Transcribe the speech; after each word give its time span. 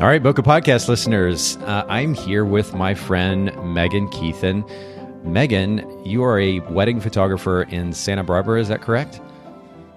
All 0.00 0.06
right, 0.06 0.22
Bokeh 0.22 0.42
Podcast 0.42 0.88
listeners, 0.88 1.58
uh, 1.58 1.84
I'm 1.86 2.14
here 2.14 2.42
with 2.42 2.72
my 2.72 2.94
friend 2.94 3.54
Megan 3.74 4.08
Kuethen. 4.08 4.66
Megan, 5.26 5.84
you 6.06 6.24
are 6.24 6.40
a 6.40 6.60
wedding 6.60 7.02
photographer 7.02 7.64
in 7.64 7.92
Santa 7.92 8.24
Barbara, 8.24 8.62
is 8.62 8.68
that 8.68 8.80
correct? 8.80 9.20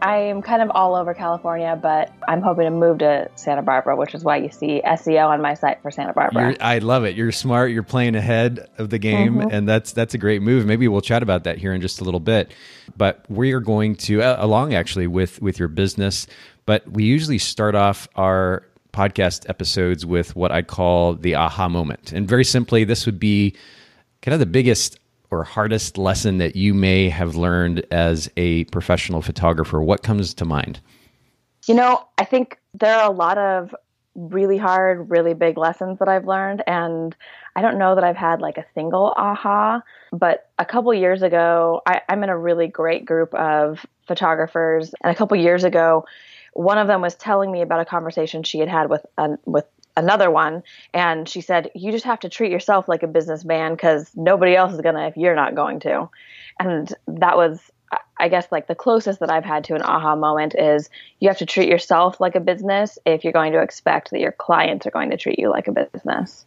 I'm 0.02 0.42
kind 0.42 0.62
of 0.62 0.70
all 0.72 0.96
over 0.96 1.14
California, 1.14 1.80
but 1.82 2.12
I'm 2.28 2.42
hoping 2.42 2.66
to 2.66 2.70
move 2.70 2.98
to 2.98 3.30
Santa 3.36 3.62
Barbara, 3.62 3.96
which 3.96 4.14
is 4.14 4.26
why 4.26 4.36
you 4.36 4.52
see 4.52 4.82
SEO 4.86 5.30
on 5.30 5.42
my 5.42 5.54
site 5.54 5.82
for 5.82 5.90
Santa 5.90 6.12
Barbara. 6.12 6.50
You're, 6.50 6.58
I 6.60 6.80
love 6.80 7.06
it. 7.06 7.16
You're 7.16 7.32
smart. 7.32 7.72
You're 7.72 7.82
playing 7.82 8.16
ahead 8.16 8.70
of 8.78 8.90
the 8.90 9.00
game, 9.00 9.36
mm-hmm. 9.36 9.52
and 9.52 9.70
that's 9.70 9.94
that's 9.94 10.14
a 10.14 10.18
great 10.18 10.42
move. 10.42 10.66
Maybe 10.66 10.86
we'll 10.90 11.00
chat 11.00 11.24
about 11.24 11.46
that 11.46 11.60
here 11.60 11.72
in 11.72 11.80
just 11.80 12.02
a 12.02 12.04
little 12.04 12.20
bit. 12.20 12.52
But 12.98 13.24
we 13.30 13.54
are 13.54 13.62
going 13.62 13.96
to 13.96 14.22
uh, 14.22 14.36
along 14.38 14.74
actually 14.74 15.08
with 15.08 15.42
with 15.42 15.60
your 15.60 15.70
business. 15.70 16.28
But 16.66 16.92
we 16.92 17.06
usually 17.06 17.38
start 17.38 17.74
off 17.74 18.10
our 18.16 18.64
podcast 18.94 19.50
episodes 19.50 20.06
with 20.06 20.36
what 20.36 20.52
I'd 20.52 20.68
call 20.68 21.16
the 21.16 21.36
aha 21.36 21.68
moment. 21.68 22.12
And 22.14 22.28
very 22.28 22.46
simply, 22.46 22.84
this 22.84 23.06
would 23.06 23.20
be 23.20 23.56
kind 24.22 24.34
of 24.34 24.40
the 24.40 24.46
biggest 24.46 25.00
or 25.32 25.44
hardest 25.44 25.98
lesson 25.98 26.38
that 26.38 26.56
you 26.56 26.74
may 26.74 27.10
have 27.10 27.36
learned 27.36 27.84
as 27.92 28.30
a 28.38 28.64
professional 28.66 29.22
photographer. 29.22 29.82
What 29.82 30.04
comes 30.04 30.34
to 30.36 30.46
mind? 30.46 30.80
You 31.66 31.74
know, 31.74 32.08
I 32.18 32.26
think 32.26 32.60
there 32.74 32.96
are 32.96 33.10
a 33.10 33.14
lot 33.14 33.38
of 33.38 33.76
really 34.16 34.58
hard, 34.58 35.10
really 35.10 35.34
big 35.34 35.58
lessons 35.58 35.98
that 36.00 36.08
I've 36.08 36.28
learned. 36.28 36.62
And 36.68 37.16
I 37.56 37.62
don't 37.62 37.80
know 37.80 37.96
that 37.96 38.04
I've 38.04 38.16
had 38.16 38.42
like 38.42 38.58
a 38.58 38.66
single 38.76 39.14
aha, 39.18 39.82
but 40.12 40.50
a 40.60 40.66
couple 40.66 40.94
years 40.94 41.24
ago, 41.24 41.82
I, 41.86 42.02
am 42.10 42.24
in 42.24 42.30
a 42.30 42.38
really 42.38 42.68
great 42.68 43.06
group 43.06 43.34
of 43.34 43.86
photographers. 44.08 44.94
And 45.04 45.12
a 45.12 45.16
couple 45.16 45.36
years 45.38 45.64
ago, 45.64 46.06
one 46.54 46.78
of 46.78 46.88
them 46.88 47.02
was 47.02 47.16
telling 47.16 47.52
me 47.52 47.62
about 47.62 47.82
a 47.82 47.86
conversation 47.86 48.44
she 48.44 48.60
had 48.60 48.70
had 48.70 48.90
with 48.90 49.06
with 49.46 49.66
another 49.96 50.32
one 50.32 50.64
and 50.94 51.30
she 51.30 51.40
said 51.42 51.70
you 51.76 51.92
just 51.92 52.06
have 52.06 52.20
to 52.20 52.30
treat 52.30 52.52
yourself 52.52 52.88
like 52.88 53.04
a 53.04 53.08
businessman 53.08 53.74
because 53.74 54.10
nobody 54.16 54.56
else 54.56 54.74
is 54.74 54.82
gonna 54.82 55.08
if 55.08 55.18
you're 55.18 55.36
not 55.36 55.56
going 55.56 55.80
to. 55.80 56.10
And 56.60 56.94
that 57.08 57.38
was 57.38 57.60
i 58.18 58.28
guess 58.28 58.48
like 58.52 58.68
the 58.68 58.76
closest 58.76 59.20
that 59.20 59.32
i've 59.32 59.44
had 59.46 59.64
to 59.64 59.76
an 59.76 59.82
aha 59.82 60.16
moment 60.16 60.56
is 60.58 60.90
you 61.20 61.28
have 61.28 61.38
to 61.38 61.46
treat 61.46 61.70
yourself 61.70 62.20
like 62.20 62.36
a 62.36 62.40
business 62.40 62.98
if 63.06 63.24
you're 63.24 63.34
going 63.34 63.54
to 63.54 63.62
expect 63.62 64.12
that 64.12 64.20
your 64.20 64.32
clients 64.32 64.88
are 64.88 64.92
going 64.92 65.12
to 65.12 65.18
treat 65.18 65.38
you 65.38 65.50
like 65.50 65.68
a 65.68 65.72
business 65.72 66.46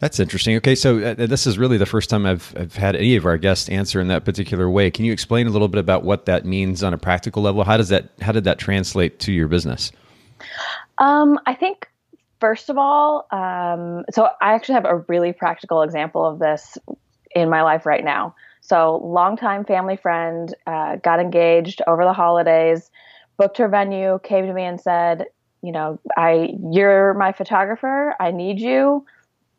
that's 0.00 0.20
interesting. 0.20 0.56
Okay, 0.56 0.74
so 0.74 0.98
uh, 0.98 1.14
this 1.14 1.46
is 1.46 1.58
really 1.58 1.76
the 1.76 1.86
first 1.86 2.08
time 2.08 2.24
I've, 2.24 2.54
I've 2.56 2.76
had 2.76 2.94
any 2.94 3.16
of 3.16 3.26
our 3.26 3.36
guests 3.36 3.68
answer 3.68 4.00
in 4.00 4.08
that 4.08 4.24
particular 4.24 4.70
way. 4.70 4.90
Can 4.90 5.04
you 5.04 5.12
explain 5.12 5.46
a 5.46 5.50
little 5.50 5.68
bit 5.68 5.80
about 5.80 6.04
what 6.04 6.26
that 6.26 6.44
means 6.44 6.82
on 6.82 6.94
a 6.94 6.98
practical 6.98 7.42
level? 7.42 7.64
How 7.64 7.76
does 7.76 7.88
that 7.88 8.10
how 8.20 8.32
did 8.32 8.44
that 8.44 8.58
translate 8.58 9.18
to 9.20 9.32
your 9.32 9.48
business? 9.48 9.90
Um, 10.98 11.38
I 11.46 11.54
think 11.54 11.88
first 12.40 12.70
of 12.70 12.78
all, 12.78 13.26
um, 13.32 14.04
so 14.12 14.28
I 14.40 14.54
actually 14.54 14.74
have 14.74 14.84
a 14.84 14.98
really 15.08 15.32
practical 15.32 15.82
example 15.82 16.24
of 16.24 16.38
this 16.38 16.78
in 17.34 17.50
my 17.50 17.62
life 17.62 17.84
right 17.86 18.04
now. 18.04 18.34
So, 18.60 18.98
longtime 18.98 19.64
family 19.64 19.96
friend 19.96 20.54
uh, 20.66 20.96
got 20.96 21.20
engaged 21.20 21.80
over 21.86 22.04
the 22.04 22.12
holidays, 22.12 22.90
booked 23.36 23.58
her 23.58 23.68
venue, 23.68 24.20
came 24.22 24.46
to 24.46 24.52
me 24.52 24.62
and 24.62 24.80
said, 24.80 25.26
"You 25.62 25.72
know, 25.72 25.98
I 26.16 26.50
you're 26.70 27.14
my 27.14 27.32
photographer. 27.32 28.14
I 28.20 28.30
need 28.30 28.60
you." 28.60 29.04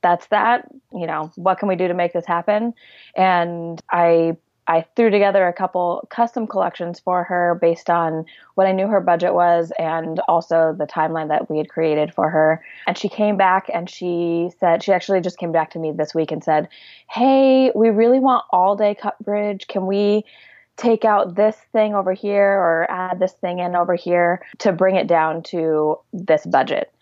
That's 0.02 0.28
that. 0.28 0.68
You 0.94 1.08
know, 1.08 1.32
what 1.36 1.60
can 1.60 1.68
we 1.68 1.76
do 1.76 1.88
to 1.88 1.94
make 1.94 2.14
this 2.14 2.26
happen? 2.26 2.74
And 3.16 3.82
I 3.92 4.38
I 4.70 4.86
threw 4.96 5.10
together 5.10 5.48
a 5.48 5.54
couple 5.54 6.08
custom 6.12 6.46
collections 6.46 7.00
for 7.00 7.24
her 7.24 7.58
based 7.60 7.90
on 7.90 8.26
what 8.54 8.68
I 8.68 8.72
knew 8.72 8.86
her 8.86 9.02
budget 9.02 9.34
was 9.34 9.74
and 9.80 10.20
also 10.28 10.76
the 10.78 10.86
timeline 10.86 11.30
that 11.30 11.50
we 11.50 11.58
had 11.58 11.70
created 11.70 12.14
for 12.14 12.30
her. 12.30 12.64
And 12.86 12.96
she 12.96 13.10
came 13.10 13.36
back 13.36 13.68
and 13.74 13.90
she 13.90 14.52
said, 14.60 14.84
she 14.84 14.94
actually 14.94 15.22
just 15.22 15.40
came 15.40 15.52
back 15.52 15.72
to 15.72 15.80
me 15.80 15.92
this 15.92 16.14
week 16.14 16.32
and 16.32 16.44
said, 16.44 16.70
Hey, 17.10 17.72
we 17.74 17.90
really 17.90 18.20
want 18.20 18.46
all 18.52 18.76
day 18.76 18.94
coverage. 18.94 19.68
Can 19.68 19.88
we 19.88 20.24
take 20.78 21.04
out 21.04 21.34
this 21.34 21.58
thing 21.72 21.96
over 21.96 22.14
here 22.14 22.52
or 22.54 22.86
add 22.92 23.20
this 23.20 23.34
thing 23.34 23.58
in 23.58 23.76
over 23.76 23.96
here 23.96 24.46
to 24.60 24.72
bring 24.72 24.96
it 24.96 25.08
down 25.08 25.42
to 25.44 25.98
this 26.14 26.46
budget? 26.46 26.94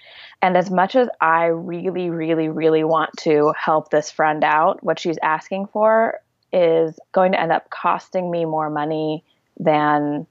And 0.42 0.56
as 0.56 0.70
much 0.70 0.96
as 0.96 1.10
I 1.20 1.46
really, 1.46 2.10
really, 2.10 2.50
really 2.50 2.84
want 2.84 3.12
to 3.22 3.54
help 3.58 3.90
this 3.90 4.12
friend 4.12 4.44
out, 4.44 4.84
what 4.84 5.00
she's 5.00 5.18
asking 5.24 5.68
for 5.68 6.20
is 6.54 7.00
going 7.12 7.32
to 7.32 7.40
end 7.40 7.52
up 7.52 7.70
costing 7.70 8.30
me 8.30 8.46
more 8.46 8.70
money 8.70 9.24
than 9.60 10.28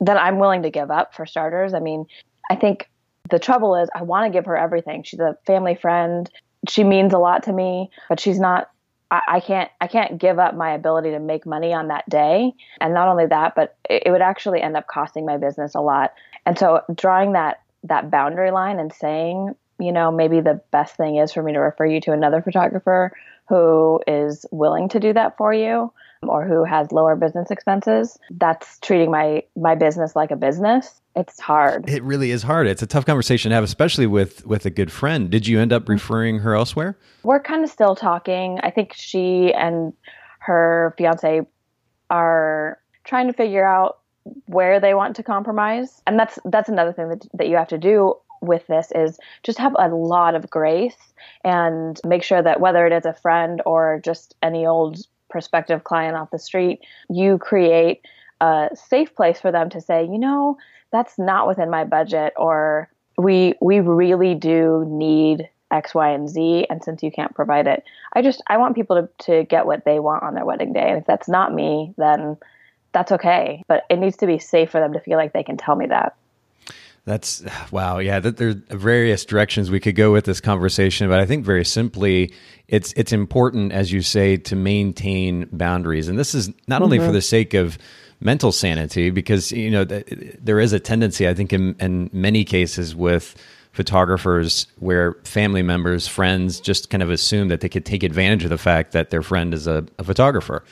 than 0.00 0.16
I'm 0.16 0.38
willing 0.38 0.62
to 0.62 0.70
give 0.70 0.90
up 0.90 1.14
for 1.14 1.26
starters. 1.26 1.74
I 1.74 1.80
mean, 1.80 2.06
I 2.50 2.54
think 2.54 2.88
the 3.30 3.38
trouble 3.38 3.74
is 3.74 3.88
I 3.94 4.02
want 4.02 4.26
to 4.26 4.36
give 4.36 4.46
her 4.46 4.56
everything. 4.56 5.02
She's 5.02 5.18
a 5.18 5.36
family 5.44 5.74
friend. 5.74 6.30
She 6.68 6.84
means 6.84 7.12
a 7.12 7.18
lot 7.18 7.42
to 7.44 7.52
me, 7.52 7.90
but 8.08 8.20
she's 8.20 8.38
not 8.38 8.70
I, 9.10 9.22
I 9.28 9.40
can't 9.40 9.70
I 9.80 9.86
can't 9.86 10.18
give 10.18 10.38
up 10.38 10.54
my 10.54 10.72
ability 10.72 11.10
to 11.10 11.18
make 11.18 11.46
money 11.46 11.72
on 11.72 11.88
that 11.88 12.08
day. 12.08 12.52
And 12.80 12.94
not 12.94 13.08
only 13.08 13.26
that, 13.26 13.54
but 13.54 13.76
it, 13.88 14.04
it 14.06 14.10
would 14.10 14.22
actually 14.22 14.60
end 14.60 14.76
up 14.76 14.86
costing 14.86 15.26
my 15.26 15.36
business 15.36 15.74
a 15.74 15.80
lot. 15.80 16.12
And 16.46 16.58
so 16.58 16.82
drawing 16.94 17.32
that 17.32 17.60
that 17.84 18.10
boundary 18.10 18.50
line 18.50 18.78
and 18.78 18.92
saying, 18.92 19.54
you 19.78 19.92
know, 19.92 20.10
maybe 20.10 20.40
the 20.40 20.60
best 20.70 20.96
thing 20.96 21.16
is 21.16 21.32
for 21.32 21.42
me 21.42 21.52
to 21.52 21.60
refer 21.60 21.86
you 21.86 22.00
to 22.02 22.12
another 22.12 22.42
photographer 22.42 23.12
who 23.48 24.00
is 24.06 24.44
willing 24.50 24.88
to 24.90 25.00
do 25.00 25.12
that 25.12 25.36
for 25.36 25.52
you 25.52 25.92
or 26.22 26.44
who 26.44 26.64
has 26.64 26.90
lower 26.90 27.14
business 27.16 27.50
expenses. 27.50 28.18
That's 28.30 28.78
treating 28.80 29.10
my 29.10 29.44
my 29.56 29.74
business 29.74 30.16
like 30.16 30.30
a 30.30 30.36
business. 30.36 31.00
It's 31.14 31.40
hard. 31.40 31.88
It 31.88 32.02
really 32.02 32.30
is 32.30 32.42
hard. 32.42 32.66
It's 32.66 32.82
a 32.82 32.86
tough 32.86 33.06
conversation 33.06 33.50
to 33.50 33.54
have, 33.54 33.64
especially 33.64 34.06
with 34.06 34.46
with 34.46 34.66
a 34.66 34.70
good 34.70 34.90
friend. 34.90 35.30
Did 35.30 35.46
you 35.46 35.60
end 35.60 35.72
up 35.72 35.82
mm-hmm. 35.82 35.92
referring 35.92 36.38
her 36.40 36.54
elsewhere? 36.54 36.98
We're 37.22 37.40
kind 37.40 37.64
of 37.64 37.70
still 37.70 37.94
talking. 37.94 38.58
I 38.62 38.70
think 38.70 38.92
she 38.94 39.52
and 39.54 39.92
her 40.40 40.94
fiance 40.98 41.42
are 42.10 42.78
trying 43.04 43.26
to 43.26 43.32
figure 43.32 43.66
out 43.66 43.98
where 44.46 44.80
they 44.80 44.94
want 44.94 45.16
to 45.16 45.22
compromise 45.22 46.02
and 46.06 46.18
that's 46.18 46.38
that's 46.44 46.68
another 46.68 46.92
thing 46.92 47.08
that, 47.08 47.26
that 47.34 47.48
you 47.48 47.56
have 47.56 47.68
to 47.68 47.78
do 47.78 48.14
with 48.40 48.66
this 48.68 48.92
is 48.94 49.18
just 49.42 49.58
have 49.58 49.74
a 49.78 49.88
lot 49.88 50.34
of 50.34 50.48
grace 50.48 51.12
and 51.44 52.00
make 52.06 52.22
sure 52.22 52.42
that 52.42 52.60
whether 52.60 52.86
it 52.86 52.92
is 52.92 53.04
a 53.04 53.12
friend 53.12 53.60
or 53.66 54.00
just 54.04 54.34
any 54.42 54.64
old 54.64 54.98
prospective 55.28 55.84
client 55.84 56.16
off 56.16 56.30
the 56.30 56.38
street 56.38 56.80
you 57.10 57.38
create 57.38 58.00
a 58.40 58.68
safe 58.74 59.14
place 59.14 59.40
for 59.40 59.50
them 59.50 59.68
to 59.68 59.80
say 59.80 60.04
you 60.04 60.18
know 60.18 60.56
that's 60.90 61.18
not 61.18 61.46
within 61.46 61.68
my 61.68 61.84
budget 61.84 62.32
or 62.36 62.88
we 63.16 63.54
we 63.60 63.80
really 63.80 64.34
do 64.34 64.84
need 64.88 65.48
X, 65.70 65.94
Y, 65.94 66.08
and 66.08 66.28
Z, 66.28 66.66
and 66.70 66.82
since 66.82 67.02
you 67.02 67.10
can't 67.10 67.34
provide 67.34 67.66
it, 67.66 67.84
I 68.14 68.22
just 68.22 68.42
I 68.46 68.56
want 68.56 68.74
people 68.74 68.96
to, 68.96 69.24
to 69.24 69.44
get 69.44 69.66
what 69.66 69.84
they 69.84 69.98
want 69.98 70.22
on 70.22 70.34
their 70.34 70.44
wedding 70.44 70.72
day. 70.72 70.88
And 70.88 70.98
if 70.98 71.06
that's 71.06 71.28
not 71.28 71.52
me, 71.52 71.92
then 71.98 72.38
that's 72.98 73.12
okay. 73.12 73.62
But 73.68 73.84
it 73.88 73.98
needs 73.98 74.16
to 74.18 74.26
be 74.26 74.38
safe 74.38 74.70
for 74.70 74.80
them 74.80 74.92
to 74.92 75.00
feel 75.00 75.16
like 75.16 75.32
they 75.32 75.44
can 75.44 75.56
tell 75.56 75.76
me 75.76 75.86
that. 75.86 76.16
That's 77.04 77.42
wow, 77.70 77.98
yeah. 77.98 78.20
That 78.20 78.38
are 78.40 78.52
various 78.76 79.24
directions 79.24 79.70
we 79.70 79.80
could 79.80 79.94
go 79.94 80.12
with 80.12 80.26
this 80.26 80.42
conversation, 80.42 81.08
but 81.08 81.18
I 81.18 81.24
think 81.24 81.44
very 81.44 81.64
simply, 81.64 82.34
it's 82.66 82.92
it's 82.94 83.12
important, 83.12 83.72
as 83.72 83.90
you 83.90 84.02
say, 84.02 84.36
to 84.36 84.56
maintain 84.56 85.48
boundaries, 85.50 86.08
and 86.08 86.18
this 86.18 86.34
is 86.34 86.50
not 86.66 86.82
only 86.82 86.98
mm-hmm. 86.98 87.06
for 87.06 87.12
the 87.12 87.22
sake 87.22 87.54
of 87.54 87.78
mental 88.20 88.52
sanity, 88.52 89.08
because 89.08 89.52
you 89.52 89.70
know 89.70 89.84
there 89.84 90.60
is 90.60 90.74
a 90.74 90.80
tendency, 90.80 91.26
I 91.26 91.32
think, 91.32 91.54
in, 91.54 91.76
in 91.80 92.10
many 92.12 92.44
cases 92.44 92.94
with 92.94 93.36
photographers 93.72 94.66
where 94.78 95.14
family 95.24 95.62
members, 95.62 96.06
friends, 96.06 96.60
just 96.60 96.90
kind 96.90 97.02
of 97.02 97.10
assume 97.10 97.48
that 97.48 97.60
they 97.60 97.68
could 97.70 97.86
take 97.86 98.02
advantage 98.02 98.44
of 98.44 98.50
the 98.50 98.58
fact 98.58 98.92
that 98.92 99.08
their 99.08 99.22
friend 99.22 99.54
is 99.54 99.66
a, 99.66 99.86
a 99.98 100.04
photographer. 100.04 100.62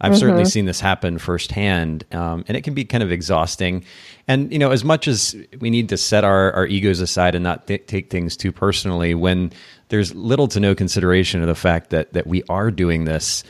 I've 0.00 0.12
mm-hmm. 0.12 0.20
certainly 0.20 0.44
seen 0.44 0.64
this 0.64 0.80
happen 0.80 1.18
firsthand, 1.18 2.04
um, 2.12 2.44
and 2.48 2.56
it 2.56 2.62
can 2.64 2.74
be 2.74 2.84
kind 2.84 3.02
of 3.02 3.12
exhausting. 3.12 3.84
And 4.26 4.52
you 4.52 4.58
know, 4.58 4.70
as 4.70 4.84
much 4.84 5.08
as 5.08 5.36
we 5.60 5.70
need 5.70 5.88
to 5.90 5.96
set 5.96 6.24
our, 6.24 6.52
our 6.52 6.66
egos 6.66 7.00
aside 7.00 7.34
and 7.34 7.44
not 7.44 7.66
th- 7.66 7.86
take 7.86 8.10
things 8.10 8.36
too 8.36 8.52
personally, 8.52 9.14
when 9.14 9.52
there's 9.88 10.14
little 10.14 10.48
to 10.48 10.60
no 10.60 10.74
consideration 10.74 11.40
of 11.40 11.46
the 11.46 11.54
fact 11.54 11.90
that 11.90 12.12
that 12.12 12.26
we 12.26 12.42
are 12.48 12.70
doing 12.70 13.04
this 13.04 13.44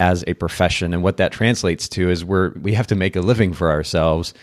as 0.00 0.22
a 0.26 0.34
profession, 0.34 0.94
and 0.94 1.02
what 1.02 1.16
that 1.16 1.32
translates 1.32 1.88
to 1.88 2.08
is 2.08 2.24
we're 2.24 2.52
we 2.60 2.72
have 2.74 2.86
to 2.86 2.94
make 2.94 3.16
a 3.16 3.20
living 3.20 3.52
for 3.52 3.70
ourselves. 3.70 4.34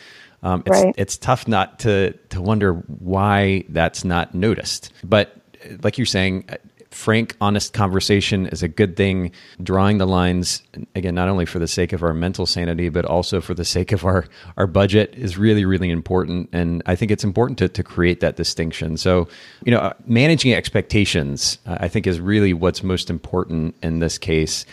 um, 0.46 0.62
it's, 0.66 0.84
right. 0.84 0.96
it's 0.98 1.18
tough 1.18 1.48
not 1.48 1.80
to, 1.80 2.12
to 2.30 2.40
wonder 2.40 2.74
why 2.74 3.64
that's 3.70 4.06
not 4.06 4.36
noticed. 4.36 4.94
But 5.04 5.36
like 5.82 5.98
you're 5.98 6.06
saying, 6.06 6.48
frank, 6.96 7.36
honest 7.42 7.74
conversation 7.74 8.48
is 8.48 8.64
a 8.64 8.68
good 8.68 8.96
thing. 8.96 9.32
Drawing 9.62 9.98
the 9.98 10.08
lines, 10.08 10.64
again, 10.96 11.14
not 11.14 11.28
only 11.28 11.46
for 11.46 11.60
the 11.60 11.68
sake 11.68 11.94
of 11.94 12.02
our 12.02 12.14
mental 12.14 12.46
sanity, 12.46 12.90
but 12.90 13.06
also 13.06 13.42
for 13.42 13.54
the 13.54 13.66
sake 13.66 13.92
of 13.92 14.06
our, 14.06 14.26
our 14.58 14.66
budget 14.66 15.14
is 15.16 15.38
really, 15.38 15.66
really 15.66 15.92
important. 15.92 16.50
And 16.54 16.82
I 16.86 16.96
think 16.96 17.12
it's 17.12 17.24
important 17.24 17.60
to, 17.60 17.68
to 17.68 17.84
create 17.84 18.22
that 18.22 18.38
distinction. 18.38 18.98
So, 18.98 19.28
you 19.66 19.72
know, 19.72 19.80
uh, 19.80 19.94
managing 20.06 20.54
expectations, 20.54 21.60
uh, 21.66 21.78
I 21.82 21.90
think, 21.90 22.08
is 22.08 22.20
really 22.20 22.54
what's 22.54 22.82
most 22.82 23.10
important 23.10 23.76
in 23.84 24.00
this 24.00 24.18
case. 24.18 24.66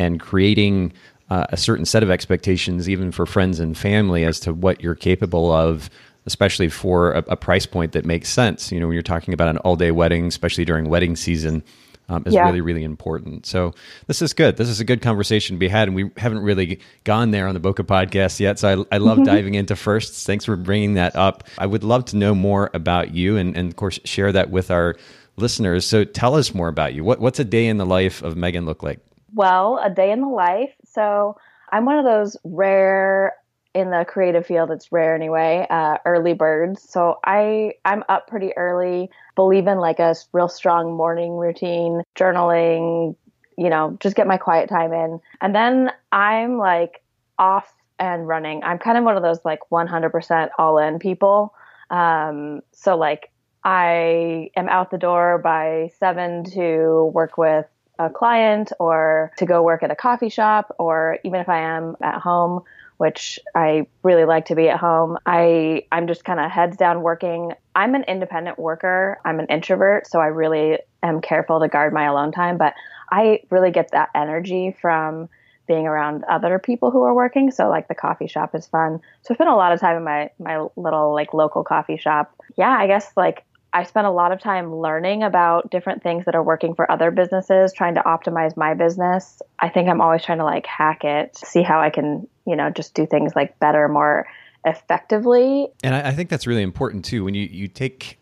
And 0.00 0.20
creating 0.20 0.92
uh, 1.30 1.46
a 1.50 1.56
certain 1.56 1.84
set 1.84 2.02
of 2.02 2.10
expectations, 2.10 2.88
even 2.88 3.12
for 3.12 3.26
friends 3.26 3.60
and 3.60 3.76
family, 3.76 4.24
as 4.24 4.40
to 4.40 4.52
what 4.52 4.80
you're 4.80 4.94
capable 4.94 5.52
of 5.52 5.90
especially 6.28 6.68
for 6.68 7.12
a, 7.12 7.24
a, 7.28 7.36
price 7.36 7.64
point 7.64 7.92
that 7.92 8.04
makes 8.04 8.28
sense. 8.28 8.70
You 8.70 8.78
know, 8.78 8.86
when 8.86 8.92
you're 8.92 9.02
talking 9.02 9.32
about 9.32 9.48
an 9.48 9.56
all 9.58 9.76
day 9.76 9.90
wedding, 9.90 10.26
especially 10.26 10.66
during 10.66 10.90
wedding 10.90 11.16
season, 11.16 11.64
um, 12.10 12.22
is 12.26 12.34
yeah. 12.34 12.44
really, 12.44 12.60
really 12.60 12.84
important. 12.84 13.46
So 13.46 13.72
this 14.06 14.20
is 14.20 14.34
good. 14.34 14.58
This 14.58 14.68
is 14.68 14.78
a 14.78 14.84
good 14.84 15.00
conversation 15.00 15.56
to 15.56 15.58
be 15.58 15.68
had. 15.68 15.88
And 15.88 15.94
we 15.94 16.10
haven't 16.18 16.40
really 16.40 16.80
gone 17.04 17.30
there 17.30 17.48
on 17.48 17.54
the 17.54 17.60
Bokeh 17.60 17.86
podcast 17.86 18.40
yet. 18.40 18.58
So 18.58 18.86
I, 18.90 18.96
I 18.96 18.98
love 18.98 19.24
diving 19.24 19.54
into 19.54 19.74
firsts. 19.74 20.24
Thanks 20.24 20.44
for 20.44 20.56
bringing 20.56 20.94
that 20.94 21.16
up. 21.16 21.44
I 21.56 21.66
would 21.66 21.84
love 21.84 22.04
to 22.06 22.16
know 22.16 22.34
more 22.34 22.70
about 22.74 23.14
you 23.14 23.38
and, 23.38 23.56
and 23.56 23.70
of 23.70 23.76
course, 23.76 23.98
share 24.04 24.30
that 24.32 24.50
with 24.50 24.70
our 24.70 24.96
listeners. 25.36 25.86
So 25.86 26.04
tell 26.04 26.34
us 26.34 26.54
more 26.54 26.68
about 26.68 26.94
you. 26.94 27.04
What, 27.04 27.20
what's 27.20 27.38
a 27.38 27.44
day 27.44 27.66
in 27.66 27.78
the 27.78 27.86
life 27.86 28.22
of 28.22 28.36
Megan 28.36 28.66
look 28.66 28.82
like? 28.82 29.00
Well, 29.34 29.80
a 29.82 29.90
day 29.90 30.10
in 30.10 30.20
the 30.20 30.28
life. 30.28 30.74
So 30.84 31.36
I'm 31.70 31.84
one 31.86 31.98
of 31.98 32.04
those 32.04 32.36
rare 32.44 33.34
in 33.78 33.90
the 33.90 34.04
creative 34.06 34.46
field 34.46 34.70
it's 34.70 34.90
rare 34.92 35.14
anyway 35.14 35.66
uh, 35.70 35.98
early 36.04 36.34
birds. 36.34 36.82
So 36.82 37.18
i 37.24 37.72
i'm 37.84 38.04
up 38.08 38.28
pretty 38.28 38.56
early 38.56 39.10
believe 39.34 39.66
in 39.66 39.78
like 39.78 39.98
a 39.98 40.14
real 40.32 40.48
strong 40.48 40.96
morning 40.96 41.32
routine 41.36 42.02
journaling 42.16 43.14
you 43.56 43.70
know 43.70 43.96
just 44.00 44.16
get 44.16 44.26
my 44.26 44.36
quiet 44.36 44.68
time 44.68 44.92
in. 44.92 45.20
And 45.40 45.54
then 45.54 45.92
i'm 46.12 46.58
like 46.58 47.02
off 47.38 47.72
and 48.00 48.28
running. 48.28 48.62
I'm 48.62 48.78
kind 48.78 48.96
of 48.96 49.04
one 49.04 49.16
of 49.16 49.22
those 49.22 49.44
like 49.44 49.60
100% 49.72 50.50
all 50.58 50.78
in 50.78 50.98
people. 50.98 51.54
Um, 51.90 52.60
so 52.72 52.96
like 52.96 53.30
i 53.64 54.50
am 54.56 54.68
out 54.68 54.90
the 54.90 54.98
door 54.98 55.38
by 55.38 55.90
seven 55.98 56.44
to 56.44 57.10
work 57.12 57.36
with 57.36 57.66
a 57.98 58.08
client 58.08 58.72
or 58.78 59.32
to 59.36 59.44
go 59.44 59.62
work 59.62 59.82
at 59.82 59.90
a 59.90 59.96
coffee 59.96 60.28
shop 60.28 60.74
or 60.78 61.18
even 61.24 61.40
if 61.40 61.48
i 61.48 61.58
am 61.58 61.96
at 62.00 62.20
home 62.20 62.62
which 62.98 63.38
I 63.54 63.86
really 64.02 64.24
like 64.24 64.46
to 64.46 64.54
be 64.54 64.68
at 64.68 64.78
home. 64.78 65.18
I 65.24 65.84
I'm 65.90 66.06
just 66.06 66.24
kind 66.24 66.38
of 66.38 66.50
heads 66.50 66.76
down 66.76 67.02
working. 67.02 67.52
I'm 67.74 67.94
an 67.94 68.04
independent 68.04 68.58
worker. 68.58 69.18
I'm 69.24 69.40
an 69.40 69.46
introvert, 69.46 70.06
so 70.06 70.20
I 70.20 70.26
really 70.26 70.78
am 71.02 71.20
careful 71.20 71.60
to 71.60 71.68
guard 71.68 71.92
my 71.92 72.04
alone 72.04 72.32
time, 72.32 72.58
but 72.58 72.74
I 73.10 73.40
really 73.50 73.70
get 73.70 73.92
that 73.92 74.10
energy 74.14 74.76
from 74.80 75.28
being 75.66 75.86
around 75.86 76.24
other 76.24 76.58
people 76.58 76.90
who 76.90 77.02
are 77.02 77.14
working. 77.14 77.50
So 77.50 77.68
like 77.68 77.88
the 77.88 77.94
coffee 77.94 78.26
shop 78.26 78.54
is 78.54 78.66
fun. 78.66 79.00
So 79.22 79.32
I 79.32 79.34
spend 79.34 79.50
a 79.50 79.54
lot 79.54 79.72
of 79.72 79.80
time 79.80 79.96
in 79.96 80.04
my 80.04 80.30
my 80.38 80.66
little 80.76 81.14
like 81.14 81.32
local 81.32 81.62
coffee 81.62 81.98
shop. 81.98 82.34
Yeah, 82.56 82.70
I 82.70 82.86
guess 82.86 83.12
like 83.16 83.44
I 83.72 83.84
spent 83.84 84.06
a 84.06 84.10
lot 84.10 84.32
of 84.32 84.40
time 84.40 84.74
learning 84.74 85.22
about 85.22 85.70
different 85.70 86.02
things 86.02 86.24
that 86.24 86.34
are 86.34 86.42
working 86.42 86.74
for 86.74 86.90
other 86.90 87.10
businesses, 87.10 87.72
trying 87.72 87.94
to 87.96 88.00
optimize 88.00 88.56
my 88.56 88.74
business. 88.74 89.42
I 89.58 89.68
think 89.68 89.88
I'm 89.88 90.00
always 90.00 90.24
trying 90.24 90.38
to 90.38 90.44
like 90.44 90.66
hack 90.66 91.04
it, 91.04 91.36
see 91.36 91.62
how 91.62 91.80
I 91.80 91.90
can, 91.90 92.26
you 92.48 92.56
know, 92.56 92.70
just 92.70 92.94
do 92.94 93.06
things 93.06 93.32
like 93.36 93.58
better, 93.58 93.88
more 93.88 94.26
effectively. 94.64 95.68
And 95.84 95.94
I, 95.94 96.08
I 96.08 96.12
think 96.12 96.30
that's 96.30 96.46
really 96.46 96.62
important 96.62 97.04
too. 97.04 97.24
When 97.24 97.34
you, 97.34 97.44
you 97.44 97.68
take, 97.68 98.18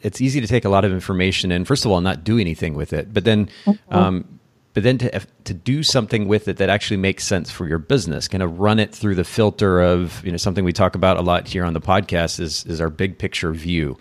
it's 0.00 0.20
easy 0.20 0.40
to 0.40 0.46
take 0.46 0.64
a 0.64 0.68
lot 0.68 0.84
of 0.84 0.92
information 0.92 1.52
and 1.52 1.66
first 1.66 1.84
of 1.84 1.90
all, 1.90 2.00
not 2.00 2.24
do 2.24 2.38
anything 2.38 2.74
with 2.74 2.92
it, 2.92 3.14
but 3.14 3.24
then, 3.24 3.48
mm-hmm. 3.64 3.94
um, 3.94 4.40
but 4.74 4.82
then 4.82 4.98
to 4.98 5.20
to 5.44 5.54
do 5.54 5.82
something 5.82 6.28
with 6.28 6.46
it 6.46 6.58
that 6.58 6.68
actually 6.68 6.98
makes 6.98 7.24
sense 7.24 7.50
for 7.50 7.66
your 7.66 7.78
business, 7.78 8.28
kind 8.28 8.42
of 8.42 8.60
run 8.60 8.78
it 8.78 8.94
through 8.94 9.16
the 9.16 9.24
filter 9.24 9.80
of 9.80 10.24
you 10.24 10.30
know 10.30 10.36
something 10.36 10.64
we 10.64 10.72
talk 10.72 10.94
about 10.94 11.16
a 11.16 11.22
lot 11.22 11.48
here 11.48 11.64
on 11.64 11.72
the 11.72 11.80
podcast 11.80 12.38
is 12.38 12.64
is 12.66 12.80
our 12.80 12.90
big 12.90 13.18
picture 13.18 13.52
view 13.52 13.96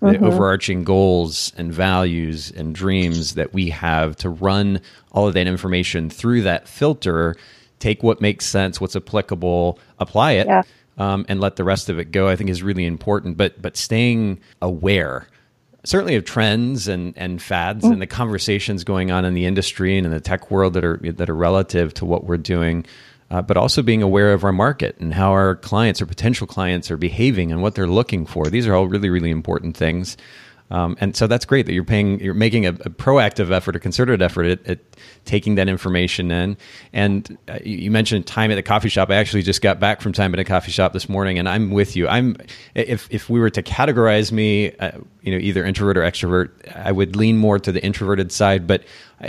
the 0.00 0.06
mm-hmm. 0.06 0.24
overarching 0.24 0.82
goals 0.82 1.52
and 1.56 1.72
values 1.72 2.50
and 2.52 2.74
dreams 2.74 3.34
that 3.34 3.52
we 3.52 3.68
have 3.68 4.16
to 4.16 4.30
run 4.30 4.80
all 5.12 5.28
of 5.28 5.34
that 5.34 5.46
information 5.46 6.08
through 6.08 6.42
that 6.42 6.66
filter 6.66 7.36
take 7.80 8.02
what 8.02 8.20
makes 8.20 8.46
sense 8.46 8.80
what's 8.80 8.94
applicable 8.94 9.78
apply 9.98 10.32
it 10.32 10.46
yeah. 10.46 10.62
um, 10.98 11.26
and 11.28 11.40
let 11.40 11.56
the 11.56 11.64
rest 11.64 11.88
of 11.88 11.98
it 11.98 12.12
go 12.12 12.28
i 12.28 12.36
think 12.36 12.48
is 12.48 12.62
really 12.62 12.86
important 12.86 13.36
but 13.36 13.60
but 13.60 13.76
staying 13.76 14.38
aware 14.62 15.26
certainly 15.82 16.14
of 16.14 16.24
trends 16.24 16.86
and, 16.88 17.14
and 17.16 17.42
fads 17.42 17.82
mm-hmm. 17.82 17.92
and 17.94 18.02
the 18.02 18.06
conversations 18.06 18.84
going 18.84 19.10
on 19.10 19.24
in 19.24 19.34
the 19.34 19.46
industry 19.46 19.96
and 19.96 20.06
in 20.06 20.12
the 20.12 20.20
tech 20.20 20.50
world 20.50 20.74
that 20.74 20.84
are 20.84 20.98
that 21.02 21.28
are 21.28 21.34
relative 21.34 21.92
to 21.92 22.04
what 22.04 22.24
we're 22.24 22.36
doing 22.36 22.84
uh, 23.30 23.40
but 23.40 23.56
also 23.56 23.82
being 23.82 24.02
aware 24.02 24.32
of 24.32 24.44
our 24.44 24.52
market 24.52 24.98
and 24.98 25.14
how 25.14 25.30
our 25.30 25.56
clients 25.56 26.02
or 26.02 26.06
potential 26.06 26.46
clients 26.46 26.90
are 26.90 26.96
behaving 26.96 27.52
and 27.52 27.62
what 27.62 27.74
they're 27.74 27.86
looking 27.86 28.26
for. 28.26 28.46
These 28.46 28.66
are 28.66 28.74
all 28.74 28.88
really, 28.88 29.08
really 29.08 29.30
important 29.30 29.76
things. 29.76 30.16
Um, 30.70 30.96
and 31.00 31.16
so 31.16 31.26
that's 31.26 31.44
great 31.44 31.66
that 31.66 31.72
you're 31.72 31.84
paying, 31.84 32.20
you're 32.20 32.34
making 32.34 32.64
a, 32.64 32.70
a 32.70 32.90
proactive 32.90 33.50
effort, 33.50 33.74
a 33.74 33.80
concerted 33.80 34.22
effort 34.22 34.44
at, 34.44 34.66
at, 34.66 34.78
taking 35.24 35.56
that 35.56 35.68
information 35.68 36.30
in. 36.30 36.56
And 36.92 37.36
uh, 37.48 37.58
you 37.64 37.90
mentioned 37.90 38.26
time 38.26 38.50
at 38.50 38.54
the 38.54 38.62
coffee 38.62 38.88
shop. 38.88 39.10
I 39.10 39.16
actually 39.16 39.42
just 39.42 39.62
got 39.62 39.78
back 39.80 40.00
from 40.00 40.12
time 40.12 40.32
at 40.32 40.40
a 40.40 40.44
coffee 40.44 40.70
shop 40.70 40.92
this 40.92 41.08
morning, 41.08 41.38
and 41.38 41.48
I'm 41.48 41.70
with 41.70 41.96
you. 41.96 42.08
I'm 42.08 42.36
if 42.74 43.06
if 43.10 43.28
we 43.28 43.38
were 43.38 43.50
to 43.50 43.62
categorize 43.62 44.32
me, 44.32 44.74
uh, 44.76 44.92
you 45.22 45.32
know, 45.32 45.38
either 45.38 45.64
introvert 45.64 45.98
or 45.98 46.02
extrovert, 46.02 46.50
I 46.74 46.92
would 46.92 47.16
lean 47.16 47.36
more 47.36 47.58
to 47.58 47.70
the 47.70 47.84
introverted 47.84 48.32
side. 48.32 48.66
But 48.66 48.84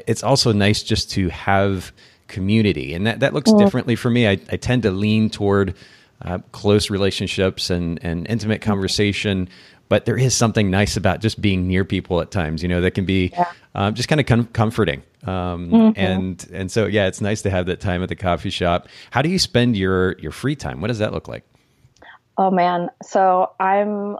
it's 0.08 0.24
also 0.24 0.54
nice 0.54 0.82
just 0.82 1.12
to 1.12 1.30
have 1.30 1.92
community. 2.32 2.94
And 2.96 3.06
that, 3.06 3.20
that 3.20 3.34
looks 3.34 3.52
mm-hmm. 3.52 3.64
differently 3.64 3.96
for 3.96 4.10
me. 4.10 4.28
I, 4.28 4.40
I 4.50 4.58
tend 4.58 4.84
to 4.84 4.92
lean 4.92 5.30
toward 5.30 5.76
uh, 6.24 6.40
close 6.52 6.90
relationships 6.90 7.70
and, 7.70 8.00
and 8.04 8.28
intimate 8.28 8.62
conversation. 8.62 9.50
But 9.92 10.06
there 10.06 10.16
is 10.16 10.34
something 10.34 10.72
nice 10.72 10.96
about 10.96 11.20
just 11.20 11.42
being 11.42 11.68
near 11.68 11.84
people 11.84 12.22
at 12.22 12.32
times, 12.32 12.64
you 12.64 12.70
know, 12.70 12.80
that 12.80 12.92
can 12.92 13.04
be 13.04 13.32
yeah. 13.34 13.52
um, 13.76 13.94
just 13.94 14.08
kind 14.08 14.22
of 14.22 14.26
com- 14.26 14.48
comforting. 14.54 15.04
Um, 15.26 15.70
mm-hmm. 15.70 16.00
And 16.00 16.50
and 16.54 16.72
so 16.72 16.86
yeah, 16.86 17.08
it's 17.08 17.20
nice 17.20 17.42
to 17.42 17.50
have 17.50 17.66
that 17.66 17.82
time 17.82 18.02
at 18.02 18.08
the 18.08 18.16
coffee 18.16 18.52
shop. 18.52 18.88
How 19.10 19.22
do 19.22 19.28
you 19.28 19.38
spend 19.38 19.76
your 19.76 20.18
your 20.20 20.32
free 20.32 20.56
time? 20.56 20.80
What 20.80 20.88
does 20.88 21.00
that 21.00 21.12
look 21.12 21.28
like? 21.28 21.44
Oh 22.38 22.50
man, 22.50 22.90
so 23.04 23.52
I'm 23.60 24.16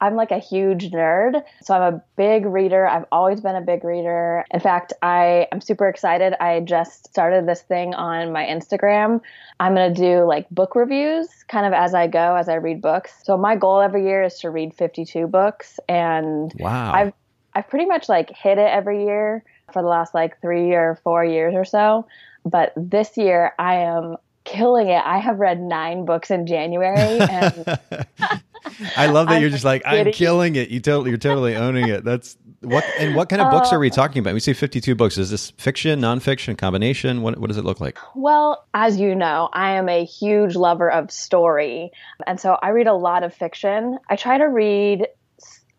I'm 0.00 0.16
like 0.16 0.30
a 0.30 0.38
huge 0.38 0.90
nerd. 0.90 1.42
So 1.62 1.74
I'm 1.74 1.94
a 1.94 2.02
big 2.16 2.46
reader. 2.46 2.86
I've 2.86 3.04
always 3.12 3.40
been 3.40 3.56
a 3.56 3.60
big 3.60 3.84
reader. 3.84 4.44
In 4.52 4.60
fact, 4.60 4.92
I 5.02 5.46
am 5.52 5.60
super 5.60 5.88
excited. 5.88 6.34
I 6.42 6.60
just 6.60 7.06
started 7.06 7.46
this 7.46 7.62
thing 7.62 7.94
on 7.94 8.32
my 8.32 8.44
Instagram. 8.44 9.20
I'm 9.58 9.74
going 9.74 9.92
to 9.92 10.00
do 10.00 10.24
like 10.24 10.48
book 10.50 10.74
reviews 10.74 11.28
kind 11.48 11.66
of 11.66 11.72
as 11.72 11.94
I 11.94 12.06
go 12.06 12.36
as 12.36 12.48
I 12.48 12.54
read 12.54 12.80
books. 12.80 13.12
So 13.22 13.36
my 13.36 13.56
goal 13.56 13.80
every 13.80 14.04
year 14.04 14.22
is 14.22 14.38
to 14.40 14.50
read 14.50 14.74
52 14.74 15.26
books 15.26 15.78
and 15.88 16.52
wow. 16.58 16.92
I've 16.92 17.12
I've 17.54 17.68
pretty 17.68 17.86
much 17.86 18.08
like 18.08 18.30
hit 18.30 18.58
it 18.58 18.70
every 18.70 19.04
year 19.04 19.42
for 19.72 19.82
the 19.82 19.88
last 19.88 20.14
like 20.14 20.40
3 20.40 20.72
or 20.72 21.00
4 21.02 21.24
years 21.24 21.54
or 21.54 21.64
so. 21.64 22.06
But 22.44 22.72
this 22.76 23.16
year 23.16 23.54
I 23.58 23.76
am 23.76 24.16
killing 24.44 24.88
it. 24.88 25.02
I 25.04 25.18
have 25.18 25.38
read 25.38 25.60
9 25.60 26.04
books 26.04 26.30
in 26.30 26.46
January 26.46 27.20
and 27.20 27.78
I 28.96 29.06
love 29.06 29.28
that 29.28 29.40
you're 29.40 29.50
just 29.50 29.64
like 29.64 29.84
kidding. 29.84 30.06
I'm 30.08 30.12
killing 30.12 30.56
it. 30.56 30.68
You 30.70 30.80
totally, 30.80 31.10
you're 31.10 31.18
totally 31.18 31.56
owning 31.56 31.88
it. 31.88 32.04
That's 32.04 32.36
what. 32.60 32.84
And 32.98 33.14
what 33.14 33.28
kind 33.28 33.42
of 33.42 33.50
books 33.50 33.72
are 33.72 33.78
we 33.78 33.90
uh, 33.90 33.94
talking 33.94 34.20
about? 34.20 34.34
We 34.34 34.40
say 34.40 34.52
52 34.52 34.94
books. 34.94 35.18
Is 35.18 35.30
this 35.30 35.50
fiction, 35.52 36.00
nonfiction, 36.00 36.56
combination? 36.56 37.22
What 37.22 37.38
What 37.38 37.48
does 37.48 37.56
it 37.56 37.64
look 37.64 37.80
like? 37.80 37.98
Well, 38.14 38.66
as 38.74 38.98
you 38.98 39.14
know, 39.14 39.48
I 39.52 39.72
am 39.72 39.88
a 39.88 40.04
huge 40.04 40.56
lover 40.56 40.90
of 40.90 41.10
story, 41.10 41.90
and 42.26 42.38
so 42.38 42.58
I 42.62 42.70
read 42.70 42.86
a 42.86 42.94
lot 42.94 43.22
of 43.22 43.34
fiction. 43.34 43.98
I 44.08 44.16
try 44.16 44.38
to 44.38 44.44
read 44.44 45.06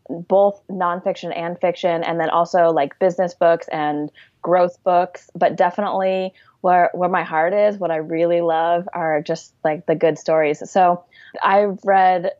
both 0.10 0.62
nonfiction 0.70 1.36
and 1.36 1.60
fiction, 1.60 2.04
and 2.04 2.20
then 2.20 2.30
also 2.30 2.72
like 2.72 2.98
business 3.00 3.34
books 3.34 3.68
and 3.72 4.12
growth 4.42 4.84
books. 4.84 5.30
But 5.36 5.56
definitely, 5.56 6.34
where 6.62 6.90
where 6.94 7.10
my 7.10 7.24
heart 7.24 7.54
is, 7.54 7.78
what 7.78 7.92
I 7.92 7.98
really 7.98 8.42
love 8.42 8.88
are 8.94 9.22
just 9.22 9.54
like 9.64 9.86
the 9.86 9.96
good 9.96 10.18
stories. 10.18 10.70
So 10.70 11.04
I've 11.44 11.80
read 11.84 12.32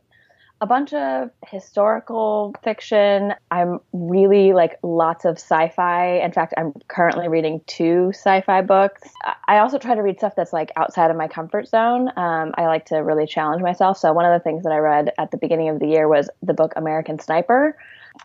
a 0.62 0.66
bunch 0.66 0.92
of 0.92 1.30
historical 1.48 2.54
fiction. 2.62 3.34
I'm 3.50 3.80
really 3.92 4.52
like 4.52 4.78
lots 4.84 5.24
of 5.24 5.38
sci 5.38 5.70
fi. 5.70 6.20
In 6.20 6.30
fact, 6.30 6.54
I'm 6.56 6.72
currently 6.86 7.26
reading 7.26 7.60
two 7.66 8.10
sci 8.10 8.42
fi 8.42 8.62
books. 8.62 9.02
I 9.48 9.58
also 9.58 9.78
try 9.78 9.96
to 9.96 10.02
read 10.02 10.18
stuff 10.18 10.34
that's 10.36 10.52
like 10.52 10.70
outside 10.76 11.10
of 11.10 11.16
my 11.16 11.26
comfort 11.26 11.66
zone. 11.66 12.10
Um, 12.16 12.52
I 12.54 12.66
like 12.66 12.86
to 12.86 12.98
really 12.98 13.26
challenge 13.26 13.60
myself. 13.60 13.98
So, 13.98 14.12
one 14.12 14.24
of 14.24 14.32
the 14.32 14.42
things 14.42 14.62
that 14.62 14.70
I 14.70 14.78
read 14.78 15.10
at 15.18 15.32
the 15.32 15.36
beginning 15.36 15.68
of 15.68 15.80
the 15.80 15.88
year 15.88 16.06
was 16.06 16.30
the 16.42 16.54
book 16.54 16.74
American 16.76 17.18
Sniper. 17.18 17.76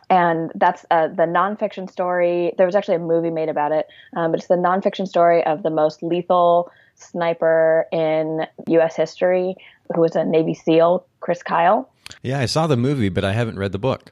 And 0.10 0.52
that's 0.56 0.86
uh, 0.92 1.08
the 1.08 1.24
nonfiction 1.24 1.90
story. 1.90 2.54
There 2.58 2.66
was 2.66 2.76
actually 2.76 2.96
a 2.96 3.00
movie 3.00 3.30
made 3.30 3.50
about 3.50 3.72
it, 3.72 3.88
um, 4.16 4.32
but 4.32 4.40
it's 4.40 4.48
the 4.48 4.56
nonfiction 4.56 5.08
story 5.08 5.46
of 5.46 5.64
the 5.64 5.70
most 5.70 6.04
lethal 6.04 6.72
sniper 6.96 7.86
in 7.92 8.48
U.S. 8.68 8.96
history, 8.96 9.56
who 9.94 10.02
was 10.02 10.16
a 10.16 10.26
Navy 10.26 10.54
SEAL, 10.54 11.06
Chris 11.20 11.44
Kyle. 11.44 11.90
Yeah, 12.24 12.40
I 12.40 12.46
saw 12.46 12.68
the 12.68 12.78
movie, 12.78 13.10
but 13.10 13.24
I 13.24 13.34
haven't 13.34 13.60
read 13.60 13.72
the 13.72 13.80
book. 13.80 14.12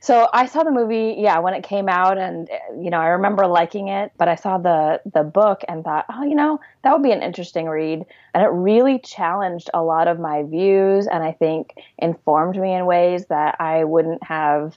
So 0.00 0.28
I 0.32 0.46
saw 0.46 0.62
the 0.62 0.70
movie, 0.70 1.16
yeah, 1.18 1.40
when 1.40 1.54
it 1.54 1.64
came 1.64 1.88
out, 1.88 2.18
and 2.18 2.48
you 2.80 2.88
know, 2.90 3.00
I 3.00 3.08
remember 3.08 3.46
liking 3.46 3.88
it. 3.88 4.12
But 4.16 4.28
I 4.28 4.36
saw 4.36 4.58
the 4.58 5.00
the 5.12 5.24
book 5.24 5.62
and 5.66 5.82
thought, 5.82 6.06
oh, 6.12 6.22
you 6.22 6.36
know, 6.36 6.60
that 6.82 6.92
would 6.92 7.02
be 7.02 7.10
an 7.10 7.22
interesting 7.22 7.66
read, 7.66 8.06
and 8.32 8.42
it 8.42 8.48
really 8.48 9.00
challenged 9.00 9.70
a 9.74 9.82
lot 9.82 10.06
of 10.06 10.20
my 10.20 10.44
views, 10.44 11.08
and 11.08 11.22
I 11.24 11.32
think 11.32 11.74
informed 11.98 12.56
me 12.56 12.74
in 12.74 12.86
ways 12.86 13.26
that 13.26 13.56
I 13.60 13.84
wouldn't 13.84 14.22
have. 14.22 14.76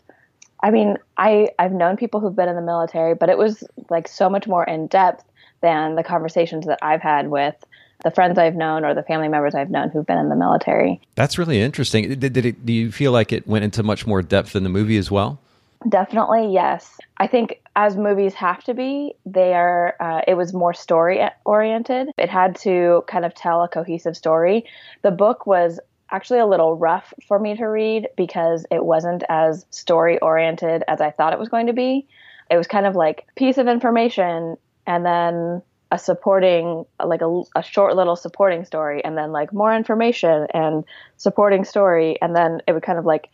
I 0.63 0.71
mean, 0.71 0.97
I 1.17 1.49
I've 1.59 1.71
known 1.71 1.97
people 1.97 2.19
who've 2.19 2.35
been 2.35 2.49
in 2.49 2.55
the 2.55 2.61
military, 2.61 3.15
but 3.15 3.29
it 3.29 3.37
was 3.37 3.63
like 3.89 4.07
so 4.07 4.29
much 4.29 4.47
more 4.47 4.63
in 4.63 4.87
depth 4.87 5.23
than 5.61 5.95
the 5.95 6.03
conversations 6.03 6.65
that 6.67 6.79
I've 6.81 7.01
had 7.01 7.29
with 7.29 7.55
the 8.03 8.11
friends 8.11 8.37
I've 8.37 8.55
known 8.55 8.83
or 8.83 8.93
the 8.93 9.03
family 9.03 9.27
members 9.27 9.53
I've 9.53 9.69
known 9.69 9.89
who've 9.89 10.05
been 10.05 10.17
in 10.17 10.29
the 10.29 10.35
military. 10.35 10.99
That's 11.15 11.37
really 11.37 11.61
interesting. 11.61 12.09
Did, 12.19 12.33
did 12.33 12.45
it, 12.45 12.65
do 12.65 12.73
you 12.73 12.91
feel 12.91 13.11
like 13.11 13.31
it 13.31 13.47
went 13.47 13.63
into 13.63 13.83
much 13.83 14.07
more 14.07 14.21
depth 14.21 14.55
in 14.55 14.63
the 14.63 14.69
movie 14.69 14.97
as 14.97 15.11
well? 15.11 15.39
Definitely, 15.87 16.53
yes. 16.53 16.99
I 17.17 17.27
think 17.27 17.59
as 17.75 17.97
movies 17.97 18.33
have 18.35 18.63
to 18.65 18.73
be, 18.73 19.15
they 19.25 19.53
are. 19.53 19.95
Uh, 19.99 20.21
it 20.27 20.35
was 20.35 20.53
more 20.53 20.73
story 20.73 21.21
oriented. 21.45 22.09
It 22.17 22.29
had 22.29 22.55
to 22.57 23.03
kind 23.07 23.25
of 23.25 23.33
tell 23.33 23.63
a 23.63 23.67
cohesive 23.67 24.15
story. 24.15 24.65
The 25.01 25.11
book 25.11 25.47
was 25.47 25.79
actually 26.11 26.39
a 26.39 26.45
little 26.45 26.75
rough 26.75 27.13
for 27.27 27.39
me 27.39 27.55
to 27.55 27.65
read 27.65 28.09
because 28.17 28.65
it 28.71 28.83
wasn't 28.83 29.23
as 29.29 29.65
story 29.71 30.19
oriented 30.19 30.83
as 30.87 31.01
I 31.01 31.11
thought 31.11 31.33
it 31.33 31.39
was 31.39 31.49
going 31.49 31.67
to 31.67 31.73
be. 31.73 32.07
It 32.49 32.57
was 32.57 32.67
kind 32.67 32.85
of 32.85 32.95
like 32.95 33.27
piece 33.35 33.57
of 33.57 33.67
information 33.67 34.57
and 34.85 35.05
then 35.05 35.61
a 35.91 35.97
supporting 35.97 36.85
like 37.03 37.21
a, 37.21 37.41
a 37.55 37.63
short 37.63 37.95
little 37.95 38.15
supporting 38.15 38.65
story 38.65 39.03
and 39.03 39.17
then 39.17 39.31
like 39.31 39.53
more 39.53 39.75
information 39.75 40.47
and 40.53 40.83
supporting 41.17 41.65
story. 41.65 42.21
And 42.21 42.35
then 42.35 42.61
it 42.67 42.73
would 42.73 42.83
kind 42.83 42.99
of 42.99 43.05
like 43.05 43.29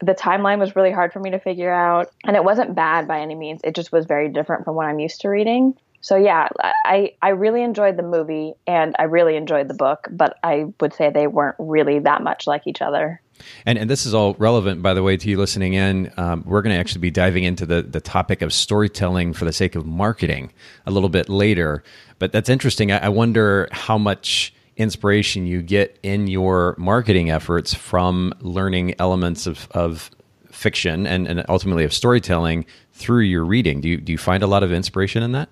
the 0.00 0.14
timeline 0.14 0.58
was 0.58 0.76
really 0.76 0.92
hard 0.92 1.12
for 1.12 1.20
me 1.20 1.30
to 1.30 1.40
figure 1.40 1.72
out. 1.72 2.10
And 2.24 2.36
it 2.36 2.44
wasn't 2.44 2.74
bad 2.74 3.08
by 3.08 3.20
any 3.20 3.34
means. 3.34 3.60
It 3.64 3.74
just 3.74 3.90
was 3.90 4.06
very 4.06 4.28
different 4.28 4.64
from 4.64 4.76
what 4.76 4.86
i'm 4.86 5.00
used 5.00 5.20
to 5.22 5.28
reading 5.28 5.74
so 6.00 6.16
yeah 6.16 6.48
i 6.84 7.12
i 7.22 7.30
really 7.30 7.62
enjoyed 7.62 7.96
the 7.96 8.02
movie 8.02 8.54
and 8.66 8.94
i 8.98 9.04
really 9.04 9.36
enjoyed 9.36 9.68
the 9.68 9.74
book 9.74 10.08
but 10.10 10.38
i 10.42 10.64
would 10.80 10.92
say 10.92 11.10
they 11.10 11.26
weren't 11.26 11.56
really 11.58 11.98
that 11.98 12.22
much 12.22 12.46
like 12.46 12.66
each 12.66 12.82
other 12.82 13.20
and, 13.66 13.78
and 13.78 13.88
this 13.88 14.06
is 14.06 14.14
all 14.14 14.34
relevant, 14.34 14.82
by 14.82 14.94
the 14.94 15.02
way, 15.02 15.16
to 15.16 15.28
you 15.28 15.38
listening 15.38 15.74
in. 15.74 16.12
Um, 16.16 16.42
we're 16.46 16.62
going 16.62 16.74
to 16.74 16.80
actually 16.80 17.00
be 17.00 17.10
diving 17.10 17.44
into 17.44 17.66
the, 17.66 17.82
the 17.82 18.00
topic 18.00 18.42
of 18.42 18.52
storytelling 18.52 19.32
for 19.32 19.44
the 19.44 19.52
sake 19.52 19.74
of 19.74 19.86
marketing 19.86 20.52
a 20.86 20.90
little 20.90 21.08
bit 21.08 21.28
later. 21.28 21.82
But 22.18 22.32
that's 22.32 22.48
interesting. 22.48 22.92
I, 22.92 22.98
I 22.98 23.08
wonder 23.08 23.68
how 23.72 23.98
much 23.98 24.52
inspiration 24.76 25.46
you 25.46 25.60
get 25.60 25.98
in 26.02 26.28
your 26.28 26.74
marketing 26.78 27.30
efforts 27.30 27.74
from 27.74 28.32
learning 28.40 28.94
elements 28.98 29.46
of, 29.46 29.68
of 29.72 30.10
fiction 30.50 31.06
and, 31.06 31.26
and 31.26 31.44
ultimately 31.48 31.84
of 31.84 31.92
storytelling 31.92 32.64
through 32.92 33.22
your 33.22 33.44
reading. 33.44 33.80
Do 33.80 33.88
you, 33.88 33.96
do 33.98 34.12
you 34.12 34.18
find 34.18 34.42
a 34.42 34.46
lot 34.46 34.62
of 34.62 34.72
inspiration 34.72 35.22
in 35.22 35.32
that? 35.32 35.48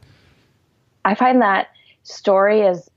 I 1.07 1.15
find 1.15 1.41
that 1.41 1.69
story 2.03 2.61
is 2.63 2.91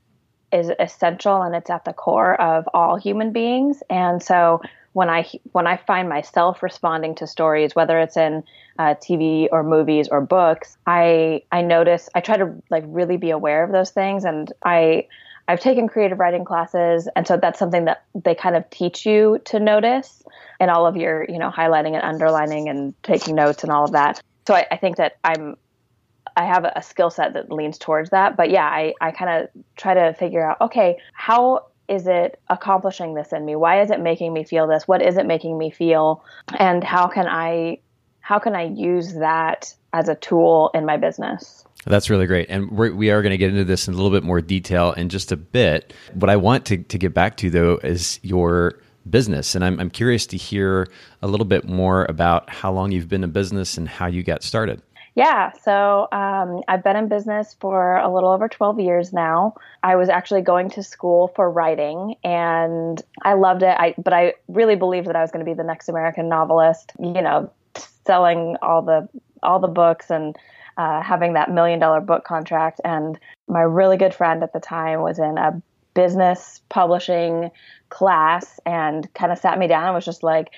is 0.52 0.70
essential 0.80 1.42
and 1.42 1.54
it's 1.54 1.70
at 1.70 1.84
the 1.84 1.92
core 1.92 2.38
of 2.40 2.68
all 2.74 2.96
human 2.96 3.32
beings. 3.32 3.84
And 3.88 4.20
so 4.20 4.60
when 4.92 5.08
I 5.08 5.28
when 5.52 5.68
I 5.68 5.76
find 5.76 6.08
myself 6.08 6.60
responding 6.62 7.14
to 7.16 7.26
stories, 7.28 7.76
whether 7.76 8.00
it's 8.00 8.16
in 8.16 8.42
uh, 8.78 8.96
TV 8.96 9.46
or 9.52 9.62
movies 9.62 10.08
or 10.08 10.20
books, 10.20 10.76
I 10.86 11.42
I 11.52 11.62
notice 11.62 12.08
I 12.14 12.20
try 12.20 12.36
to 12.36 12.60
like 12.68 12.82
really 12.88 13.16
be 13.16 13.30
aware 13.30 13.62
of 13.62 13.70
those 13.70 13.90
things, 13.90 14.24
and 14.24 14.52
I 14.64 15.06
I've 15.46 15.60
taken 15.60 15.86
creative 15.86 16.18
writing 16.18 16.44
classes, 16.44 17.08
and 17.14 17.28
so 17.28 17.36
that's 17.36 17.60
something 17.60 17.84
that 17.84 18.04
they 18.16 18.34
kind 18.34 18.56
of 18.56 18.68
teach 18.70 19.06
you 19.06 19.38
to 19.44 19.60
notice 19.60 20.24
in 20.58 20.68
all 20.68 20.84
of 20.84 20.96
your 20.96 21.24
you 21.28 21.38
know 21.38 21.50
highlighting 21.50 21.94
and 21.94 22.02
underlining 22.02 22.68
and 22.68 23.00
taking 23.04 23.36
notes 23.36 23.62
and 23.62 23.70
all 23.70 23.84
of 23.84 23.92
that. 23.92 24.20
So 24.48 24.54
I, 24.54 24.66
I 24.72 24.76
think 24.76 24.96
that 24.96 25.18
I'm 25.22 25.56
I 26.36 26.44
have 26.44 26.64
a 26.64 26.82
skill 26.82 27.10
set 27.10 27.34
that 27.34 27.50
leans 27.50 27.78
towards 27.78 28.10
that. 28.10 28.36
But 28.36 28.50
yeah, 28.50 28.66
I, 28.66 28.94
I 29.00 29.10
kind 29.10 29.30
of 29.30 29.64
try 29.76 29.94
to 29.94 30.14
figure 30.14 30.48
out, 30.48 30.60
okay, 30.60 30.98
how 31.12 31.66
is 31.88 32.06
it 32.06 32.40
accomplishing 32.48 33.14
this 33.14 33.32
in 33.32 33.44
me? 33.44 33.56
Why 33.56 33.82
is 33.82 33.90
it 33.90 34.00
making 34.00 34.32
me 34.32 34.44
feel 34.44 34.66
this? 34.66 34.86
What 34.86 35.02
is 35.02 35.16
it 35.16 35.26
making 35.26 35.58
me 35.58 35.70
feel? 35.70 36.24
And 36.58 36.84
how 36.84 37.08
can 37.08 37.26
I 37.26 37.78
how 38.20 38.38
can 38.38 38.54
I 38.54 38.64
use 38.64 39.14
that 39.14 39.74
as 39.92 40.08
a 40.08 40.14
tool 40.14 40.70
in 40.72 40.86
my 40.86 40.96
business? 40.96 41.64
That's 41.86 42.10
really 42.10 42.26
great. 42.26 42.48
And 42.48 42.70
we're, 42.70 42.94
we 42.94 43.10
are 43.10 43.22
going 43.22 43.30
to 43.30 43.38
get 43.38 43.50
into 43.50 43.64
this 43.64 43.88
in 43.88 43.94
a 43.94 43.96
little 43.96 44.12
bit 44.12 44.22
more 44.22 44.40
detail 44.40 44.92
in 44.92 45.08
just 45.08 45.32
a 45.32 45.36
bit. 45.36 45.92
What 46.14 46.30
I 46.30 46.36
want 46.36 46.66
to, 46.66 46.78
to 46.78 46.98
get 46.98 47.14
back 47.14 47.38
to, 47.38 47.50
though, 47.50 47.80
is 47.82 48.20
your 48.22 48.78
business. 49.08 49.54
And 49.54 49.64
I'm, 49.64 49.80
I'm 49.80 49.90
curious 49.90 50.26
to 50.26 50.36
hear 50.36 50.88
a 51.22 51.26
little 51.26 51.46
bit 51.46 51.64
more 51.66 52.04
about 52.04 52.50
how 52.50 52.70
long 52.70 52.92
you've 52.92 53.08
been 53.08 53.24
in 53.24 53.30
business 53.30 53.78
and 53.78 53.88
how 53.88 54.06
you 54.06 54.22
got 54.22 54.42
started. 54.42 54.82
Yeah, 55.14 55.52
so 55.52 56.08
um, 56.12 56.62
I've 56.68 56.84
been 56.84 56.96
in 56.96 57.08
business 57.08 57.56
for 57.60 57.96
a 57.96 58.12
little 58.12 58.30
over 58.30 58.48
12 58.48 58.80
years 58.80 59.12
now. 59.12 59.54
I 59.82 59.96
was 59.96 60.08
actually 60.08 60.42
going 60.42 60.70
to 60.70 60.82
school 60.82 61.32
for 61.34 61.50
writing 61.50 62.14
and 62.22 63.02
I 63.22 63.34
loved 63.34 63.62
it. 63.62 63.76
I, 63.78 63.94
but 63.98 64.12
I 64.12 64.34
really 64.48 64.76
believed 64.76 65.08
that 65.08 65.16
I 65.16 65.20
was 65.22 65.30
going 65.32 65.44
to 65.44 65.50
be 65.50 65.54
the 65.54 65.64
next 65.64 65.88
American 65.88 66.28
novelist, 66.28 66.92
you 67.00 67.22
know, 67.22 67.50
selling 68.06 68.56
all 68.62 68.82
the 68.82 69.08
all 69.42 69.58
the 69.58 69.68
books 69.68 70.10
and 70.10 70.36
uh, 70.76 71.02
having 71.02 71.32
that 71.32 71.50
million 71.50 71.78
dollar 71.78 72.00
book 72.00 72.24
contract. 72.24 72.80
And 72.84 73.18
my 73.48 73.62
really 73.62 73.96
good 73.96 74.14
friend 74.14 74.42
at 74.42 74.52
the 74.52 74.60
time 74.60 75.00
was 75.00 75.18
in 75.18 75.38
a 75.38 75.60
business 75.94 76.60
publishing 76.68 77.50
class 77.88 78.60
and 78.64 79.12
kind 79.14 79.32
of 79.32 79.38
sat 79.38 79.58
me 79.58 79.66
down 79.66 79.86
and 79.86 79.94
was 79.94 80.04
just 80.04 80.22
like, 80.22 80.50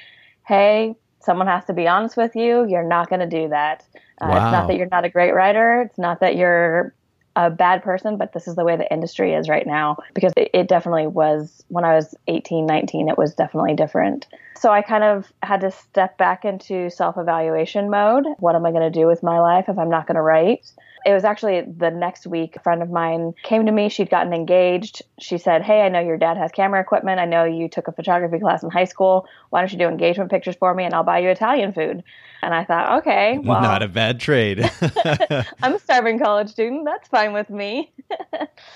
hey, 0.46 0.94
someone 1.22 1.46
has 1.46 1.64
to 1.66 1.72
be 1.72 1.86
honest 1.86 2.16
with 2.16 2.34
you. 2.36 2.66
You're 2.68 2.86
not 2.86 3.08
going 3.08 3.20
to 3.20 3.26
do 3.26 3.48
that. 3.48 3.84
Uh, 4.20 4.28
wow. 4.28 4.36
It's 4.36 4.52
not 4.52 4.68
that 4.68 4.76
you're 4.76 4.88
not 4.90 5.04
a 5.04 5.08
great 5.08 5.32
writer. 5.32 5.82
It's 5.82 5.98
not 5.98 6.20
that 6.20 6.36
you're 6.36 6.94
a 7.34 7.50
bad 7.50 7.82
person, 7.82 8.18
but 8.18 8.32
this 8.32 8.46
is 8.46 8.56
the 8.56 8.64
way 8.64 8.76
the 8.76 8.90
industry 8.92 9.32
is 9.32 9.48
right 9.48 9.66
now 9.66 9.96
because 10.14 10.32
it, 10.36 10.50
it, 10.52 10.68
definitely 10.68 11.06
was 11.06 11.64
when 11.68 11.84
I 11.84 11.94
was 11.94 12.14
18, 12.28 12.66
19, 12.66 13.08
it 13.08 13.16
was 13.16 13.34
definitely 13.34 13.74
different. 13.74 14.26
So 14.58 14.70
I 14.70 14.82
kind 14.82 15.02
of 15.02 15.32
had 15.42 15.62
to 15.62 15.70
step 15.70 16.18
back 16.18 16.44
into 16.44 16.90
self 16.90 17.16
evaluation 17.16 17.90
mode. 17.90 18.26
What 18.38 18.54
am 18.54 18.66
I 18.66 18.70
going 18.70 18.82
to 18.82 18.90
do 18.90 19.06
with 19.06 19.22
my 19.22 19.40
life 19.40 19.66
if 19.68 19.78
I'm 19.78 19.88
not 19.88 20.06
going 20.06 20.16
to 20.16 20.22
write? 20.22 20.70
It 21.04 21.12
was 21.12 21.24
actually 21.24 21.62
the 21.62 21.90
next 21.90 22.26
week. 22.26 22.56
A 22.56 22.60
friend 22.60 22.82
of 22.82 22.90
mine 22.90 23.34
came 23.42 23.66
to 23.66 23.72
me. 23.72 23.88
She'd 23.88 24.10
gotten 24.10 24.32
engaged. 24.32 25.02
She 25.18 25.38
said, 25.38 25.62
Hey, 25.62 25.82
I 25.82 25.88
know 25.88 26.00
your 26.00 26.16
dad 26.16 26.36
has 26.36 26.52
camera 26.52 26.80
equipment. 26.80 27.20
I 27.20 27.24
know 27.24 27.44
you 27.44 27.68
took 27.68 27.88
a 27.88 27.92
photography 27.92 28.38
class 28.38 28.62
in 28.62 28.70
high 28.70 28.84
school. 28.84 29.26
Why 29.50 29.60
don't 29.60 29.72
you 29.72 29.78
do 29.78 29.88
engagement 29.88 30.30
pictures 30.30 30.56
for 30.56 30.72
me 30.74 30.84
and 30.84 30.94
I'll 30.94 31.04
buy 31.04 31.18
you 31.18 31.28
Italian 31.28 31.72
food? 31.72 32.02
And 32.42 32.54
I 32.54 32.64
thought, 32.64 33.00
okay, 33.00 33.38
well, 33.42 33.60
not 33.60 33.82
a 33.82 33.88
bad 33.88 34.20
trade. 34.20 34.60
I'm 35.62 35.74
a 35.74 35.78
starving 35.78 36.18
college 36.18 36.50
student. 36.50 36.84
That's 36.84 37.08
fine 37.08 37.32
with 37.32 37.50
me. 37.50 37.92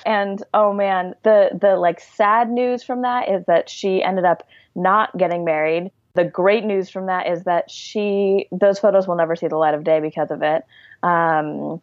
and 0.05 0.43
oh 0.55 0.73
man, 0.73 1.15
the 1.23 1.51
the 1.61 1.77
like 1.77 2.01
sad 2.01 2.51
news 2.51 2.83
from 2.83 3.03
that 3.03 3.29
is 3.29 3.45
that 3.47 3.69
she 3.69 4.03
ended 4.03 4.25
up 4.25 4.47
not 4.75 5.17
getting 5.17 5.45
married. 5.45 5.91
The 6.15 6.25
great 6.25 6.65
news 6.65 6.89
from 6.89 7.07
that 7.07 7.29
is 7.29 7.45
that 7.45 7.71
she 7.71 8.49
those 8.51 8.79
photos 8.79 9.07
will 9.07 9.17
never 9.17 9.37
see 9.37 9.49
the 9.49 9.57
light 9.57 9.75
of 9.75 9.85
day 9.85 10.01
because 10.01 10.31
of 10.31 10.43
it. 10.43 10.65
Um, 11.03 11.83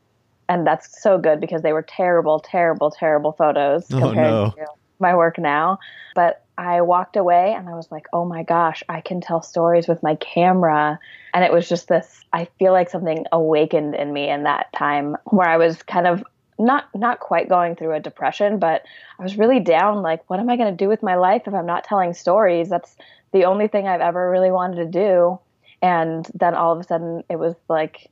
and 0.53 0.67
that's 0.67 1.01
so 1.01 1.17
good 1.17 1.41
because 1.41 1.63
they 1.63 1.73
were 1.73 1.81
terrible, 1.81 2.39
terrible, 2.39 2.91
terrible 2.91 3.31
photos 3.31 3.91
oh, 3.91 3.99
compared 3.99 4.31
no. 4.31 4.51
to 4.51 4.65
my 4.99 5.15
work 5.15 5.39
now. 5.39 5.79
But 6.13 6.45
I 6.59 6.81
walked 6.81 7.15
away 7.15 7.55
and 7.57 7.67
I 7.67 7.73
was 7.73 7.91
like, 7.91 8.05
oh 8.13 8.23
my 8.23 8.43
gosh, 8.43 8.83
I 8.87 9.01
can 9.01 9.19
tell 9.19 9.41
stories 9.41 9.87
with 9.87 10.03
my 10.03 10.13
camera. 10.15 10.99
And 11.33 11.43
it 11.43 11.51
was 11.51 11.67
just 11.67 11.87
this, 11.87 12.23
I 12.33 12.45
feel 12.59 12.71
like 12.71 12.91
something 12.91 13.25
awakened 13.31 13.95
in 13.95 14.13
me 14.13 14.29
in 14.29 14.43
that 14.43 14.71
time 14.73 15.17
where 15.25 15.49
I 15.49 15.57
was 15.57 15.81
kind 15.81 16.05
of 16.05 16.23
not 16.59 16.85
not 16.93 17.19
quite 17.19 17.49
going 17.49 17.75
through 17.75 17.93
a 17.93 17.99
depression, 17.99 18.59
but 18.59 18.83
I 19.19 19.23
was 19.23 19.39
really 19.39 19.59
down 19.59 20.03
like 20.03 20.29
what 20.29 20.39
am 20.39 20.51
I 20.51 20.55
going 20.55 20.71
to 20.71 20.83
do 20.83 20.87
with 20.87 21.01
my 21.01 21.15
life 21.15 21.43
if 21.47 21.53
I'm 21.55 21.65
not 21.65 21.83
telling 21.83 22.13
stories? 22.13 22.69
That's 22.69 22.95
the 23.31 23.45
only 23.45 23.67
thing 23.67 23.87
I've 23.87 24.01
ever 24.01 24.29
really 24.29 24.51
wanted 24.51 24.75
to 24.75 24.85
do. 24.85 25.39
And 25.81 26.29
then 26.35 26.53
all 26.53 26.71
of 26.71 26.79
a 26.79 26.83
sudden 26.83 27.23
it 27.27 27.39
was 27.39 27.55
like 27.67 28.11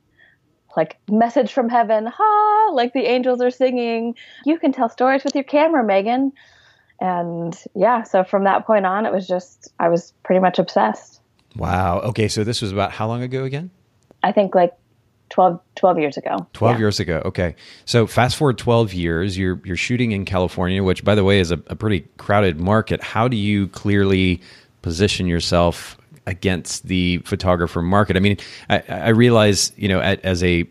like 0.76 0.98
message 1.10 1.52
from 1.52 1.68
heaven, 1.68 2.06
ha, 2.06 2.70
like 2.72 2.92
the 2.92 3.04
angels 3.04 3.40
are 3.40 3.50
singing. 3.50 4.14
You 4.44 4.58
can 4.58 4.72
tell 4.72 4.88
stories 4.88 5.24
with 5.24 5.34
your 5.34 5.44
camera, 5.44 5.84
Megan. 5.84 6.32
And 7.00 7.58
yeah, 7.74 8.04
so 8.04 8.22
from 8.24 8.44
that 8.44 8.66
point 8.66 8.86
on, 8.86 9.06
it 9.06 9.12
was 9.12 9.26
just, 9.26 9.72
I 9.80 9.88
was 9.88 10.12
pretty 10.22 10.40
much 10.40 10.58
obsessed. 10.58 11.20
Wow. 11.56 12.00
Okay. 12.00 12.28
So 12.28 12.44
this 12.44 12.62
was 12.62 12.72
about 12.72 12.92
how 12.92 13.08
long 13.08 13.22
ago 13.22 13.44
again? 13.44 13.70
I 14.22 14.32
think 14.32 14.54
like 14.54 14.72
12, 15.30 15.60
12 15.74 15.98
years 15.98 16.16
ago. 16.16 16.46
12 16.52 16.74
yeah. 16.74 16.78
years 16.78 17.00
ago. 17.00 17.22
Okay. 17.24 17.56
So 17.84 18.06
fast 18.06 18.36
forward 18.36 18.58
12 18.58 18.94
years, 18.94 19.36
you're, 19.36 19.60
you're 19.64 19.76
shooting 19.76 20.12
in 20.12 20.24
California, 20.24 20.82
which 20.84 21.04
by 21.04 21.14
the 21.14 21.24
way 21.24 21.40
is 21.40 21.50
a, 21.50 21.60
a 21.66 21.74
pretty 21.74 22.06
crowded 22.18 22.60
market. 22.60 23.02
How 23.02 23.28
do 23.28 23.36
you 23.36 23.68
clearly 23.68 24.40
position 24.82 25.26
yourself 25.26 25.96
against 26.26 26.86
the 26.86 27.18
photographer 27.18 27.82
market. 27.82 28.16
I 28.16 28.20
mean, 28.20 28.36
I, 28.70 28.82
I 28.88 29.08
realize, 29.08 29.72
you 29.76 29.88
know, 29.88 30.00
as 30.00 30.42
a 30.44 30.66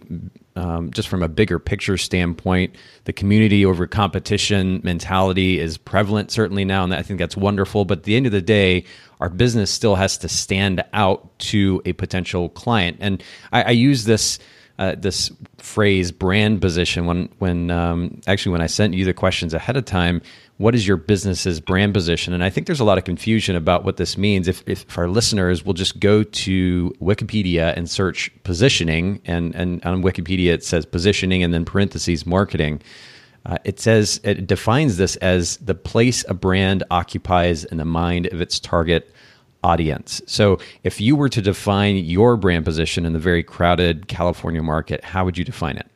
um, 0.56 0.92
just 0.92 1.08
from 1.08 1.24
a 1.24 1.30
bigger 1.30 1.60
picture 1.60 1.98
standpoint, 1.98 2.76
the 3.06 3.14
community 3.14 3.66
over 3.66 3.88
competition 3.88 4.82
mentality 4.84 5.60
is 5.60 5.78
prevalent 5.78 6.30
certainly 6.32 6.66
now, 6.66 6.84
and 6.84 6.94
I 6.94 7.02
think 7.02 7.20
that's 7.20 7.38
wonderful. 7.38 7.86
But 7.86 8.00
at 8.00 8.04
the 8.04 8.16
end 8.16 8.26
of 8.26 8.32
the 8.32 8.42
day, 8.42 8.84
our 9.20 9.30
business 9.30 9.72
still 9.72 9.96
has 9.96 10.18
to 10.20 10.30
stand 10.30 10.84
out 10.94 11.38
to 11.40 11.82
a 11.86 11.94
potential 11.94 12.50
client, 12.50 12.98
and 13.00 13.24
I, 13.52 13.64
I 13.64 13.72
use 13.72 14.06
this. 14.06 14.40
Uh, 14.80 14.96
this 14.98 15.30
phrase 15.60 16.12
brand 16.12 16.60
position 16.60 17.06
when 17.06 17.30
when 17.38 17.70
um, 17.70 18.20
actually 18.26 18.54
when 18.54 18.62
I 18.62 18.66
sent 18.68 18.96
you 18.96 19.06
the 19.06 19.14
questions 19.14 19.54
ahead 19.54 19.78
of 19.78 19.86
time 19.86 20.24
what 20.62 20.76
is 20.76 20.88
your 20.88 20.98
business's 20.98 21.60
brand 21.60 21.94
position? 21.94 22.34
And 22.34 22.44
I 22.44 22.50
think 22.50 22.68
there's 22.68 22.80
a 22.80 22.84
lot 22.84 23.00
of 23.00 23.04
confusion 23.04 23.56
about 23.56 23.84
what 23.84 23.98
this 23.98 24.18
means. 24.18 24.48
If, 24.48 24.64
if 24.68 24.98
our 24.98 25.08
listeners 25.08 25.66
will 25.66 25.74
just 25.74 26.00
go 26.00 26.24
to 26.24 26.94
Wikipedia 27.02 27.76
and 27.76 27.90
search 27.90 28.32
positioning, 28.44 29.22
and, 29.26 29.56
and 29.56 29.84
on 29.84 30.04
Wikipedia 30.04 30.54
it 30.54 30.64
says 30.64 30.86
positioning 30.86 31.44
and 31.44 31.54
then 31.54 31.66
parentheses 31.66 32.26
marketing. 32.26 32.82
Uh, 33.44 33.58
it 33.64 33.80
says 33.80 34.22
it 34.24 34.46
defines 34.46 34.98
this 34.98 35.16
as 35.16 35.58
the 35.58 35.74
place 35.74 36.24
a 36.30 36.34
brand 36.36 36.84
occupies 36.92 37.66
in 37.66 37.78
the 37.78 37.86
mind 37.86 38.28
of 38.28 38.40
its 38.40 38.60
target 38.60 39.12
audience. 39.64 40.22
So, 40.28 40.60
if 40.84 41.02
you 41.02 41.16
were 41.16 41.30
to 41.30 41.42
define 41.42 41.98
your 41.98 42.38
brand 42.38 42.66
position 42.66 43.04
in 43.04 43.14
the 43.14 43.20
very 43.20 43.42
crowded 43.42 44.08
California 44.08 44.62
market, 44.62 45.04
how 45.04 45.26
would 45.26 45.40
you 45.40 45.44
define 45.44 45.78
it? 45.78 45.88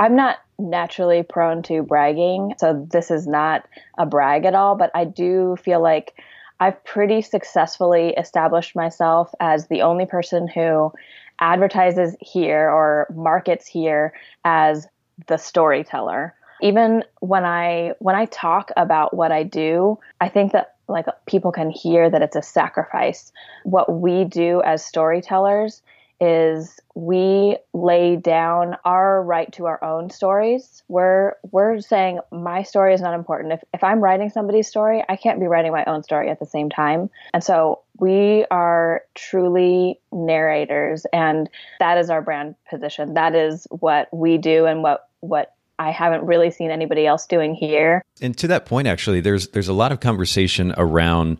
I'm 0.00 0.16
not 0.16 0.38
naturally 0.60 1.22
prone 1.22 1.62
to 1.64 1.82
bragging. 1.82 2.54
So 2.58 2.86
this 2.90 3.10
is 3.10 3.26
not 3.26 3.66
a 3.98 4.06
brag 4.06 4.44
at 4.44 4.54
all, 4.54 4.76
but 4.76 4.90
I 4.94 5.04
do 5.04 5.56
feel 5.62 5.82
like 5.82 6.14
I've 6.60 6.82
pretty 6.84 7.22
successfully 7.22 8.10
established 8.10 8.76
myself 8.76 9.34
as 9.40 9.66
the 9.66 9.82
only 9.82 10.06
person 10.06 10.46
who 10.46 10.92
advertises 11.40 12.14
here 12.20 12.68
or 12.70 13.06
markets 13.14 13.66
here 13.66 14.12
as 14.44 14.86
the 15.26 15.38
storyteller. 15.38 16.34
Even 16.60 17.02
when 17.20 17.46
I 17.46 17.94
when 18.00 18.14
I 18.14 18.26
talk 18.26 18.70
about 18.76 19.14
what 19.14 19.32
I 19.32 19.42
do, 19.42 19.98
I 20.20 20.28
think 20.28 20.52
that 20.52 20.74
like 20.88 21.06
people 21.26 21.52
can 21.52 21.70
hear 21.70 22.10
that 22.10 22.20
it's 22.20 22.36
a 22.36 22.42
sacrifice. 22.42 23.32
What 23.64 24.00
we 24.00 24.24
do 24.24 24.60
as 24.62 24.84
storytellers 24.84 25.80
is 26.20 26.78
we 26.94 27.56
lay 27.72 28.16
down 28.16 28.76
our 28.84 29.22
right 29.22 29.50
to 29.52 29.66
our 29.66 29.82
own 29.82 30.10
stories. 30.10 30.82
We're 30.88 31.34
we're 31.50 31.80
saying 31.80 32.20
my 32.30 32.62
story 32.62 32.94
is 32.94 33.00
not 33.00 33.14
important. 33.14 33.54
If 33.54 33.62
if 33.72 33.82
I'm 33.82 34.00
writing 34.00 34.28
somebody's 34.28 34.68
story, 34.68 35.02
I 35.08 35.16
can't 35.16 35.40
be 35.40 35.46
writing 35.46 35.72
my 35.72 35.84
own 35.86 36.02
story 36.02 36.28
at 36.28 36.38
the 36.38 36.46
same 36.46 36.68
time. 36.68 37.08
And 37.32 37.42
so 37.42 37.80
we 37.98 38.44
are 38.50 39.02
truly 39.14 39.98
narrators 40.12 41.06
and 41.12 41.48
that 41.78 41.98
is 41.98 42.10
our 42.10 42.20
brand 42.22 42.54
position. 42.68 43.14
That 43.14 43.34
is 43.34 43.66
what 43.70 44.08
we 44.12 44.36
do 44.38 44.66
and 44.66 44.82
what 44.82 45.08
what 45.20 45.54
I 45.78 45.90
haven't 45.90 46.24
really 46.24 46.50
seen 46.50 46.70
anybody 46.70 47.06
else 47.06 47.26
doing 47.26 47.54
here. 47.54 48.02
And 48.20 48.36
to 48.38 48.46
that 48.48 48.66
point 48.66 48.88
actually 48.88 49.20
there's 49.20 49.48
there's 49.48 49.68
a 49.68 49.72
lot 49.72 49.90
of 49.92 50.00
conversation 50.00 50.74
around 50.76 51.38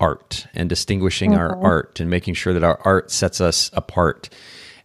art 0.00 0.46
and 0.54 0.68
distinguishing 0.68 1.32
mm-hmm. 1.32 1.40
our 1.40 1.62
art 1.62 2.00
and 2.00 2.10
making 2.10 2.34
sure 2.34 2.52
that 2.52 2.64
our 2.64 2.80
art 2.84 3.10
sets 3.10 3.40
us 3.40 3.70
apart. 3.74 4.30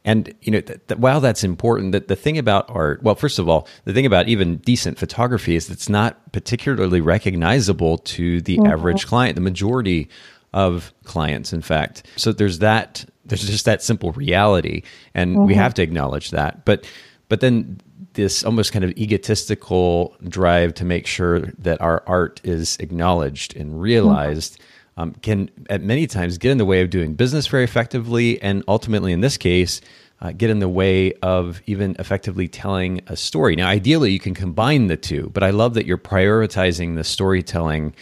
And 0.03 0.35
you 0.41 0.51
know, 0.51 0.61
th- 0.61 0.79
th- 0.87 0.99
while 0.99 1.19
that's 1.19 1.43
important, 1.43 1.93
that 1.93 2.07
the 2.07 2.15
thing 2.15 2.37
about 2.37 2.69
art, 2.69 3.01
well, 3.01 3.15
first 3.15 3.39
of 3.39 3.49
all, 3.49 3.67
the 3.85 3.93
thing 3.93 4.05
about 4.05 4.27
even 4.27 4.57
decent 4.57 4.99
photography 4.99 5.55
is 5.55 5.69
it's 5.69 5.89
not 5.89 6.31
particularly 6.31 7.01
recognizable 7.01 7.97
to 7.99 8.39
the 8.41 8.57
mm-hmm. 8.57 8.71
average 8.71 9.07
client, 9.07 9.35
the 9.35 9.41
majority 9.41 10.07
of 10.53 10.93
clients, 11.05 11.51
in 11.51 11.61
fact. 11.61 12.05
So 12.17 12.31
there's 12.31 12.59
that. 12.59 13.05
There's 13.25 13.47
just 13.47 13.65
that 13.65 13.81
simple 13.81 14.11
reality, 14.11 14.83
and 15.15 15.35
mm-hmm. 15.35 15.47
we 15.47 15.55
have 15.55 15.73
to 15.75 15.81
acknowledge 15.81 16.29
that. 16.29 16.65
But 16.65 16.87
but 17.27 17.39
then 17.41 17.81
this 18.13 18.43
almost 18.43 18.71
kind 18.71 18.85
of 18.85 18.91
egotistical 18.91 20.15
drive 20.29 20.75
to 20.75 20.85
make 20.85 21.07
sure 21.07 21.39
that 21.57 21.81
our 21.81 22.03
art 22.05 22.39
is 22.43 22.77
acknowledged 22.77 23.55
and 23.55 23.81
realized. 23.81 24.53
Mm-hmm 24.53 24.71
um, 24.97 25.13
can 25.21 25.49
at 25.69 25.81
many 25.81 26.07
times 26.07 26.37
get 26.37 26.51
in 26.51 26.57
the 26.57 26.65
way 26.65 26.81
of 26.81 26.89
doing 26.89 27.15
business 27.15 27.47
very 27.47 27.63
effectively, 27.63 28.41
and 28.41 28.63
ultimately, 28.67 29.11
in 29.11 29.21
this 29.21 29.37
case, 29.37 29.81
uh, 30.21 30.31
get 30.31 30.49
in 30.49 30.59
the 30.59 30.69
way 30.69 31.13
of 31.21 31.61
even 31.65 31.95
effectively 31.99 32.47
telling 32.47 33.01
a 33.07 33.17
story. 33.17 33.55
Now, 33.55 33.67
ideally, 33.67 34.11
you 34.11 34.19
can 34.19 34.33
combine 34.33 34.87
the 34.87 34.97
two, 34.97 35.29
but 35.33 35.43
I 35.43 35.49
love 35.49 35.73
that 35.73 35.85
you're 35.85 35.97
prioritizing 35.97 36.95
the 36.95 37.03
storytelling 37.03 37.93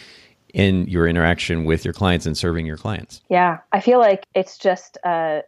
in 0.52 0.86
your 0.86 1.08
interaction 1.08 1.64
with 1.64 1.84
your 1.84 1.92
clients 1.92 2.26
and 2.26 2.38
serving 2.38 2.64
your 2.64 2.76
clients. 2.76 3.20
Yeah, 3.28 3.58
I 3.72 3.80
feel 3.80 3.98
like 3.98 4.26
it's 4.34 4.58
just. 4.58 4.98
Uh, 5.04 5.42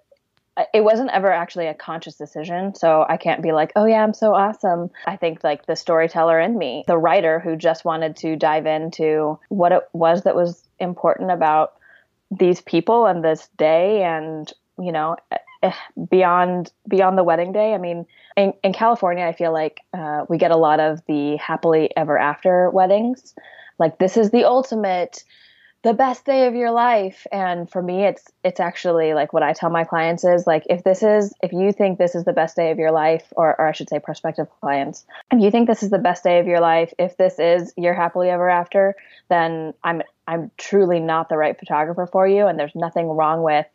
it 0.73 0.83
wasn't 0.83 1.11
ever 1.11 1.31
actually 1.31 1.67
a 1.67 1.75
conscious 1.75 2.17
decision 2.17 2.75
so 2.75 3.05
i 3.11 3.19
can't 3.19 3.43
be 3.43 3.53
like 3.53 3.73
oh 3.77 3.85
yeah 3.85 4.03
i'm 4.03 4.15
so 4.15 4.35
awesome 4.35 4.91
i 5.07 5.15
think 5.15 5.45
like 5.45 5.67
the 5.67 5.77
storyteller 5.77 6.41
in 6.41 6.57
me 6.57 6.83
the 6.87 6.97
writer 6.97 7.39
who 7.39 7.57
just 7.57 7.85
wanted 7.85 8.17
to 8.17 8.37
dive 8.37 8.65
into 8.65 9.39
what 9.51 9.71
it 9.71 9.83
was 9.93 10.23
that 10.23 10.35
was 10.35 10.66
important 10.79 11.31
about 11.31 11.75
these 12.31 12.61
people 12.61 13.07
and 13.07 13.25
this 13.25 13.49
day 13.57 14.03
and 14.03 14.53
you 14.79 14.93
know 14.93 15.17
eh, 15.63 15.73
beyond 16.11 16.73
beyond 16.89 17.17
the 17.17 17.25
wedding 17.25 17.53
day. 17.53 17.75
I 17.75 17.79
mean 17.79 18.07
in, 18.37 18.53
in 18.63 18.73
california 18.73 19.25
i 19.25 19.33
feel 19.33 19.53
like 19.53 19.81
uh, 19.95 20.27
we 20.29 20.37
get 20.39 20.51
a 20.51 20.57
lot 20.57 20.81
of 20.81 21.01
the 21.07 21.37
happily 21.37 21.91
ever 21.97 22.19
after 22.19 22.71
weddings. 22.71 23.35
Like 23.79 23.99
this 23.99 24.17
is 24.17 24.31
the 24.31 24.45
ultimate 24.45 25.25
the 25.83 25.95
best 25.95 26.25
day 26.25 26.49
of 26.49 26.55
your 26.57 26.73
life. 26.73 27.27
And 27.31 27.71
for 27.71 27.81
me 27.81 28.05
it's 28.05 28.25
it's 28.43 28.59
actually 28.59 29.15
like 29.15 29.33
what 29.33 29.43
i 29.43 29.53
tell 29.53 29.71
my 29.71 29.85
clients 29.85 30.25
is 30.25 30.47
like 30.47 30.65
if 30.69 30.83
this 30.83 31.03
is 31.03 31.33
if 31.43 31.53
you 31.53 31.73
think 31.73 31.99
this 31.99 32.15
is 32.15 32.25
the 32.25 32.33
best 32.33 32.57
day 32.57 32.73
of 32.73 32.79
your 32.79 32.91
life 32.91 33.33
or, 33.37 33.59
or 33.61 33.69
i 33.69 33.73
should 33.73 33.89
say 33.89 33.99
prospective 34.01 34.49
clients 34.61 35.05
if 35.33 35.41
you 35.41 35.51
think 35.51 35.69
this 35.69 35.83
is 35.83 35.91
the 35.91 35.99
best 35.99 36.25
day 36.25 36.39
of 36.39 36.47
your 36.47 36.61
life 36.61 36.93
if 36.99 37.17
this 37.17 37.39
is 37.39 37.73
your 37.77 37.95
happily 37.95 38.31
ever 38.31 38.49
after 38.49 38.95
then 39.29 39.75
i'm 39.85 40.03
i'm 40.27 40.51
truly 40.57 41.01
not 41.01 41.29
the 41.29 41.37
right 41.37 41.59
photographer 41.59 42.07
for 42.11 42.27
you 42.27 42.47
and 42.47 42.59
there's 42.59 42.75
nothing 42.75 43.07
wrong 43.07 43.43
with 43.43 43.67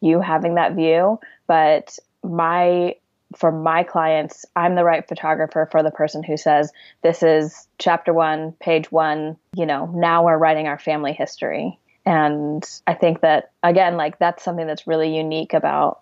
you 0.00 0.20
having 0.20 0.54
that 0.54 0.74
view 0.74 1.18
but 1.46 1.98
my 2.22 2.94
for 3.36 3.50
my 3.50 3.82
clients, 3.82 4.44
I'm 4.56 4.74
the 4.74 4.84
right 4.84 5.06
photographer 5.06 5.68
for 5.70 5.82
the 5.82 5.90
person 5.90 6.22
who 6.22 6.36
says, 6.36 6.72
This 7.02 7.22
is 7.22 7.66
chapter 7.78 8.12
one, 8.12 8.52
page 8.52 8.90
one, 8.90 9.36
you 9.54 9.66
know, 9.66 9.86
now 9.94 10.24
we're 10.24 10.38
writing 10.38 10.66
our 10.66 10.78
family 10.78 11.12
history. 11.12 11.78
And 12.06 12.64
I 12.86 12.94
think 12.94 13.20
that 13.22 13.52
again, 13.62 13.96
like 13.96 14.18
that's 14.18 14.44
something 14.44 14.66
that's 14.66 14.86
really 14.86 15.16
unique 15.16 15.54
about 15.54 16.00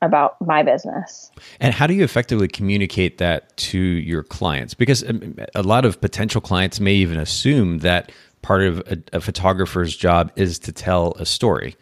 about 0.00 0.40
my 0.40 0.62
business. 0.62 1.32
And 1.58 1.74
how 1.74 1.88
do 1.88 1.94
you 1.94 2.04
effectively 2.04 2.46
communicate 2.46 3.18
that 3.18 3.56
to 3.56 3.78
your 3.78 4.22
clients? 4.22 4.72
Because 4.72 5.02
um, 5.08 5.36
a 5.56 5.62
lot 5.64 5.84
of 5.84 6.00
potential 6.00 6.40
clients 6.40 6.78
may 6.78 6.94
even 6.94 7.18
assume 7.18 7.78
that 7.78 8.12
part 8.42 8.62
of 8.62 8.78
a, 8.80 8.98
a 9.14 9.20
photographer's 9.20 9.96
job 9.96 10.32
is 10.36 10.58
to 10.60 10.72
tell 10.72 11.12
a 11.18 11.26
story. 11.26 11.76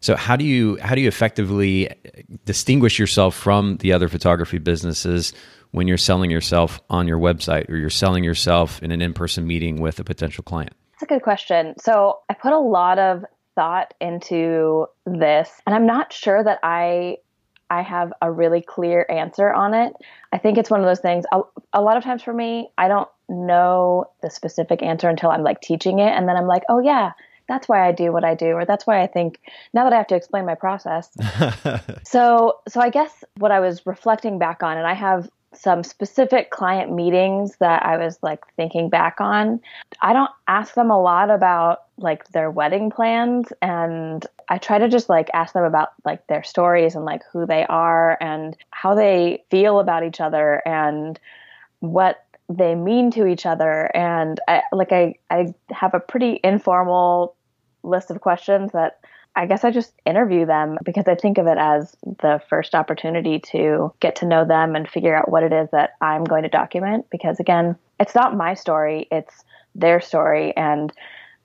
So 0.00 0.16
how 0.16 0.36
do 0.36 0.44
you 0.44 0.78
how 0.80 0.94
do 0.94 1.00
you 1.02 1.08
effectively 1.08 1.90
distinguish 2.46 2.98
yourself 2.98 3.34
from 3.34 3.76
the 3.78 3.92
other 3.92 4.08
photography 4.08 4.58
businesses 4.58 5.32
when 5.72 5.86
you're 5.86 5.98
selling 5.98 6.30
yourself 6.30 6.80
on 6.90 7.06
your 7.06 7.18
website 7.18 7.68
or 7.68 7.76
you're 7.76 7.90
selling 7.90 8.24
yourself 8.24 8.82
in 8.82 8.90
an 8.92 9.02
in-person 9.02 9.46
meeting 9.46 9.80
with 9.80 10.00
a 10.00 10.04
potential 10.04 10.42
client? 10.42 10.72
That's 10.92 11.02
a 11.02 11.14
good 11.14 11.22
question. 11.22 11.74
So 11.78 12.20
I 12.28 12.34
put 12.34 12.52
a 12.52 12.58
lot 12.58 12.98
of 12.98 13.24
thought 13.54 13.92
into 14.00 14.86
this 15.04 15.50
and 15.66 15.74
I'm 15.74 15.86
not 15.86 16.12
sure 16.12 16.42
that 16.42 16.58
I 16.62 17.18
I 17.68 17.82
have 17.82 18.12
a 18.20 18.32
really 18.32 18.62
clear 18.62 19.06
answer 19.08 19.52
on 19.52 19.74
it. 19.74 19.92
I 20.32 20.38
think 20.38 20.58
it's 20.58 20.70
one 20.70 20.80
of 20.80 20.86
those 20.86 21.00
things 21.00 21.24
a, 21.30 21.42
a 21.74 21.82
lot 21.82 21.98
of 21.98 22.04
times 22.04 22.22
for 22.22 22.32
me, 22.32 22.70
I 22.78 22.88
don't 22.88 23.08
know 23.30 24.10
the 24.22 24.30
specific 24.30 24.82
answer 24.82 25.08
until 25.08 25.30
I'm 25.30 25.42
like 25.42 25.60
teaching 25.60 25.98
it 25.98 26.10
and 26.10 26.28
then 26.28 26.36
I'm 26.36 26.46
like, 26.46 26.64
"Oh 26.68 26.80
yeah, 26.80 27.12
that's 27.50 27.68
why 27.68 27.86
I 27.86 27.92
do 27.92 28.12
what 28.12 28.24
I 28.24 28.34
do, 28.34 28.52
or 28.52 28.64
that's 28.64 28.86
why 28.86 29.02
I 29.02 29.06
think 29.08 29.40
now 29.74 29.84
that 29.84 29.92
I 29.92 29.96
have 29.96 30.06
to 30.08 30.14
explain 30.14 30.46
my 30.46 30.54
process. 30.54 31.10
so, 32.04 32.58
so 32.68 32.80
I 32.80 32.90
guess 32.90 33.24
what 33.38 33.50
I 33.50 33.58
was 33.58 33.84
reflecting 33.86 34.38
back 34.38 34.62
on, 34.62 34.78
and 34.78 34.86
I 34.86 34.94
have 34.94 35.28
some 35.52 35.82
specific 35.82 36.50
client 36.50 36.92
meetings 36.92 37.56
that 37.56 37.84
I 37.84 37.96
was 37.96 38.18
like 38.22 38.40
thinking 38.54 38.88
back 38.88 39.20
on. 39.20 39.60
I 40.00 40.12
don't 40.12 40.30
ask 40.46 40.74
them 40.74 40.92
a 40.92 41.02
lot 41.02 41.28
about 41.28 41.82
like 41.98 42.28
their 42.28 42.50
wedding 42.50 42.90
plans 42.90 43.52
and 43.60 44.24
I 44.48 44.58
try 44.58 44.78
to 44.78 44.88
just 44.88 45.08
like 45.08 45.28
ask 45.34 45.52
them 45.52 45.64
about 45.64 45.88
like 46.04 46.24
their 46.28 46.44
stories 46.44 46.94
and 46.94 47.04
like 47.04 47.22
who 47.32 47.46
they 47.46 47.66
are 47.66 48.16
and 48.20 48.56
how 48.70 48.94
they 48.94 49.42
feel 49.50 49.80
about 49.80 50.04
each 50.04 50.20
other 50.20 50.62
and 50.64 51.18
what 51.80 52.24
they 52.50 52.74
mean 52.74 53.12
to 53.12 53.26
each 53.26 53.46
other 53.46 53.90
and 53.94 54.40
I, 54.48 54.62
like 54.72 54.90
I 54.90 55.14
I 55.30 55.54
have 55.70 55.94
a 55.94 56.00
pretty 56.00 56.40
informal 56.42 57.36
list 57.84 58.10
of 58.10 58.20
questions 58.20 58.72
that 58.72 58.98
I 59.36 59.46
guess 59.46 59.62
I 59.62 59.70
just 59.70 59.92
interview 60.04 60.44
them 60.44 60.76
because 60.84 61.06
I 61.06 61.14
think 61.14 61.38
of 61.38 61.46
it 61.46 61.56
as 61.56 61.96
the 62.02 62.42
first 62.48 62.74
opportunity 62.74 63.38
to 63.52 63.92
get 64.00 64.16
to 64.16 64.26
know 64.26 64.44
them 64.44 64.74
and 64.74 64.88
figure 64.88 65.14
out 65.14 65.30
what 65.30 65.44
it 65.44 65.52
is 65.52 65.68
that 65.70 65.90
I'm 66.00 66.24
going 66.24 66.42
to 66.42 66.48
document. 66.48 67.06
Because 67.10 67.38
again, 67.38 67.76
it's 68.00 68.16
not 68.16 68.36
my 68.36 68.54
story, 68.54 69.06
it's 69.12 69.44
their 69.76 70.00
story. 70.00 70.54
And 70.56 70.92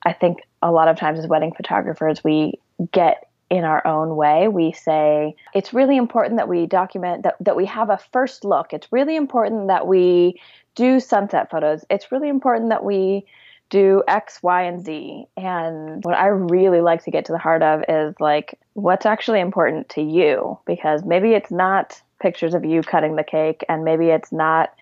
I 0.03 0.13
think 0.13 0.39
a 0.63 0.71
lot 0.71 0.87
of 0.87 0.97
times 0.97 1.19
as 1.19 1.27
wedding 1.27 1.53
photographers, 1.55 2.23
we 2.23 2.59
get 2.91 3.29
in 3.51 3.63
our 3.63 3.85
own 3.85 4.15
way. 4.15 4.47
We 4.47 4.71
say 4.71 5.35
it's 5.53 5.71
really 5.71 5.97
important 5.97 6.37
that 6.37 6.47
we 6.47 6.65
document 6.65 7.23
that, 7.23 7.35
that 7.41 7.55
we 7.55 7.67
have 7.67 7.91
a 7.91 7.99
first 8.11 8.43
look. 8.43 8.73
It's 8.73 8.91
really 8.91 9.15
important 9.15 9.67
that 9.67 9.85
we 9.85 10.41
do 10.75 10.99
sunset 10.99 11.49
photos. 11.49 11.85
It's 11.89 12.11
really 12.11 12.29
important 12.29 12.69
that 12.69 12.83
we 12.83 13.25
do 13.69 14.03
X, 14.07 14.43
Y, 14.43 14.63
and 14.63 14.83
Z. 14.83 15.25
And 15.37 16.03
what 16.03 16.15
I 16.15 16.27
really 16.27 16.81
like 16.81 17.03
to 17.05 17.11
get 17.11 17.25
to 17.25 17.31
the 17.31 17.37
heart 17.37 17.63
of 17.63 17.83
is 17.89 18.13
like 18.19 18.59
what's 18.73 19.05
actually 19.05 19.39
important 19.39 19.89
to 19.89 20.01
you 20.01 20.59
because 20.65 21.03
maybe 21.03 21.31
it's 21.31 21.51
not 21.51 22.01
pictures 22.21 22.53
of 22.53 22.63
you 22.63 22.81
cutting 22.81 23.15
the 23.15 23.23
cake 23.23 23.65
and 23.67 23.83
maybe 23.83 24.07
it's 24.07 24.31
not 24.31 24.73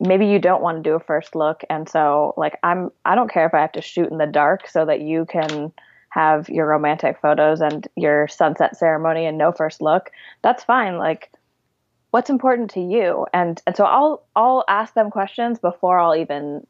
maybe 0.00 0.26
you 0.26 0.38
don't 0.38 0.62
want 0.62 0.82
to 0.82 0.90
do 0.90 0.94
a 0.94 1.00
first 1.00 1.34
look 1.34 1.62
and 1.70 1.88
so 1.88 2.34
like 2.36 2.58
I'm 2.62 2.90
I 3.04 3.14
don't 3.14 3.30
care 3.30 3.46
if 3.46 3.54
I 3.54 3.60
have 3.60 3.72
to 3.72 3.82
shoot 3.82 4.10
in 4.10 4.18
the 4.18 4.26
dark 4.26 4.68
so 4.68 4.84
that 4.84 5.00
you 5.00 5.24
can 5.26 5.72
have 6.10 6.48
your 6.50 6.66
romantic 6.66 7.18
photos 7.22 7.60
and 7.60 7.88
your 7.96 8.28
sunset 8.28 8.76
ceremony 8.76 9.24
and 9.24 9.38
no 9.38 9.50
first 9.50 9.80
look. 9.80 10.10
That's 10.42 10.62
fine. 10.62 10.98
Like 10.98 11.30
what's 12.12 12.30
important 12.30 12.70
to 12.70 12.80
you 12.80 13.26
and 13.34 13.60
and 13.66 13.76
so 13.76 13.84
I'll 13.84 14.22
I'll 14.36 14.64
ask 14.68 14.94
them 14.94 15.10
questions 15.10 15.58
before 15.58 15.98
I'll 15.98 16.16
even 16.16 16.66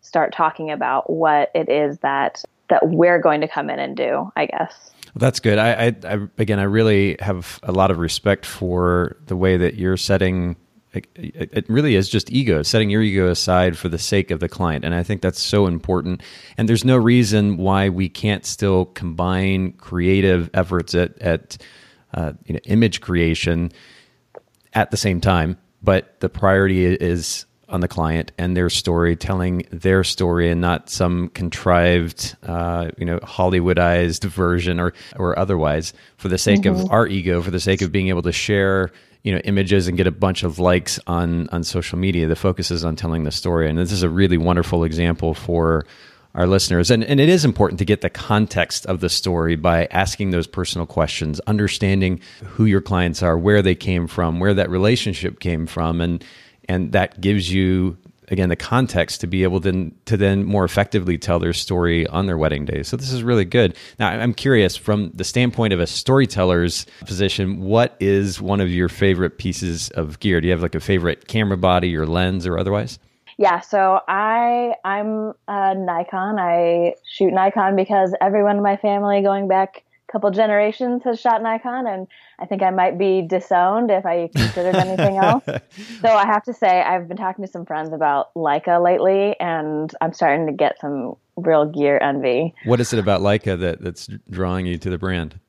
start 0.00 0.32
talking 0.32 0.70
about 0.70 1.10
what 1.10 1.50
it 1.54 1.68
is 1.68 1.98
that 1.98 2.44
that 2.68 2.88
we're 2.88 3.20
going 3.20 3.40
to 3.40 3.48
come 3.48 3.70
in 3.70 3.78
and 3.78 3.96
do, 3.96 4.30
I 4.36 4.46
guess. 4.46 4.90
well, 5.04 5.12
That's 5.20 5.40
good. 5.40 5.58
I, 5.58 5.72
I, 5.72 5.96
I, 6.04 6.18
again, 6.38 6.58
I 6.58 6.64
really 6.64 7.16
have 7.20 7.60
a 7.62 7.72
lot 7.72 7.90
of 7.90 7.98
respect 7.98 8.44
for 8.44 9.16
the 9.26 9.36
way 9.36 9.56
that 9.56 9.74
you're 9.74 9.96
setting. 9.96 10.56
It, 10.94 11.68
really 11.68 11.94
is 11.94 12.08
just 12.08 12.32
ego, 12.32 12.62
setting 12.62 12.88
your 12.88 13.02
ego 13.02 13.30
aside 13.30 13.76
for 13.76 13.90
the 13.90 13.98
sake 13.98 14.30
of 14.30 14.40
the 14.40 14.48
client, 14.48 14.82
and 14.82 14.94
I 14.94 15.02
think 15.02 15.20
that's 15.20 15.42
so 15.42 15.66
important. 15.66 16.22
And 16.56 16.70
there's 16.70 16.86
no 16.86 16.96
reason 16.96 17.58
why 17.58 17.90
we 17.90 18.08
can't 18.08 18.46
still 18.46 18.86
combine 18.86 19.72
creative 19.72 20.48
efforts 20.54 20.94
at 20.94 21.18
at 21.18 21.58
uh, 22.14 22.32
you 22.46 22.54
know, 22.54 22.60
image 22.64 23.02
creation 23.02 23.72
at 24.76 24.92
the 24.92 24.96
same 24.96 25.20
time. 25.20 25.56
But 25.82 26.20
the 26.20 26.28
priority 26.28 26.84
is 26.86 27.46
on 27.68 27.80
the 27.80 27.88
client 27.88 28.30
and 28.38 28.56
their 28.56 28.70
story, 28.70 29.16
telling 29.16 29.66
their 29.72 30.04
story 30.04 30.50
and 30.50 30.60
not 30.60 30.88
some 30.88 31.28
contrived, 31.30 32.36
uh, 32.44 32.90
you 32.96 33.04
know, 33.04 33.18
Hollywoodized 33.20 34.24
version 34.24 34.78
or 34.78 34.92
or 35.16 35.36
otherwise 35.36 35.92
for 36.16 36.28
the 36.28 36.38
sake 36.38 36.60
mm-hmm. 36.60 36.82
of 36.82 36.92
our 36.92 37.08
ego, 37.08 37.42
for 37.42 37.50
the 37.50 37.58
sake 37.58 37.82
of 37.82 37.90
being 37.90 38.08
able 38.08 38.22
to 38.22 38.32
share, 38.32 38.92
you 39.24 39.32
know, 39.32 39.38
images 39.38 39.88
and 39.88 39.96
get 39.96 40.06
a 40.06 40.12
bunch 40.12 40.44
of 40.44 40.60
likes 40.60 41.00
on 41.08 41.48
on 41.48 41.64
social 41.64 41.98
media. 41.98 42.28
The 42.28 42.36
focus 42.36 42.70
is 42.70 42.84
on 42.84 42.94
telling 42.94 43.24
the 43.24 43.32
story, 43.32 43.68
and 43.68 43.76
this 43.76 43.92
is 43.92 44.04
a 44.04 44.10
really 44.10 44.38
wonderful 44.38 44.84
example 44.84 45.34
for 45.34 45.86
our 46.36 46.46
listeners. 46.46 46.90
And, 46.90 47.02
and 47.02 47.18
it 47.18 47.28
is 47.28 47.44
important 47.44 47.78
to 47.78 47.84
get 47.84 48.02
the 48.02 48.10
context 48.10 48.86
of 48.86 49.00
the 49.00 49.08
story 49.08 49.56
by 49.56 49.86
asking 49.90 50.30
those 50.30 50.46
personal 50.46 50.86
questions, 50.86 51.40
understanding 51.46 52.20
who 52.44 52.66
your 52.66 52.82
clients 52.82 53.22
are, 53.22 53.36
where 53.38 53.62
they 53.62 53.74
came 53.74 54.06
from, 54.06 54.38
where 54.38 54.54
that 54.54 54.70
relationship 54.70 55.40
came 55.40 55.66
from, 55.66 56.00
and 56.00 56.24
and 56.68 56.92
that 56.92 57.20
gives 57.20 57.52
you 57.52 57.96
again 58.28 58.48
the 58.48 58.56
context 58.56 59.20
to 59.20 59.26
be 59.28 59.44
able 59.44 59.60
to, 59.60 59.92
to 60.04 60.16
then 60.16 60.44
more 60.44 60.64
effectively 60.64 61.16
tell 61.16 61.38
their 61.38 61.52
story 61.52 62.08
on 62.08 62.26
their 62.26 62.36
wedding 62.36 62.64
day. 62.64 62.82
So 62.82 62.96
this 62.96 63.12
is 63.12 63.22
really 63.22 63.44
good. 63.44 63.76
Now 63.98 64.08
i'm 64.08 64.34
curious 64.34 64.76
from 64.76 65.10
the 65.14 65.24
standpoint 65.24 65.72
of 65.72 65.80
a 65.80 65.86
storyteller's 65.86 66.86
position 67.06 67.60
what 67.60 67.96
is 68.00 68.40
one 68.40 68.60
of 68.60 68.68
your 68.68 68.88
favorite 68.88 69.38
pieces 69.38 69.90
of 69.90 70.20
gear? 70.20 70.40
Do 70.40 70.48
you 70.48 70.52
have 70.52 70.62
like 70.62 70.74
a 70.74 70.80
favorite 70.80 71.28
camera 71.28 71.56
body 71.56 71.96
or 71.96 72.04
lens 72.04 72.46
or 72.46 72.58
otherwise 72.58 72.98
yeah 73.38 73.60
so 73.60 74.00
i 74.08 74.74
i'm 74.84 75.32
a 75.48 75.74
nikon 75.74 76.38
i 76.38 76.94
shoot 77.08 77.32
nikon 77.32 77.76
because 77.76 78.14
everyone 78.20 78.56
in 78.56 78.62
my 78.62 78.76
family 78.76 79.22
going 79.22 79.48
back 79.48 79.84
a 80.08 80.12
couple 80.12 80.30
generations 80.30 81.02
has 81.02 81.20
shot 81.20 81.42
Nikon, 81.42 81.86
and 81.86 82.06
I 82.38 82.46
think 82.46 82.62
I 82.62 82.70
might 82.70 82.96
be 82.96 83.22
disowned 83.22 83.90
if 83.90 84.06
I 84.06 84.28
considered 84.28 84.76
anything 84.76 85.16
else. 85.16 85.44
So 86.00 86.08
I 86.08 86.26
have 86.26 86.44
to 86.44 86.52
say, 86.52 86.82
I've 86.82 87.08
been 87.08 87.16
talking 87.16 87.44
to 87.44 87.50
some 87.50 87.66
friends 87.66 87.92
about 87.92 88.32
Leica 88.34 88.82
lately, 88.82 89.38
and 89.40 89.92
I'm 90.00 90.12
starting 90.12 90.46
to 90.46 90.52
get 90.52 90.78
some 90.80 91.16
real 91.36 91.66
gear 91.66 91.98
envy. 92.00 92.54
What 92.64 92.80
is 92.80 92.92
it 92.92 92.98
about 92.98 93.20
Leica 93.20 93.58
that, 93.58 93.80
that's 93.80 94.08
drawing 94.30 94.66
you 94.66 94.78
to 94.78 94.90
the 94.90 94.98
brand? 94.98 95.40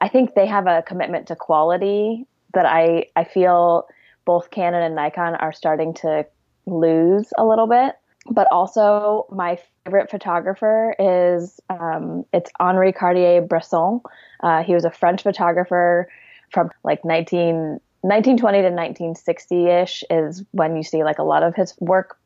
I 0.00 0.08
think 0.08 0.34
they 0.34 0.46
have 0.46 0.66
a 0.66 0.82
commitment 0.82 1.26
to 1.28 1.36
quality 1.36 2.26
that 2.54 2.66
I 2.66 3.06
I 3.16 3.24
feel 3.24 3.86
both 4.24 4.50
Canon 4.50 4.82
and 4.82 4.94
Nikon 4.94 5.34
are 5.36 5.52
starting 5.52 5.94
to 5.94 6.26
lose 6.70 7.32
a 7.36 7.44
little 7.44 7.66
bit 7.66 7.96
but 8.30 8.46
also 8.50 9.26
my 9.30 9.58
favorite 9.84 10.10
photographer 10.10 10.94
is 10.98 11.58
um, 11.70 12.24
it's 12.32 12.50
Henri 12.60 12.92
Cartier-Bresson. 12.92 14.00
Uh, 14.40 14.62
he 14.62 14.74
was 14.74 14.84
a 14.84 14.90
French 14.90 15.22
photographer 15.22 16.08
from 16.52 16.70
like 16.84 17.04
19, 17.04 17.80
1920 18.02 18.58
to 18.58 18.64
1960 18.64 19.66
ish 19.66 20.04
is 20.10 20.44
when 20.52 20.76
you 20.76 20.82
see 20.82 21.02
like 21.02 21.18
a 21.18 21.22
lot 21.22 21.42
of 21.42 21.54
his 21.54 21.74
work. 21.80 22.18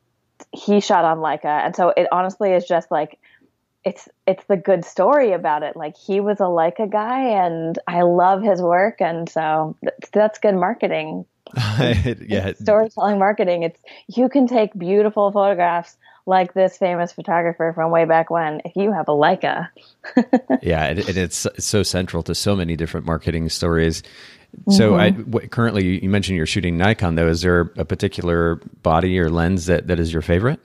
He 0.51 0.81
shot 0.81 1.05
on 1.05 1.19
Leica, 1.19 1.45
and 1.65 1.75
so 1.75 1.93
it 1.95 2.07
honestly 2.11 2.51
is 2.51 2.65
just 2.65 2.91
like 2.91 3.17
it's 3.85 4.09
it's 4.27 4.43
the 4.45 4.57
good 4.57 4.83
story 4.83 5.31
about 5.31 5.63
it. 5.63 5.77
Like 5.77 5.95
he 5.95 6.19
was 6.19 6.41
a 6.41 6.43
Leica 6.43 6.91
guy, 6.91 7.45
and 7.45 7.79
I 7.87 8.01
love 8.01 8.43
his 8.43 8.61
work, 8.61 8.99
and 8.99 9.29
so 9.29 9.77
that's 10.11 10.39
good 10.39 10.55
marketing. 10.55 11.25
yeah, 12.27 12.53
storytelling 12.53 13.19
marketing. 13.19 13.63
It's 13.63 13.79
you 14.07 14.29
can 14.29 14.47
take 14.47 14.73
beautiful 14.77 15.31
photographs 15.31 15.97
like 16.25 16.53
this 16.53 16.77
famous 16.77 17.11
photographer 17.11 17.71
from 17.73 17.91
way 17.91 18.05
back 18.05 18.29
when 18.29 18.61
if 18.65 18.75
you 18.75 18.91
have 18.91 19.07
a 19.07 19.11
Leica. 19.11 19.69
yeah, 20.61 20.85
and, 20.85 20.99
and 20.99 21.17
it's, 21.17 21.45
it's 21.45 21.65
so 21.65 21.83
central 21.83 22.23
to 22.23 22.33
so 22.33 22.55
many 22.55 22.75
different 22.75 23.05
marketing 23.05 23.49
stories. 23.49 24.01
So, 24.69 24.91
mm-hmm. 24.91 24.99
I, 24.99 25.09
w- 25.11 25.47
currently, 25.49 26.01
you 26.01 26.09
mentioned 26.09 26.37
you're 26.37 26.45
shooting 26.45 26.77
Nikon. 26.77 27.15
Though, 27.15 27.27
is 27.27 27.41
there 27.41 27.71
a 27.77 27.85
particular 27.85 28.55
body 28.81 29.19
or 29.19 29.29
lens 29.29 29.65
that, 29.65 29.87
that 29.87 29.99
is 29.99 30.13
your 30.13 30.21
favorite? 30.21 30.59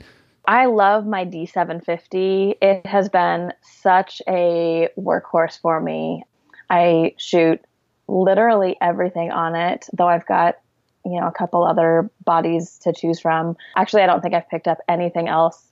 I 0.47 0.67
love 0.67 1.07
my 1.07 1.25
D750. 1.25 2.55
It 2.63 2.87
has 2.87 3.09
been 3.09 3.53
such 3.63 4.23
a 4.29 4.89
workhorse 4.99 5.61
for 5.61 5.81
me. 5.81 6.25
I 6.71 7.15
shoot 7.19 7.61
literally 8.09 8.77
everything 8.81 9.31
on 9.33 9.55
it, 9.55 9.89
though 9.93 10.09
I've 10.09 10.27
got 10.27 10.59
you 11.05 11.21
know 11.21 11.27
a 11.27 11.33
couple 11.33 11.65
other 11.65 12.11
bodies 12.25 12.79
to 12.83 12.93
choose 12.93 13.21
from. 13.21 13.57
Actually, 13.77 14.03
I 14.03 14.07
don't 14.07 14.21
think 14.21 14.35
I've 14.35 14.49
picked 14.49 14.69
up 14.69 14.79
anything 14.89 15.29
else 15.29 15.71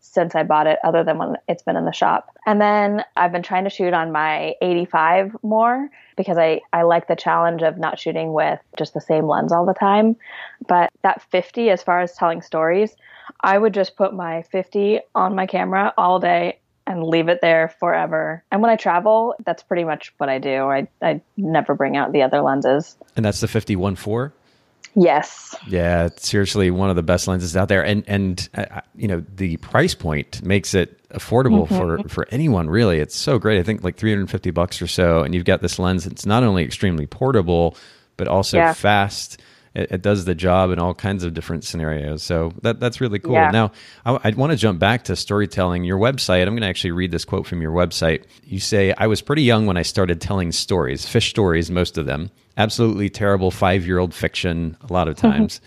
since 0.00 0.34
I 0.34 0.42
bought 0.42 0.66
it 0.66 0.78
other 0.82 1.04
than 1.04 1.18
when 1.18 1.36
it's 1.46 1.62
been 1.62 1.76
in 1.76 1.84
the 1.84 1.92
shop. 1.92 2.34
And 2.46 2.60
then 2.60 3.04
I've 3.16 3.32
been 3.32 3.42
trying 3.42 3.64
to 3.64 3.70
shoot 3.70 3.92
on 3.92 4.12
my 4.12 4.54
85 4.62 5.36
more 5.42 5.88
because 6.16 6.38
I, 6.38 6.62
I 6.72 6.82
like 6.82 7.06
the 7.06 7.16
challenge 7.16 7.62
of 7.62 7.78
not 7.78 7.98
shooting 7.98 8.32
with 8.32 8.58
just 8.78 8.94
the 8.94 9.00
same 9.00 9.26
lens 9.26 9.52
all 9.52 9.66
the 9.66 9.74
time. 9.74 10.16
But 10.66 10.90
that 11.02 11.22
50, 11.30 11.68
as 11.70 11.82
far 11.82 12.00
as 12.00 12.14
telling 12.14 12.40
stories, 12.40 12.96
I 13.42 13.58
would 13.58 13.74
just 13.74 13.96
put 13.96 14.14
my 14.14 14.42
50 14.50 15.00
on 15.14 15.34
my 15.34 15.46
camera 15.46 15.92
all 15.98 16.18
day 16.18 16.60
and 16.86 17.04
leave 17.04 17.28
it 17.28 17.40
there 17.40 17.68
forever. 17.78 18.42
And 18.50 18.62
when 18.62 18.70
I 18.70 18.76
travel, 18.76 19.34
that's 19.44 19.62
pretty 19.62 19.84
much 19.84 20.12
what 20.16 20.28
I 20.28 20.38
do. 20.38 20.64
I, 20.64 20.88
I 21.02 21.20
never 21.36 21.74
bring 21.74 21.96
out 21.96 22.12
the 22.12 22.22
other 22.22 22.40
lenses. 22.40 22.96
And 23.16 23.24
that's 23.24 23.40
the 23.40 23.46
51.4? 23.46 24.32
Yes. 24.94 25.54
Yeah, 25.68 26.08
seriously, 26.16 26.70
one 26.70 26.90
of 26.90 26.96
the 26.96 27.02
best 27.02 27.28
lenses 27.28 27.56
out 27.56 27.68
there, 27.68 27.84
and 27.84 28.02
and 28.06 28.48
uh, 28.54 28.80
you 28.96 29.06
know 29.06 29.24
the 29.36 29.56
price 29.58 29.94
point 29.94 30.42
makes 30.42 30.74
it 30.74 31.06
affordable 31.10 31.68
mm-hmm. 31.68 32.02
for 32.02 32.08
for 32.08 32.26
anyone. 32.30 32.68
Really, 32.68 32.98
it's 32.98 33.16
so 33.16 33.38
great. 33.38 33.60
I 33.60 33.62
think 33.62 33.84
like 33.84 33.96
three 33.96 34.10
hundred 34.10 34.22
and 34.22 34.30
fifty 34.30 34.50
bucks 34.50 34.82
or 34.82 34.88
so, 34.88 35.22
and 35.22 35.34
you've 35.34 35.44
got 35.44 35.62
this 35.62 35.78
lens. 35.78 36.06
It's 36.06 36.26
not 36.26 36.42
only 36.42 36.64
extremely 36.64 37.06
portable, 37.06 37.76
but 38.16 38.26
also 38.26 38.56
yeah. 38.56 38.72
fast. 38.72 39.40
It, 39.74 39.92
it, 39.92 40.02
does 40.02 40.24
the 40.24 40.34
job 40.34 40.70
in 40.70 40.80
all 40.80 40.94
kinds 40.94 41.22
of 41.22 41.32
different 41.32 41.64
scenarios. 41.64 42.24
So 42.24 42.52
that 42.62 42.80
that's 42.80 43.00
really 43.00 43.20
cool. 43.20 43.34
Yeah. 43.34 43.50
Now, 43.50 43.70
I, 44.04 44.18
I 44.24 44.30
want 44.30 44.50
to 44.50 44.56
jump 44.56 44.80
back 44.80 45.04
to 45.04 45.14
storytelling. 45.14 45.84
Your 45.84 45.98
website. 45.98 46.42
I'm 46.42 46.54
going 46.54 46.62
to 46.62 46.68
actually 46.68 46.90
read 46.90 47.12
this 47.12 47.24
quote 47.24 47.46
from 47.46 47.62
your 47.62 47.72
website. 47.72 48.24
You 48.44 48.58
say, 48.58 48.92
"I 48.98 49.06
was 49.06 49.20
pretty 49.22 49.42
young 49.42 49.66
when 49.66 49.76
I 49.76 49.82
started 49.82 50.20
telling 50.20 50.50
stories, 50.50 51.06
fish 51.06 51.30
stories, 51.30 51.70
most 51.70 51.98
of 51.98 52.06
them." 52.06 52.30
absolutely 52.56 53.08
terrible 53.08 53.50
five 53.50 53.86
year 53.86 53.98
old 53.98 54.14
fiction 54.14 54.76
a 54.88 54.92
lot 54.92 55.08
of 55.08 55.16
times. 55.28 55.60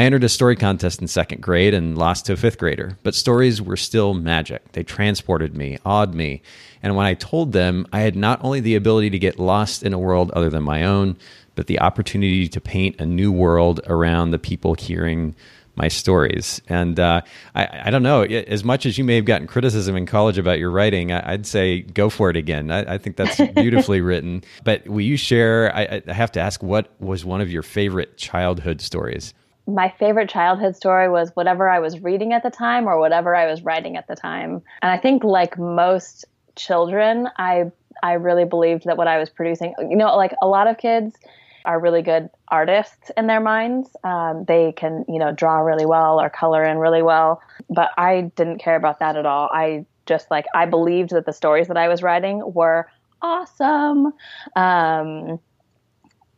I 0.00 0.04
entered 0.04 0.24
a 0.24 0.30
story 0.30 0.56
contest 0.56 1.02
in 1.02 1.08
second 1.08 1.42
grade 1.42 1.74
and 1.74 1.98
lost 1.98 2.24
to 2.24 2.32
a 2.32 2.36
fifth 2.38 2.56
grader, 2.56 2.96
but 3.02 3.14
stories 3.14 3.60
were 3.60 3.76
still 3.76 4.14
magic. 4.14 4.72
They 4.72 4.82
transported 4.82 5.54
me, 5.54 5.76
awed 5.84 6.14
me. 6.14 6.40
And 6.82 6.96
when 6.96 7.04
I 7.04 7.12
told 7.12 7.52
them, 7.52 7.86
I 7.92 8.00
had 8.00 8.16
not 8.16 8.42
only 8.42 8.60
the 8.60 8.76
ability 8.76 9.10
to 9.10 9.18
get 9.18 9.38
lost 9.38 9.82
in 9.82 9.92
a 9.92 9.98
world 9.98 10.30
other 10.30 10.48
than 10.48 10.62
my 10.62 10.84
own, 10.84 11.18
but 11.54 11.66
the 11.66 11.80
opportunity 11.80 12.48
to 12.48 12.60
paint 12.62 12.98
a 12.98 13.04
new 13.04 13.30
world 13.30 13.82
around 13.88 14.30
the 14.30 14.38
people 14.38 14.72
hearing 14.72 15.34
my 15.76 15.88
stories. 15.88 16.62
And 16.66 16.98
uh, 16.98 17.20
I, 17.54 17.82
I, 17.84 17.90
don't 17.90 18.02
know, 18.02 18.22
as 18.22 18.64
much 18.64 18.86
as 18.86 18.96
you 18.96 19.04
may 19.04 19.16
have 19.16 19.26
gotten 19.26 19.46
criticism 19.46 19.96
in 19.96 20.06
college 20.06 20.38
about 20.38 20.58
your 20.58 20.70
writing, 20.70 21.12
I, 21.12 21.32
would 21.32 21.46
say 21.46 21.82
go 21.82 22.08
for 22.08 22.30
it 22.30 22.36
again. 22.38 22.70
I, 22.70 22.94
I 22.94 22.96
think 22.96 23.16
that's 23.16 23.36
beautifully 23.54 24.00
written. 24.00 24.44
But 24.64 24.88
will 24.88 25.02
you 25.02 25.18
share? 25.18 25.76
I, 25.76 26.00
I 26.08 26.12
have 26.14 26.32
to 26.32 26.40
ask, 26.40 26.62
what 26.62 26.90
was 27.00 27.22
one 27.22 27.42
of 27.42 27.50
your 27.50 27.62
favorite 27.62 28.16
childhood 28.16 28.80
stories? 28.80 29.34
My 29.66 29.88
favorite 29.98 30.28
childhood 30.28 30.76
story 30.76 31.08
was 31.08 31.30
whatever 31.34 31.68
I 31.68 31.78
was 31.78 32.00
reading 32.00 32.32
at 32.32 32.42
the 32.42 32.50
time 32.50 32.86
or 32.86 32.98
whatever 32.98 33.34
I 33.36 33.46
was 33.46 33.62
writing 33.62 33.96
at 33.96 34.08
the 34.08 34.16
time. 34.16 34.62
And 34.82 34.90
I 34.90 34.98
think, 34.98 35.24
like 35.24 35.58
most 35.58 36.24
children, 36.56 37.28
I 37.36 37.70
I 38.02 38.14
really 38.14 38.44
believed 38.44 38.84
that 38.86 38.96
what 38.96 39.08
I 39.08 39.18
was 39.18 39.28
producing, 39.30 39.74
you 39.78 39.96
know, 39.96 40.16
like 40.16 40.34
a 40.42 40.46
lot 40.46 40.66
of 40.66 40.78
kids 40.78 41.16
are 41.64 41.78
really 41.78 42.02
good 42.02 42.30
artists 42.48 43.10
in 43.16 43.26
their 43.26 43.40
minds. 43.40 43.90
Um, 44.04 44.44
they 44.46 44.72
can, 44.72 45.04
you 45.08 45.18
know, 45.18 45.32
draw 45.32 45.58
really 45.58 45.84
well 45.84 46.20
or 46.20 46.30
color 46.30 46.64
in 46.64 46.78
really 46.78 47.02
well. 47.02 47.42
But 47.68 47.90
I 47.98 48.32
didn't 48.34 48.58
care 48.58 48.76
about 48.76 49.00
that 49.00 49.16
at 49.16 49.26
all. 49.26 49.48
I 49.52 49.84
just 50.06 50.30
like, 50.30 50.46
I 50.54 50.66
believed 50.66 51.10
that 51.10 51.26
the 51.26 51.32
stories 51.32 51.68
that 51.68 51.76
I 51.76 51.88
was 51.88 52.02
writing 52.02 52.42
were 52.54 52.90
awesome. 53.20 54.12
Um, 54.56 55.38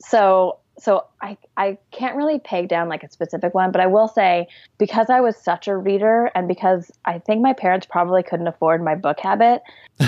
so 0.01 0.59
so 0.83 1.07
I, 1.21 1.37
I 1.57 1.79
can't 1.93 2.17
really 2.17 2.41
peg 2.41 2.69
down 2.69 2.89
like 2.89 3.05
a 3.05 3.11
specific 3.11 3.55
one, 3.55 3.71
but 3.71 3.81
I 3.81 3.87
will 3.87 4.09
say 4.09 4.49
because 4.79 5.11
I 5.11 5.21
was 5.21 5.37
such 5.37 5.69
a 5.69 5.77
reader 5.77 6.31
and 6.35 6.49
because 6.49 6.91
I 7.05 7.21
think 7.21 7.41
my 7.41 7.53
parents 7.53 7.87
probably 7.89 8.25
couldn't 8.25 8.49
afford 8.49 8.83
my 8.83 8.97
book 8.97 9.21
habit. 9.21 9.63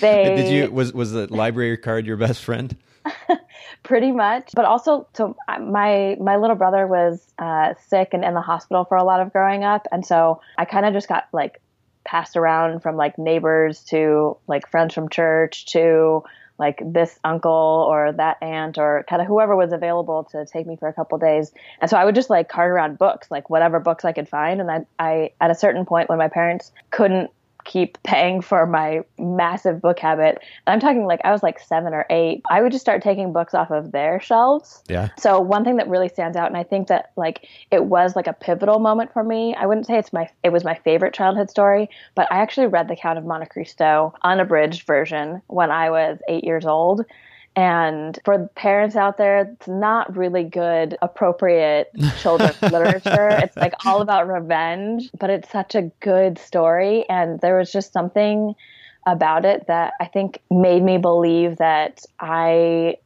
they 0.00 0.34
did 0.34 0.52
you 0.52 0.70
was 0.72 0.92
was 0.92 1.12
the 1.12 1.32
library 1.32 1.76
card 1.76 2.04
your 2.04 2.16
best 2.16 2.42
friend? 2.42 2.76
pretty 3.84 4.10
much, 4.10 4.50
but 4.56 4.64
also 4.64 5.06
so 5.14 5.36
my 5.46 6.16
my 6.20 6.36
little 6.36 6.56
brother 6.56 6.88
was 6.88 7.24
uh, 7.38 7.74
sick 7.86 8.08
and 8.12 8.24
in 8.24 8.34
the 8.34 8.40
hospital 8.40 8.84
for 8.84 8.96
a 8.96 9.04
lot 9.04 9.20
of 9.20 9.32
growing 9.32 9.62
up, 9.62 9.86
and 9.92 10.04
so 10.04 10.40
I 10.58 10.64
kind 10.64 10.84
of 10.84 10.94
just 10.94 11.08
got 11.08 11.28
like 11.32 11.60
passed 12.04 12.36
around 12.36 12.80
from 12.80 12.96
like 12.96 13.18
neighbors 13.18 13.84
to 13.84 14.36
like 14.48 14.68
friends 14.68 14.94
from 14.94 15.08
church 15.08 15.66
to 15.66 16.24
like 16.58 16.80
this 16.84 17.18
uncle 17.24 17.50
or 17.52 18.12
that 18.12 18.38
aunt 18.42 18.78
or 18.78 19.04
kind 19.08 19.20
of 19.20 19.28
whoever 19.28 19.54
was 19.56 19.72
available 19.72 20.24
to 20.32 20.46
take 20.46 20.66
me 20.66 20.76
for 20.76 20.88
a 20.88 20.92
couple 20.92 21.18
days. 21.18 21.52
And 21.80 21.90
so 21.90 21.96
I 21.96 22.04
would 22.04 22.14
just 22.14 22.30
like 22.30 22.48
cart 22.48 22.70
around 22.70 22.98
books, 22.98 23.30
like 23.30 23.50
whatever 23.50 23.78
books 23.80 24.04
I 24.04 24.12
could 24.12 24.28
find. 24.28 24.60
And 24.60 24.70
I, 24.70 24.86
I, 24.98 25.30
at 25.40 25.50
a 25.50 25.54
certain 25.54 25.84
point 25.84 26.08
when 26.08 26.18
my 26.18 26.28
parents 26.28 26.72
couldn't 26.90 27.30
keep 27.66 28.02
paying 28.04 28.40
for 28.40 28.64
my 28.64 29.02
massive 29.18 29.82
book 29.82 29.98
habit. 29.98 30.38
And 30.66 30.72
I'm 30.72 30.80
talking 30.80 31.04
like 31.04 31.20
I 31.24 31.32
was 31.32 31.42
like 31.42 31.58
seven 31.58 31.92
or 31.92 32.06
eight. 32.08 32.42
I 32.48 32.62
would 32.62 32.72
just 32.72 32.84
start 32.84 33.02
taking 33.02 33.32
books 33.32 33.52
off 33.52 33.70
of 33.70 33.92
their 33.92 34.20
shelves. 34.20 34.82
Yeah. 34.88 35.08
So 35.18 35.38
one 35.40 35.64
thing 35.64 35.76
that 35.76 35.88
really 35.88 36.08
stands 36.08 36.36
out, 36.36 36.46
and 36.46 36.56
I 36.56 36.62
think 36.62 36.88
that 36.88 37.12
like 37.16 37.46
it 37.70 37.84
was 37.84 38.16
like 38.16 38.26
a 38.26 38.32
pivotal 38.32 38.78
moment 38.78 39.12
for 39.12 39.22
me. 39.22 39.54
I 39.54 39.66
wouldn't 39.66 39.86
say 39.86 39.98
it's 39.98 40.12
my 40.12 40.30
it 40.42 40.50
was 40.50 40.64
my 40.64 40.74
favorite 40.74 41.12
childhood 41.12 41.50
story, 41.50 41.90
but 42.14 42.30
I 42.32 42.38
actually 42.38 42.68
read 42.68 42.88
The 42.88 42.96
Count 42.96 43.18
of 43.18 43.24
Monte 43.24 43.46
Cristo 43.46 44.14
unabridged 44.22 44.86
version 44.86 45.42
when 45.48 45.70
I 45.70 45.90
was 45.90 46.18
eight 46.28 46.44
years 46.44 46.64
old. 46.64 47.04
And 47.56 48.18
for 48.24 48.48
parents 48.54 48.96
out 48.96 49.16
there, 49.16 49.38
it's 49.38 49.66
not 49.66 50.14
really 50.14 50.44
good, 50.44 50.98
appropriate 51.00 51.90
children's 52.20 52.60
literature. 52.60 53.30
It's 53.30 53.56
like 53.56 53.72
all 53.86 54.02
about 54.02 54.28
revenge, 54.28 55.10
but 55.18 55.30
it's 55.30 55.50
such 55.50 55.74
a 55.74 55.90
good 56.00 56.38
story. 56.38 57.08
And 57.08 57.40
there 57.40 57.56
was 57.56 57.72
just 57.72 57.94
something 57.94 58.54
about 59.06 59.46
it 59.46 59.66
that 59.68 59.94
I 60.00 60.04
think 60.06 60.42
made 60.50 60.82
me 60.82 60.98
believe 60.98 61.56
that 61.56 62.04
I 62.20 62.98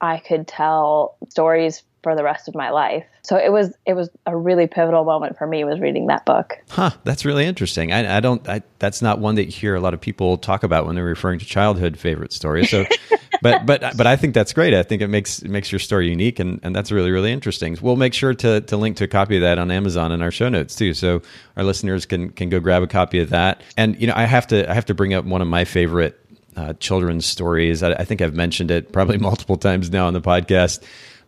I 0.00 0.18
could 0.18 0.46
tell 0.46 1.16
stories 1.30 1.82
for 2.02 2.14
the 2.14 2.22
rest 2.22 2.46
of 2.46 2.54
my 2.54 2.70
life. 2.70 3.04
So 3.22 3.36
it 3.36 3.50
was 3.50 3.74
it 3.84 3.94
was 3.94 4.10
a 4.26 4.36
really 4.36 4.68
pivotal 4.68 5.04
moment 5.04 5.36
for 5.36 5.44
me 5.44 5.64
was 5.64 5.80
reading 5.80 6.06
that 6.06 6.24
book. 6.24 6.56
Huh, 6.68 6.92
that's 7.02 7.24
really 7.24 7.46
interesting. 7.46 7.92
I, 7.92 8.18
I 8.18 8.20
don't 8.20 8.48
I, 8.48 8.62
that's 8.78 9.02
not 9.02 9.18
one 9.18 9.34
that 9.34 9.46
you 9.46 9.50
hear 9.50 9.74
a 9.74 9.80
lot 9.80 9.92
of 9.92 10.00
people 10.00 10.38
talk 10.38 10.62
about 10.62 10.86
when 10.86 10.94
they're 10.94 11.04
referring 11.04 11.40
to 11.40 11.44
childhood 11.44 11.98
favorite 11.98 12.32
stories. 12.32 12.70
So 12.70 12.84
but 13.42 13.66
but 13.66 13.96
but 13.96 14.06
I 14.06 14.16
think 14.16 14.34
that's 14.34 14.52
great. 14.52 14.74
I 14.74 14.82
think 14.82 15.02
it 15.02 15.08
makes 15.08 15.40
it 15.40 15.50
makes 15.50 15.70
your 15.70 15.78
story 15.78 16.08
unique 16.08 16.38
and, 16.38 16.60
and 16.62 16.74
that's 16.74 16.92
really 16.92 17.10
really 17.10 17.32
interesting. 17.32 17.76
We'll 17.80 17.96
make 17.96 18.14
sure 18.14 18.34
to 18.34 18.60
to 18.60 18.76
link 18.76 18.96
to 18.98 19.04
a 19.04 19.08
copy 19.08 19.36
of 19.36 19.42
that 19.42 19.58
on 19.58 19.70
Amazon 19.70 20.12
in 20.12 20.22
our 20.22 20.30
show 20.30 20.48
notes 20.48 20.74
too. 20.74 20.94
So 20.94 21.22
our 21.56 21.64
listeners 21.64 22.06
can 22.06 22.30
can 22.30 22.48
go 22.48 22.60
grab 22.60 22.82
a 22.82 22.86
copy 22.86 23.20
of 23.20 23.30
that. 23.30 23.62
And 23.76 24.00
you 24.00 24.06
know, 24.06 24.14
I 24.16 24.24
have 24.24 24.46
to 24.48 24.68
I 24.70 24.74
have 24.74 24.86
to 24.86 24.94
bring 24.94 25.14
up 25.14 25.24
one 25.24 25.42
of 25.42 25.48
my 25.48 25.64
favorite 25.64 26.18
uh, 26.56 26.72
children's 26.74 27.26
stories. 27.26 27.82
I, 27.82 27.92
I 27.92 28.04
think 28.04 28.22
I've 28.22 28.34
mentioned 28.34 28.70
it 28.70 28.92
probably 28.92 29.18
multiple 29.30 29.56
times 29.56 29.90
now 29.90 30.06
on 30.06 30.14
the 30.14 30.20
podcast 30.20 30.82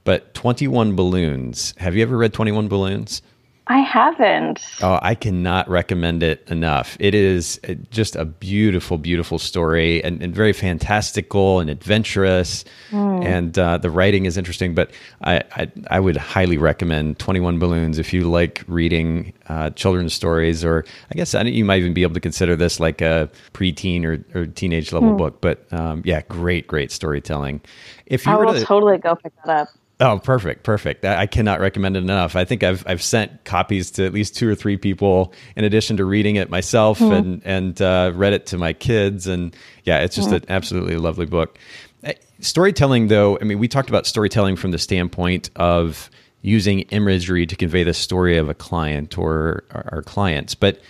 but 0.05 0.33
21 0.33 0.97
Balloons. 0.97 1.75
Have 1.77 1.95
you 1.95 2.03
ever 2.03 2.17
read 2.17 2.33
21 2.33 2.69
Balloons? 2.69 3.21
I 3.71 3.81
haven't. 3.81 4.63
Oh, 4.83 4.99
I 5.03 5.15
cannot 5.15 5.69
recommend 5.69 6.23
it 6.23 6.43
enough. 6.49 6.97
It 6.99 7.15
is 7.15 7.61
uh, 7.69 7.75
just 7.91 8.17
a 8.17 8.25
beautiful, 8.25 8.97
beautiful 8.97 9.39
story 9.39 10.03
and, 10.03 10.23
and 10.23 10.35
very 10.35 10.55
fantastical 10.55 11.61
and 11.61 11.69
adventurous. 11.69 12.65
Mm. 12.91 13.25
And 13.27 13.59
uh, 13.59 13.77
the 13.77 13.91
writing 13.91 14.25
is 14.25 14.39
interesting, 14.39 14.75
but 14.75 14.91
I, 15.23 15.43
I, 15.55 15.71
I, 15.91 16.01
would 16.01 16.17
highly 16.17 16.57
recommend 16.57 17.19
21 17.19 17.59
Balloons 17.59 17.99
if 17.99 18.15
you 18.15 18.23
like 18.23 18.65
reading 18.69 19.35
uh, 19.49 19.69
children's 19.71 20.15
stories, 20.15 20.65
or 20.65 20.87
I 21.13 21.15
guess 21.15 21.35
you 21.35 21.65
might 21.67 21.81
even 21.81 21.93
be 21.93 22.03
able 22.03 22.15
to 22.15 22.21
consider 22.21 22.57
this 22.57 22.81
like 22.81 23.03
a 23.03 23.29
preteen 23.53 24.05
or, 24.05 24.25
or 24.39 24.47
teenage 24.47 24.95
level 24.95 25.11
mm. 25.11 25.19
book. 25.19 25.43
But 25.43 25.71
um, 25.75 26.01
yeah, 26.07 26.23
great, 26.23 26.67
great 26.67 26.91
storytelling. 26.91 27.61
If 28.07 28.25
you 28.25 28.33
I 28.33 28.37
will 28.37 28.55
to, 28.55 28.65
totally 28.65 28.97
go 28.97 29.15
pick 29.15 29.35
that 29.45 29.51
up. 29.51 29.69
Oh, 30.01 30.21
perfect, 30.21 30.63
perfect. 30.63 31.05
I 31.05 31.27
cannot 31.27 31.59
recommend 31.59 31.97
it 31.97 32.05
enough. 32.05 32.37
I 32.37 32.45
think 32.45 32.63
I've 32.63 32.85
I've 32.87 33.03
sent 33.03 33.45
copies 33.45 33.91
to 33.93 34.07
at 34.07 34.13
least 34.13 34.37
two 34.37 34.49
or 34.49 34.55
three 34.55 34.77
people, 34.77 35.33
in 35.57 35.65
addition 35.65 35.97
to 35.97 36.05
reading 36.05 36.37
it 36.37 36.51
myself 36.51 37.01
mm. 37.01 37.13
and 37.13 37.43
and 37.45 37.83
uh, 37.83 38.13
read 38.15 38.33
it 38.33 38.47
to 38.47 38.59
my 38.59 38.73
kids. 38.73 39.27
And 39.27 39.57
yeah, 39.83 39.99
it's 40.01 40.15
just 40.15 40.31
mm. 40.31 40.35
an 40.35 40.45
absolutely 40.49 40.97
lovely 40.97 41.27
book. 41.27 41.59
Eh, 42.05 42.13
storytelling, 42.39 43.09
though, 43.09 43.39
I 43.41 43.45
mean, 43.45 43.59
we 43.59 43.67
talked 43.67 43.89
about 43.89 44.07
storytelling 44.07 44.55
from 44.55 44.71
the 44.71 44.79
standpoint 44.79 45.51
of 45.57 46.11
using 46.43 46.81
imagery 46.91 47.45
to 47.47 47.57
convey 47.57 47.83
the 47.83 47.95
story 47.95 48.39
of 48.39 48.49
a 48.49 48.55
client 48.55 49.19
or 49.19 49.65
our 49.73 50.03
clients, 50.03 50.55
but 50.55 50.81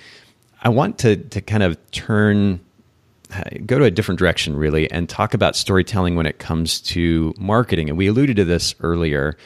I 0.61 0.69
want 0.69 0.99
to 0.99 1.17
to 1.17 1.41
kind 1.41 1.63
of 1.63 1.79
turn 1.93 2.61
go 3.67 3.79
to 3.79 3.85
a 3.85 3.91
different 3.91 4.19
direction 4.19 4.57
really 4.57 4.91
and 4.91 5.09
talk 5.09 5.35
about 5.35 5.57
storytelling 5.57 6.15
when 6.15 6.27
it 6.27 6.39
comes 6.39 6.81
to 6.81 7.35
marketing. 7.39 7.89
And 7.89 7.99
we 7.99 8.07
alluded 8.07 8.37
to 8.37 8.45
this 8.45 8.75
earlier 8.81 9.37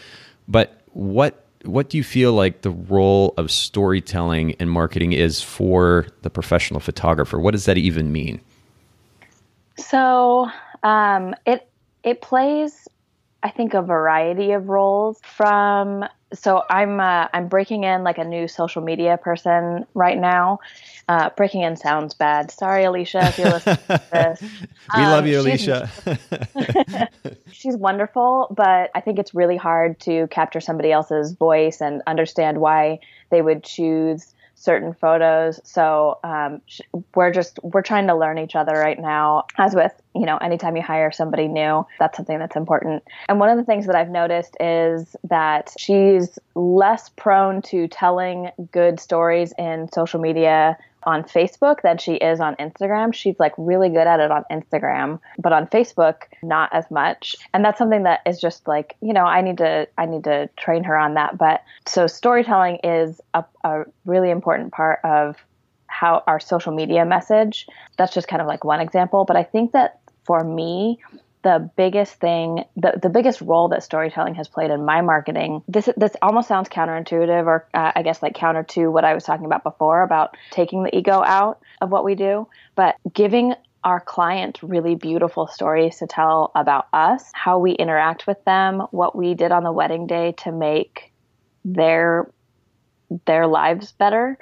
but 0.49 0.81
what 0.93 1.39
what 1.65 1.89
do 1.89 1.97
you 1.97 2.03
feel 2.03 2.33
like 2.33 2.63
the 2.63 2.71
role 2.71 3.35
of 3.37 3.51
storytelling 3.51 4.51
in 4.51 4.69
marketing 4.69 5.13
is 5.13 5.41
for 5.41 6.09
the 6.23 6.31
professional 6.31 6.81
photographer? 6.81 7.39
What 7.39 7.53
does 7.53 7.67
that 7.67 7.79
even 7.79 8.11
mean? 8.11 8.41
So 9.79 10.51
um, 10.83 11.35
it 11.47 11.69
it 12.03 12.21
plays 12.21 12.89
i 13.45 13.51
think 13.51 13.75
a 13.75 13.83
variety 13.83 14.53
of 14.53 14.69
roles 14.69 15.21
from 15.23 16.05
so 16.35 16.63
I'm 16.71 17.01
uh, 17.01 17.29
I'm 17.33 17.49
breaking 17.49 17.85
in 17.85 18.05
like 18.05 18.19
a 18.19 18.25
new 18.25 18.49
social 18.49 18.83
media 18.83 19.19
person 19.19 19.87
right 19.95 20.19
now. 20.19 20.61
Uh, 21.09 21.31
breaking 21.37 21.63
in 21.63 21.77
sounds 21.77 22.15
bad. 22.15 22.51
Sorry, 22.51 22.85
Alicia, 22.85 23.29
if 23.29 23.39
you're 23.39 23.51
listening 23.51 23.77
to 23.89 24.03
this. 24.13 24.41
we 24.97 25.03
um, 25.03 25.11
love 25.11 25.27
you, 25.27 25.41
Alicia. 25.41 25.91
She's, 26.05 27.33
she's 27.53 27.77
wonderful, 27.77 28.55
but 28.57 28.91
I 28.95 29.01
think 29.01 29.19
it's 29.19 29.35
really 29.35 29.57
hard 29.57 29.99
to 30.01 30.27
capture 30.29 30.61
somebody 30.61 30.93
else's 30.93 31.33
voice 31.33 31.81
and 31.81 32.03
understand 32.07 32.61
why 32.61 33.01
they 33.31 33.43
would 33.43 33.65
choose 33.65 34.35
certain 34.63 34.95
photos. 34.95 35.61
So 35.65 36.21
um, 36.23 36.63
we're 37.15 37.33
just 37.33 37.59
we're 37.63 37.83
trying 37.83 38.07
to 38.07 38.15
learn 38.15 38.39
each 38.39 38.55
other 38.55 38.73
right 38.73 38.99
now. 38.99 39.47
As 39.59 39.75
with 39.75 39.93
you 40.15 40.25
know, 40.25 40.37
anytime 40.37 40.77
you 40.77 40.83
hire 40.83 41.11
somebody 41.11 41.49
new, 41.49 41.85
that's 41.99 42.17
something 42.17 42.39
that's 42.39 42.55
important. 42.55 43.03
And 43.29 43.41
one 43.41 43.49
of 43.49 43.59
the 43.59 43.65
things 43.65 43.87
that 43.87 43.97
I've 43.97 44.11
noticed 44.11 44.57
is 44.61 45.17
that 45.25 45.75
she's 45.79 46.39
less 46.55 47.09
prone 47.11 47.61
to 47.63 47.89
telling 47.89 48.51
good 48.71 49.01
stories 49.01 49.53
in 49.59 49.91
social 49.93 50.21
media 50.21 50.79
on 51.05 51.25
Facebook 51.25 51.83
than 51.83 51.99
she 51.99 52.15
is 52.15 52.41
on 52.41 52.57
Instagram. 52.57 53.13
She's 53.15 53.39
like 53.39 53.53
really 53.57 53.89
good 53.89 54.07
at 54.07 54.21
it 54.21 54.31
on 54.31 54.45
Instagram, 54.51 55.21
but 55.39 55.53
on 55.53 55.67
Facebook 55.67 56.23
not 56.43 56.73
as 56.73 56.91
much. 56.91 57.37
And 57.53 57.65
that's 57.65 57.79
something 57.79 58.05
that 58.05 58.21
is 58.27 58.41
just 58.41 58.67
like, 58.69 58.97
you 59.01 59.13
know, 59.13 59.25
I 59.25 59.41
need 59.41 59.59
to 59.59 59.89
I 59.99 60.07
need 60.07 60.25
to 60.25 60.49
train 60.57 60.85
her 60.85 60.97
on 60.97 61.15
that. 61.15 61.39
But 61.39 61.63
so 61.87 62.07
storytelling 62.07 62.79
is 62.85 63.21
a, 63.35 63.45
a 63.65 63.85
really 64.05 64.31
important 64.31 64.73
part 64.73 65.01
of 65.05 65.37
how 65.87 66.23
our 66.27 66.41
social 66.41 66.73
media 66.73 67.05
message. 67.05 67.67
That's 67.97 68.15
just 68.15 68.29
kind 68.29 68.41
of 68.41 68.49
like 68.49 68.65
one 68.65 68.81
example, 68.81 69.25
but 69.25 69.37
I 69.37 69.43
think 69.43 69.73
that 69.73 70.01
for 70.25 70.43
me, 70.43 70.99
the 71.43 71.71
biggest 71.77 72.15
thing, 72.15 72.65
the, 72.77 72.99
the 73.01 73.09
biggest 73.09 73.41
role 73.41 73.69
that 73.69 73.83
storytelling 73.83 74.35
has 74.37 74.49
played 74.49 74.71
in 74.71 74.85
my 74.85 75.01
marketing, 75.01 75.63
this 75.69 75.89
this 75.97 76.13
almost 76.23 76.49
sounds 76.49 76.69
counterintuitive, 76.69 77.47
or 77.47 77.69
uh, 77.75 77.93
I 77.95 78.03
guess 78.03 78.23
like 78.23 78.35
counter 78.35 78.63
to 78.63 78.89
what 78.89 79.05
I 79.05 79.15
was 79.15 79.25
talking 79.25 79.47
about 79.47 79.65
before 79.65 80.03
about 80.03 80.37
taking 80.51 80.83
the 80.85 80.97
ego 80.97 81.23
out 81.25 81.61
of 81.81 81.91
what 81.91 82.05
we 82.05 82.15
do, 82.15 82.47
but 82.75 82.97
giving 83.13 83.55
our 83.85 84.01
client 84.01 84.61
really 84.63 84.95
beautiful 84.95 85.49
stories 85.49 85.99
to 85.99 86.07
tell 86.07 86.53
about 86.55 86.87
us, 86.93 87.31
how 87.35 87.59
we 87.59 87.73
interact 87.73 88.29
with 88.29 88.43
them, 88.45 88.81
what 88.93 89.17
we 89.17 89.35
did 89.35 89.51
on 89.51 89.65
the 89.65 89.73
wedding 89.73 90.07
day 90.07 90.33
to 90.39 90.53
make 90.53 91.13
their 91.65 92.31
their 93.27 93.47
lives 93.47 93.93
better 93.93 94.39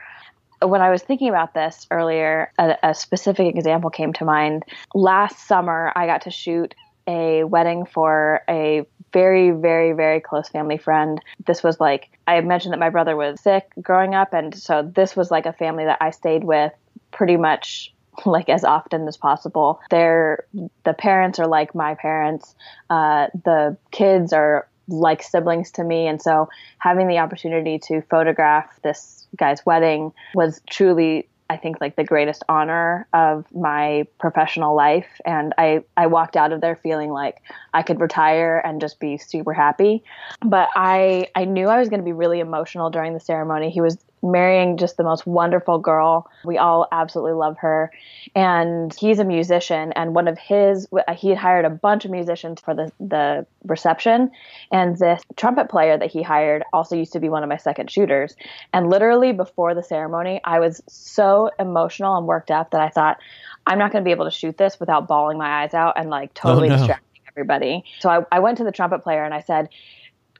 when 0.63 0.81
I 0.83 0.91
was 0.91 1.03
thinking 1.03 1.29
about 1.29 1.55
this 1.55 1.87
earlier, 1.91 2.53
a, 2.59 2.77
a, 2.83 2.95
specific 2.95 3.55
example 3.57 3.91
came 3.91 4.13
to 4.15 4.25
mind. 4.25 4.65
Last 4.95 5.47
summer, 5.47 5.93
I 5.97 6.07
got 6.07 6.23
to 6.23 6.31
shoot 6.31 6.75
a 7.11 7.44
wedding 7.44 7.87
for 7.87 8.42
a 8.49 8.87
very, 9.12 9.51
very, 9.51 9.92
very 9.92 10.20
close 10.20 10.49
family 10.49 10.79
friend. 10.79 11.20
This 11.46 11.62
was 11.62 11.81
like, 11.81 12.11
I 12.27 12.40
mentioned 12.40 12.73
that 12.73 12.79
my 12.79 12.90
brother 12.90 13.16
was 13.16 13.40
sick 13.40 13.68
growing 13.83 14.14
up. 14.14 14.33
And 14.33 14.55
so 14.57 14.83
this 14.83 15.16
was 15.16 15.31
like 15.31 15.46
a 15.46 15.53
family 15.53 15.85
that 15.85 15.99
I 16.01 16.11
stayed 16.11 16.44
with 16.44 16.73
pretty 17.11 17.37
much 17.37 17.92
like 18.27 18.49
as 18.49 18.64
often 18.64 19.09
as 19.09 19.16
possible. 19.16 19.81
They're 19.90 20.44
the 20.85 20.94
parents 20.94 21.38
are 21.38 21.46
like 21.46 21.75
my 21.75 21.94
parents. 21.94 22.55
Uh, 22.88 23.27
the 23.44 23.77
kids 23.90 24.33
are 24.33 24.68
like 24.88 25.23
siblings 25.23 25.70
to 25.73 25.85
me, 25.85 26.07
and 26.09 26.20
so 26.20 26.49
having 26.79 27.07
the 27.07 27.18
opportunity 27.18 27.79
to 27.79 28.03
photograph 28.03 28.66
this 28.83 29.27
guy's 29.37 29.64
wedding 29.64 30.12
was 30.35 30.61
truly 30.68 31.29
I 31.51 31.57
think 31.57 31.81
like 31.81 31.97
the 31.97 32.05
greatest 32.05 32.45
honor 32.49 33.09
of 33.13 33.45
my 33.53 34.07
professional 34.21 34.77
life. 34.77 35.09
And 35.27 35.53
I, 35.59 35.83
I 35.97 36.07
walked 36.07 36.37
out 36.37 36.53
of 36.53 36.61
there 36.61 36.77
feeling 36.77 37.11
like 37.11 37.43
I 37.75 37.83
could 37.83 38.01
retire 38.01 38.63
and 38.65 38.81
just 38.81 39.01
be 39.01 39.19
super 39.19 39.53
happy. 39.53 40.05
But 40.43 40.69
I, 40.77 41.27
I 41.35 41.47
knew 41.47 41.67
I 41.67 41.81
was 41.81 41.89
going 41.89 41.99
to 41.99 42.05
be 42.05 42.13
really 42.13 42.39
emotional 42.39 42.89
during 42.89 43.15
the 43.15 43.21
ceremony. 43.21 43.71
He 43.71 43.81
was 43.81 43.99
marrying 44.22 44.76
just 44.76 44.96
the 44.96 45.04
most 45.04 45.26
wonderful 45.26 45.78
girl. 45.78 46.30
We 46.44 46.59
all 46.59 46.87
absolutely 46.92 47.33
love 47.33 47.56
her. 47.59 47.90
And 48.35 48.94
he's 48.94 49.18
a 49.18 49.24
musician. 49.24 49.92
And 49.92 50.14
one 50.14 50.28
of 50.28 50.38
his, 50.38 50.87
he 51.16 51.30
had 51.30 51.38
hired 51.38 51.64
a 51.64 51.70
bunch 51.70 52.04
of 52.04 52.11
musicians 52.11 52.61
for 52.61 52.74
the, 52.74 52.92
the 53.00 53.46
reception. 53.64 54.30
And 54.70 54.98
this 54.98 55.22
trumpet 55.37 55.70
player 55.70 55.96
that 55.96 56.11
he 56.11 56.22
hired 56.22 56.64
also 56.72 56.96
used 56.96 57.12
to 57.14 57.20
be 57.20 57.28
one 57.28 57.42
of 57.42 57.48
my 57.48 57.56
second 57.56 57.90
shooters. 57.90 58.37
And 58.72 58.90
literally 58.90 59.33
before 59.33 59.74
the 59.74 59.83
ceremony, 59.83 60.40
I 60.44 60.61
was 60.61 60.83
so 60.88 61.50
emotional 61.59 62.16
and 62.16 62.26
worked 62.26 62.50
up 62.50 62.70
that 62.72 62.80
I 62.80 62.88
thought, 62.90 63.18
I'm 63.66 63.78
not 63.78 63.92
going 63.92 64.02
to 64.04 64.09
be 64.09 64.12
able 64.12 64.24
to 64.24 64.30
shoot 64.30 64.56
this 64.56 64.80
without 64.80 65.06
bawling 65.06 65.38
my 65.38 65.62
eyes 65.62 65.74
out 65.74 65.94
and 65.96 66.11
like 66.11 66.30
oh, 66.37 66.40
totally 66.48 66.68
oh, 66.68 66.72
no. 66.72 66.78
distracting 66.78 67.22
everybody. 67.28 67.85
So 68.00 68.11
I, 68.11 68.24
I 68.33 68.40
went 68.40 68.59
to 68.59 68.64
the 68.64 68.72
trumpet 68.72 69.02
player 69.02 69.24
and 69.24 69.33
I 69.33 69.40
said, 69.40 69.68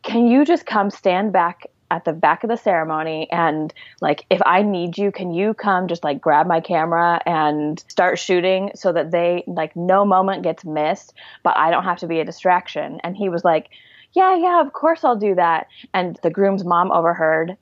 can 0.03 0.27
you 0.27 0.45
just 0.45 0.67
come 0.67 0.91
stand 0.91 1.33
back 1.33 1.67
at 1.91 2.05
the 2.05 2.13
back 2.13 2.45
of 2.45 2.51
the 2.51 2.57
ceremony 2.57 3.29
and 3.31 3.75
like 4.01 4.25
if 4.31 4.41
i 4.47 4.63
need 4.63 4.97
you 4.97 5.11
can 5.11 5.33
you 5.33 5.55
come 5.55 5.89
just 5.89 6.05
like 6.05 6.21
grab 6.21 6.47
my 6.47 6.61
camera 6.61 7.21
and 7.27 7.85
start 7.89 8.19
shooting 8.19 8.71
so 8.75 8.93
that 8.93 9.11
they 9.11 9.43
like 9.47 9.75
no 9.75 10.05
moment 10.05 10.43
gets 10.43 10.65
missed 10.65 11.13
but 11.43 11.57
i 11.57 11.71
don't 11.71 11.85
have 11.85 11.99
to 11.99 12.07
be 12.07 12.21
a 12.21 12.25
distraction? 12.25 13.01
And 13.03 13.17
he 13.17 13.29
was 13.29 13.45
like 13.45 13.71
yeah 14.13 14.37
yeah 14.37 14.61
of 14.61 14.73
course 14.73 15.05
i'll 15.05 15.17
do 15.17 15.35
that. 15.35 15.67
And 15.93 16.19
the 16.23 16.31
groom's 16.31 16.65
mom 16.65 16.93
overheard 16.93 17.57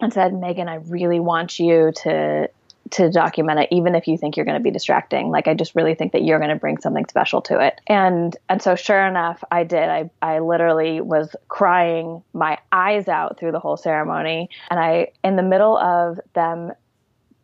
and 0.00 0.12
said 0.12 0.34
megan 0.34 0.68
i 0.68 0.76
really 0.76 1.20
want 1.20 1.58
you 1.58 1.92
to 2.02 2.48
to 2.92 3.10
document 3.10 3.58
it 3.60 3.68
even 3.70 3.94
if 3.94 4.06
you 4.06 4.16
think 4.16 4.36
you're 4.36 4.46
going 4.46 4.58
to 4.58 4.62
be 4.62 4.70
distracting. 4.70 5.30
Like 5.30 5.48
i 5.48 5.54
just 5.54 5.74
really 5.74 5.94
think 5.94 6.12
that 6.12 6.22
you're 6.22 6.38
going 6.38 6.50
to 6.50 6.56
bring 6.56 6.78
something 6.78 7.06
special 7.06 7.42
to 7.42 7.60
it. 7.60 7.80
And 7.86 8.36
and 8.48 8.62
so 8.62 8.74
sure 8.76 9.04
enough 9.06 9.42
i 9.50 9.64
did. 9.64 9.88
I 9.88 10.10
i 10.20 10.38
literally 10.38 11.00
was 11.00 11.34
crying 11.48 12.22
my 12.32 12.58
eyes 12.70 13.08
out 13.08 13.38
through 13.38 13.52
the 13.52 13.60
whole 13.60 13.76
ceremony. 13.76 14.48
And 14.70 14.78
i 14.78 15.08
in 15.24 15.36
the 15.36 15.42
middle 15.42 15.76
of 15.76 16.20
them 16.34 16.72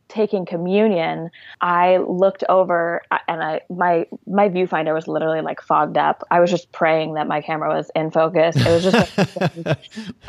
taking 0.08 0.46
communion, 0.46 1.30
I 1.60 1.98
looked 1.98 2.44
over 2.48 3.02
uh, 3.10 3.18
and 3.28 3.42
I 3.42 3.60
my 3.70 4.06
my 4.26 4.48
viewfinder 4.48 4.94
was 4.94 5.06
literally 5.06 5.40
like 5.40 5.60
fogged 5.60 5.98
up. 5.98 6.24
I 6.30 6.40
was 6.40 6.50
just 6.50 6.72
praying 6.72 7.14
that 7.14 7.26
my 7.26 7.40
camera 7.40 7.68
was 7.68 7.90
in 7.94 8.10
focus. 8.10 8.56
It 8.56 8.66
was 8.66 8.82
just 8.84 9.18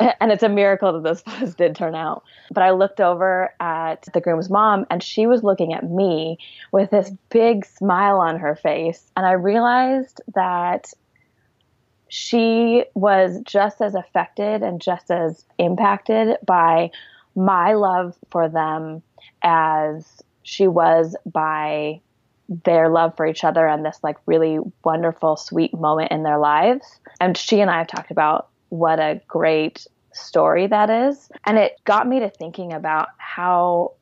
and 0.20 0.32
it's 0.32 0.42
a 0.42 0.48
miracle 0.48 0.92
that 0.92 1.02
those 1.02 1.22
photos 1.22 1.54
did 1.54 1.74
turn 1.74 1.94
out. 1.94 2.22
But 2.52 2.62
I 2.62 2.70
looked 2.70 3.00
over 3.00 3.54
at 3.60 4.06
the 4.12 4.20
groom's 4.20 4.50
mom 4.50 4.86
and 4.90 5.02
she 5.02 5.26
was 5.26 5.42
looking 5.42 5.72
at 5.72 5.88
me 5.90 6.38
with 6.72 6.90
this 6.90 7.10
big 7.30 7.64
smile 7.64 8.18
on 8.18 8.38
her 8.38 8.56
face 8.56 9.10
and 9.16 9.26
I 9.26 9.32
realized 9.32 10.20
that 10.34 10.92
she 12.08 12.84
was 12.94 13.40
just 13.44 13.80
as 13.80 13.94
affected 13.94 14.62
and 14.62 14.80
just 14.80 15.10
as 15.12 15.44
impacted 15.58 16.36
by 16.44 16.90
my 17.36 17.74
love 17.74 18.16
for 18.30 18.48
them 18.48 19.02
as 19.42 20.22
she 20.42 20.68
was 20.68 21.16
by 21.26 22.00
their 22.64 22.88
love 22.88 23.16
for 23.16 23.26
each 23.26 23.44
other 23.44 23.66
and 23.66 23.84
this 23.84 24.00
like 24.02 24.16
really 24.26 24.58
wonderful 24.84 25.36
sweet 25.36 25.72
moment 25.72 26.10
in 26.10 26.24
their 26.24 26.38
lives 26.38 26.98
and 27.20 27.36
she 27.36 27.60
and 27.60 27.70
i 27.70 27.78
have 27.78 27.86
talked 27.86 28.10
about 28.10 28.48
what 28.70 28.98
a 28.98 29.20
great 29.28 29.86
story 30.12 30.66
that 30.66 30.90
is 30.90 31.30
and 31.46 31.58
it 31.58 31.76
got 31.84 32.08
me 32.08 32.18
to 32.18 32.28
thinking 32.28 32.72
about 32.72 33.08
how 33.18 33.92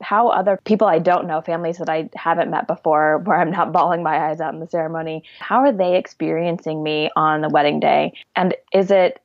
how 0.00 0.28
other 0.28 0.58
people 0.64 0.86
I 0.86 0.98
don't 0.98 1.26
know, 1.26 1.40
families 1.40 1.78
that 1.78 1.88
I 1.88 2.10
haven't 2.14 2.50
met 2.50 2.66
before, 2.66 3.18
where 3.18 3.40
I'm 3.40 3.50
not 3.50 3.72
bawling 3.72 4.02
my 4.02 4.28
eyes 4.28 4.40
out 4.40 4.54
in 4.54 4.60
the 4.60 4.66
ceremony, 4.66 5.24
how 5.38 5.60
are 5.60 5.72
they 5.72 5.96
experiencing 5.96 6.82
me 6.82 7.10
on 7.16 7.40
the 7.40 7.48
wedding 7.48 7.80
day? 7.80 8.12
And 8.34 8.54
is 8.72 8.90
it 8.90 9.20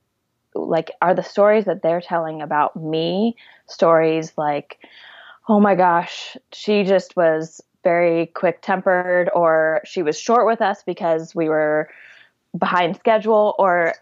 like, 0.54 0.92
are 1.02 1.14
the 1.14 1.24
stories 1.24 1.66
that 1.66 1.82
they're 1.82 2.02
telling 2.02 2.42
about 2.42 2.76
me 2.76 3.36
stories 3.68 4.34
like, 4.38 4.78
oh 5.48 5.60
my 5.60 5.76
gosh, 5.76 6.38
she 6.52 6.84
just 6.84 7.16
was 7.16 7.62
very 7.84 8.28
quick 8.28 8.62
tempered, 8.62 9.30
or 9.34 9.82
she 9.86 10.04
was 10.04 10.20
short 10.20 10.46
with 10.46 10.62
us 10.62 10.84
because 10.84 11.34
we 11.34 11.50
were 11.50 11.90
behind 12.58 12.96
schedule, 12.98 13.56
or 13.58 13.94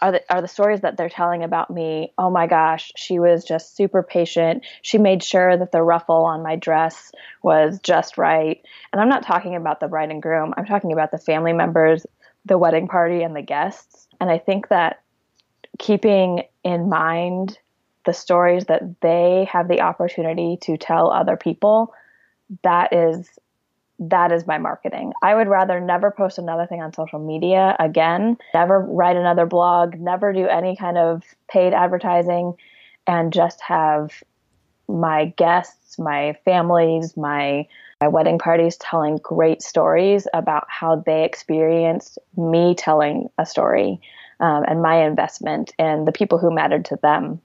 are 0.00 0.12
the, 0.12 0.22
are 0.28 0.42
the 0.42 0.48
stories 0.48 0.80
that 0.80 0.96
they're 0.96 1.08
telling 1.08 1.44
about 1.44 1.70
me, 1.70 2.12
oh 2.18 2.28
my 2.28 2.46
gosh, 2.46 2.92
she 2.96 3.18
was 3.18 3.44
just 3.44 3.76
super 3.76 4.02
patient. 4.02 4.64
She 4.82 4.98
made 4.98 5.22
sure 5.22 5.56
that 5.56 5.70
the 5.70 5.82
ruffle 5.82 6.24
on 6.24 6.42
my 6.42 6.56
dress 6.56 7.12
was 7.42 7.78
just 7.80 8.18
right. 8.18 8.60
And 8.92 9.00
I'm 9.00 9.08
not 9.08 9.24
talking 9.24 9.54
about 9.54 9.78
the 9.80 9.88
bride 9.88 10.10
and 10.10 10.20
groom, 10.20 10.52
I'm 10.56 10.66
talking 10.66 10.92
about 10.92 11.12
the 11.12 11.18
family 11.18 11.52
members, 11.52 12.04
the 12.44 12.58
wedding 12.58 12.88
party, 12.88 13.22
and 13.22 13.36
the 13.36 13.42
guests. 13.42 14.08
And 14.20 14.30
I 14.30 14.38
think 14.38 14.68
that 14.68 15.02
keeping 15.78 16.42
in 16.64 16.88
mind 16.88 17.58
the 18.04 18.12
stories 18.12 18.66
that 18.66 19.00
they 19.00 19.48
have 19.50 19.68
the 19.68 19.80
opportunity 19.80 20.58
to 20.62 20.76
tell 20.76 21.10
other 21.10 21.36
people 21.36 21.92
that 22.62 22.92
is 22.92 23.38
that 24.00 24.32
is 24.32 24.46
my 24.46 24.58
marketing. 24.58 25.12
I 25.22 25.34
would 25.34 25.46
rather 25.46 25.80
never 25.80 26.10
post 26.10 26.38
another 26.38 26.66
thing 26.66 26.82
on 26.82 26.92
social 26.92 27.20
media 27.20 27.76
again, 27.78 28.36
never 28.52 28.80
write 28.80 29.16
another 29.16 29.46
blog, 29.46 29.94
never 29.98 30.32
do 30.32 30.48
any 30.48 30.76
kind 30.76 30.98
of 30.98 31.22
paid 31.48 31.72
advertising 31.72 32.54
and 33.06 33.32
just 33.32 33.60
have 33.62 34.22
my 34.88 35.26
guests, 35.36 35.98
my 35.98 36.36
families, 36.44 37.16
my 37.16 37.66
my 38.00 38.08
wedding 38.08 38.38
parties 38.38 38.76
telling 38.76 39.18
great 39.18 39.62
stories 39.62 40.26
about 40.34 40.66
how 40.68 40.96
they 41.06 41.24
experienced 41.24 42.18
me 42.36 42.74
telling 42.74 43.28
a 43.38 43.46
story 43.46 44.00
um, 44.40 44.64
and 44.66 44.82
my 44.82 45.06
investment 45.06 45.72
and 45.78 46.06
the 46.06 46.12
people 46.12 46.36
who 46.36 46.52
mattered 46.52 46.84
to 46.84 46.98
them 47.02 47.40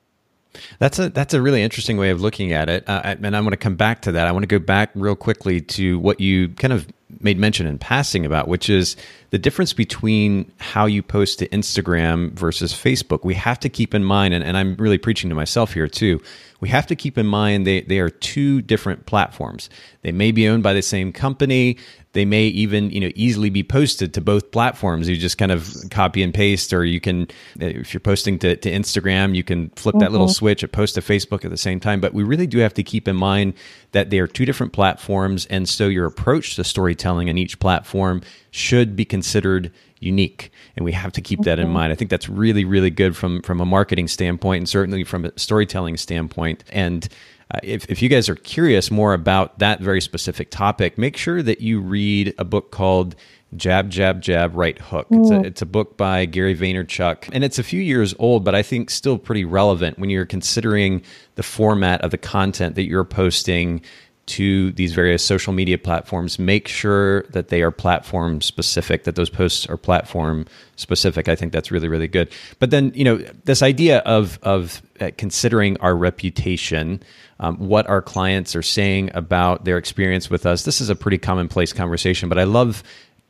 that's 0.79 0.99
a 0.99 1.09
that's 1.09 1.33
a 1.33 1.41
really 1.41 1.61
interesting 1.61 1.97
way 1.97 2.09
of 2.09 2.21
looking 2.21 2.53
at 2.53 2.69
it, 2.69 2.87
uh, 2.87 3.15
and 3.21 3.35
I 3.35 3.41
want 3.41 3.51
to 3.53 3.57
come 3.57 3.75
back 3.75 4.01
to 4.03 4.11
that. 4.13 4.27
I 4.27 4.31
want 4.31 4.43
to 4.43 4.47
go 4.47 4.59
back 4.59 4.91
real 4.95 5.15
quickly 5.15 5.61
to 5.61 5.99
what 5.99 6.19
you 6.19 6.49
kind 6.49 6.73
of 6.73 6.87
made 7.19 7.39
mention 7.39 7.65
in 7.65 7.77
passing 7.77 8.25
about, 8.25 8.47
which 8.47 8.69
is 8.69 8.95
the 9.31 9.37
difference 9.37 9.73
between 9.73 10.51
how 10.59 10.85
you 10.85 11.03
post 11.03 11.39
to 11.39 11.47
Instagram 11.49 12.31
versus 12.33 12.73
Facebook. 12.73 13.23
We 13.23 13.35
have 13.35 13.59
to 13.61 13.69
keep 13.69 13.93
in 13.93 14.03
mind, 14.03 14.33
and, 14.33 14.43
and 14.43 14.57
I'm 14.57 14.75
really 14.75 14.97
preaching 14.97 15.29
to 15.29 15.35
myself 15.35 15.73
here 15.73 15.87
too. 15.87 16.21
We 16.61 16.69
have 16.69 16.87
to 16.87 16.95
keep 16.95 17.17
in 17.17 17.25
mind 17.25 17.65
they, 17.65 17.81
they 17.81 17.99
are 17.99 18.09
two 18.09 18.61
different 18.61 19.05
platforms. 19.05 19.69
They 20.01 20.11
may 20.11 20.31
be 20.31 20.47
owned 20.47 20.63
by 20.63 20.73
the 20.73 20.81
same 20.81 21.13
company. 21.13 21.77
They 22.13 22.25
may 22.25 22.45
even, 22.45 22.89
you 22.89 22.99
know, 22.99 23.11
easily 23.15 23.49
be 23.49 23.63
posted 23.63 24.13
to 24.15 24.21
both 24.21 24.51
platforms. 24.51 25.07
You 25.07 25.15
just 25.15 25.37
kind 25.37 25.51
of 25.51 25.73
copy 25.91 26.23
and 26.23 26.33
paste, 26.33 26.73
or 26.73 26.83
you 26.83 26.99
can, 26.99 27.27
if 27.59 27.93
you're 27.93 28.01
posting 28.01 28.39
to, 28.39 28.55
to 28.57 28.71
Instagram, 28.71 29.35
you 29.35 29.43
can 29.43 29.69
flip 29.71 29.93
mm-hmm. 29.93 29.99
that 29.99 30.11
little 30.11 30.27
mm-hmm. 30.27 30.33
switch 30.33 30.63
and 30.63 30.71
post 30.71 30.95
to 30.95 31.01
Facebook 31.01 31.45
at 31.45 31.51
the 31.51 31.57
same 31.57 31.79
time. 31.79 32.01
But 32.01 32.13
we 32.13 32.23
really 32.23 32.47
do 32.47 32.57
have 32.59 32.73
to 32.73 32.83
keep 32.83 33.07
in 33.07 33.15
mind 33.15 33.53
that 33.91 34.09
they 34.09 34.19
are 34.19 34.27
two 34.27 34.45
different 34.45 34.73
platforms. 34.73 35.45
And 35.45 35.69
so 35.69 35.87
your 35.87 36.05
approach 36.05 36.55
to 36.55 36.63
storytelling 36.63 36.98
in 36.99 37.37
each 37.37 37.59
platform 37.59 38.21
should 38.51 38.95
be 38.95 39.05
considered 39.05 39.71
unique 39.99 40.51
and 40.75 40.85
we 40.85 40.91
have 40.91 41.11
to 41.11 41.21
keep 41.21 41.41
that 41.41 41.59
in 41.59 41.69
mind. 41.69 41.91
I 41.91 41.95
think 41.95 42.09
that's 42.09 42.29
really 42.29 42.65
really 42.65 42.89
good 42.89 43.15
from 43.15 43.41
from 43.41 43.59
a 43.59 43.65
marketing 43.65 44.07
standpoint 44.07 44.59
and 44.59 44.69
certainly 44.69 45.03
from 45.03 45.25
a 45.25 45.37
storytelling 45.37 45.97
standpoint. 45.97 46.63
And 46.71 47.07
uh, 47.51 47.59
if, 47.63 47.89
if 47.89 48.01
you 48.01 48.09
guys 48.09 48.29
are 48.29 48.35
curious 48.35 48.91
more 48.91 49.13
about 49.13 49.59
that 49.59 49.81
very 49.81 50.01
specific 50.01 50.51
topic, 50.51 50.97
make 50.97 51.17
sure 51.17 51.41
that 51.41 51.61
you 51.61 51.79
read 51.81 52.33
a 52.37 52.45
book 52.45 52.71
called 52.71 53.15
Jab, 53.55 53.89
Jab, 53.89 54.21
Jab, 54.21 54.55
Right 54.55 54.77
Hook. 54.77 55.07
It's, 55.09 55.31
a, 55.31 55.39
it's 55.41 55.61
a 55.63 55.65
book 55.65 55.97
by 55.97 56.25
Gary 56.25 56.55
Vaynerchuk, 56.55 57.29
and 57.33 57.43
it's 57.43 57.57
a 57.57 57.63
few 57.63 57.81
years 57.81 58.13
old, 58.19 58.43
but 58.43 58.53
I 58.53 58.61
think 58.61 58.91
still 58.91 59.17
pretty 59.17 59.43
relevant 59.43 59.97
when 59.97 60.11
you're 60.11 60.27
considering 60.27 61.01
the 61.33 61.41
format 61.41 62.01
of 62.01 62.11
the 62.11 62.17
content 62.19 62.75
that 62.75 62.83
you're 62.83 63.03
posting 63.03 63.81
to 64.29 64.71
these 64.73 64.93
various 64.93 65.23
social 65.23 65.53
media 65.53 65.77
platforms, 65.77 66.39
make 66.39 66.67
sure 66.67 67.23
that 67.23 67.49
they 67.49 67.61
are 67.61 67.71
platform 67.71 68.41
specific, 68.41 69.03
that 69.03 69.15
those 69.15 69.29
posts 69.29 69.65
are 69.67 69.77
platform 69.77 70.45
specific. 70.75 71.27
I 71.27 71.35
think 71.35 71.51
that's 71.51 71.71
really, 71.71 71.87
really 71.87 72.07
good. 72.07 72.29
But 72.59 72.71
then, 72.71 72.91
you 72.95 73.03
know, 73.03 73.17
this 73.45 73.61
idea 73.61 73.99
of, 73.99 74.39
of 74.43 74.81
uh, 75.01 75.11
considering 75.17 75.77
our 75.77 75.95
reputation, 75.95 77.01
um, 77.39 77.57
what 77.57 77.87
our 77.87 78.01
clients 78.01 78.55
are 78.55 78.61
saying 78.61 79.11
about 79.13 79.65
their 79.65 79.77
experience 79.77 80.29
with 80.29 80.45
us, 80.45 80.63
this 80.63 80.81
is 80.81 80.89
a 80.89 80.95
pretty 80.95 81.17
commonplace 81.17 81.73
conversation, 81.73 82.29
but 82.29 82.37
I 82.37 82.43
love 82.43 82.83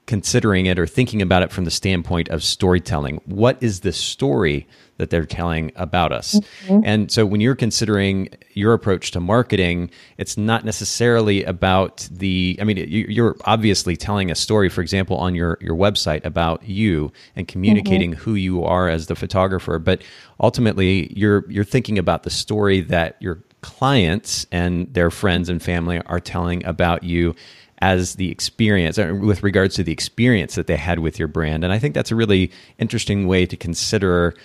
considering 0.09 0.65
it 0.65 0.79
or 0.79 0.87
thinking 0.87 1.21
about 1.21 1.43
it 1.43 1.51
from 1.51 1.65
the 1.65 1.71
standpoint 1.71 2.29
of 2.29 2.43
storytelling. 2.43 3.21
What 3.25 3.61
is 3.61 3.81
the 3.81 3.93
story 3.93 4.67
that 4.97 5.11
they're 5.11 5.23
telling 5.23 5.71
about 5.75 6.11
us? 6.11 6.39
Mm-hmm. 6.65 6.81
And 6.83 7.11
so 7.11 7.27
when 7.27 7.41
you're 7.41 7.55
considering 7.55 8.29
your 8.53 8.73
approach 8.73 9.11
to 9.11 9.19
marketing, 9.19 9.91
it's 10.17 10.35
not 10.35 10.65
necessarily 10.65 11.43
about 11.43 12.09
the, 12.11 12.57
I 12.59 12.63
mean, 12.63 12.77
you're 12.89 13.35
obviously 13.45 13.95
telling 13.95 14.31
a 14.31 14.35
story, 14.35 14.67
for 14.67 14.81
example, 14.81 15.15
on 15.17 15.35
your, 15.35 15.59
your 15.61 15.75
website 15.75 16.25
about 16.25 16.67
you 16.67 17.11
and 17.35 17.47
communicating 17.47 18.13
mm-hmm. 18.13 18.21
who 18.21 18.33
you 18.33 18.63
are 18.63 18.89
as 18.89 19.05
the 19.05 19.15
photographer. 19.15 19.77
But 19.77 20.01
ultimately, 20.39 21.13
you're, 21.15 21.45
you're 21.51 21.63
thinking 21.63 21.99
about 21.99 22.23
the 22.23 22.31
story 22.31 22.81
that 22.81 23.15
your 23.21 23.43
clients 23.61 24.47
and 24.51 24.91
their 24.91 25.11
friends 25.11 25.49
and 25.49 25.61
family 25.61 26.01
are 26.07 26.19
telling 26.19 26.65
about 26.65 27.03
you 27.03 27.35
as 27.79 28.15
the 28.15 28.29
experience 28.29 28.97
with 28.97 29.41
regards 29.41 29.75
to 29.75 29.83
the 29.83 29.91
experience 29.91 30.55
that 30.55 30.67
they 30.67 30.75
had 30.75 30.99
with 30.99 31.17
your 31.17 31.27
brand. 31.27 31.63
And 31.63 31.71
I 31.71 31.79
think 31.79 31.95
that's 31.95 32.11
a 32.11 32.15
really 32.15 32.51
interesting 32.77 33.27
way 33.27 33.45
to 33.45 33.55
consider 33.55 34.35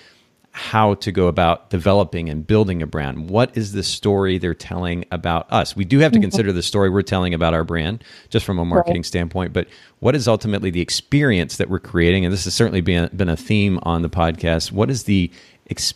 how 0.57 0.95
to 0.95 1.11
go 1.11 1.27
about 1.27 1.69
developing 1.69 2.29
and 2.29 2.47
building 2.47 2.81
a 2.81 2.87
brand. 2.87 3.29
What 3.29 3.57
is 3.57 3.73
the 3.73 3.83
story 3.83 4.39
they're 4.39 4.55
telling 4.55 5.05
about 5.11 5.53
us? 5.53 5.75
We 5.75 5.85
do 5.85 5.99
have 5.99 6.13
to 6.13 6.19
mm-hmm. 6.19 6.23
consider 6.23 6.53
the 6.53 6.63
story 6.63 6.91
we're 6.91 7.03
telling 7.03 7.35
about 7.35 7.55
our 7.55 7.65
brand 7.65 8.05
just 8.31 8.47
from 8.47 8.61
a 8.61 8.65
marketing 8.65 8.99
right. 8.99 9.07
standpoint, 9.07 9.53
but 9.53 9.67
what 9.99 10.15
is 10.15 10.29
ultimately 10.29 10.71
the 10.71 10.81
experience 10.81 11.57
that 11.57 11.69
we're 11.69 11.81
creating? 11.81 12.25
And 12.25 12.33
this 12.33 12.45
has 12.45 12.55
certainly 12.55 12.83
been, 12.83 13.11
been 13.17 13.29
a 13.29 13.37
theme 13.37 13.81
on 13.83 14.03
the 14.03 14.09
podcast. 14.09 14.71
What 14.71 14.91
is 14.91 15.05
the 15.05 15.31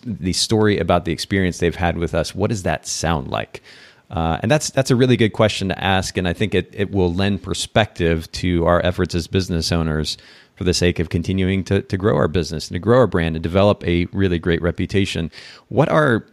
the 0.05 0.33
story 0.33 0.79
about 0.79 1.05
the 1.05 1.13
experience 1.13 1.59
they've 1.59 1.77
had 1.77 1.99
with 1.99 2.15
us? 2.15 2.35
What 2.35 2.49
does 2.49 2.63
that 2.63 2.87
sound 2.87 3.29
like? 3.29 3.63
Uh, 4.11 4.39
and 4.43 4.51
that's 4.51 4.71
that's 4.71 4.91
a 4.91 4.97
really 4.97 5.17
good 5.17 5.33
question 5.35 5.69
to 5.69 5.85
ask, 5.85 6.17
and 6.17 6.27
I 6.27 6.33
think 6.33 6.55
it, 6.55 6.71
it 6.73 6.91
will 6.91 7.13
lend 7.13 7.43
perspective 7.43 8.31
to 8.33 8.65
our 8.65 8.85
efforts 8.85 9.15
as 9.15 9.27
business 9.27 9.71
owners 9.71 10.17
for 10.55 10.65
the 10.65 10.75
sake 10.75 10.99
of 10.99 11.09
continuing 11.09 11.63
to, 11.65 11.83
to 11.83 11.97
grow 11.97 12.17
our 12.17 12.27
business 12.27 12.69
and 12.69 12.75
to 12.75 12.79
grow 12.81 12.99
our 12.99 13.07
brand 13.07 13.37
and 13.37 13.43
develop 13.43 13.87
a 13.87 14.07
really 14.07 14.39
great 14.39 14.61
reputation. 14.61 15.31
What 15.69 15.89
are 15.89 16.25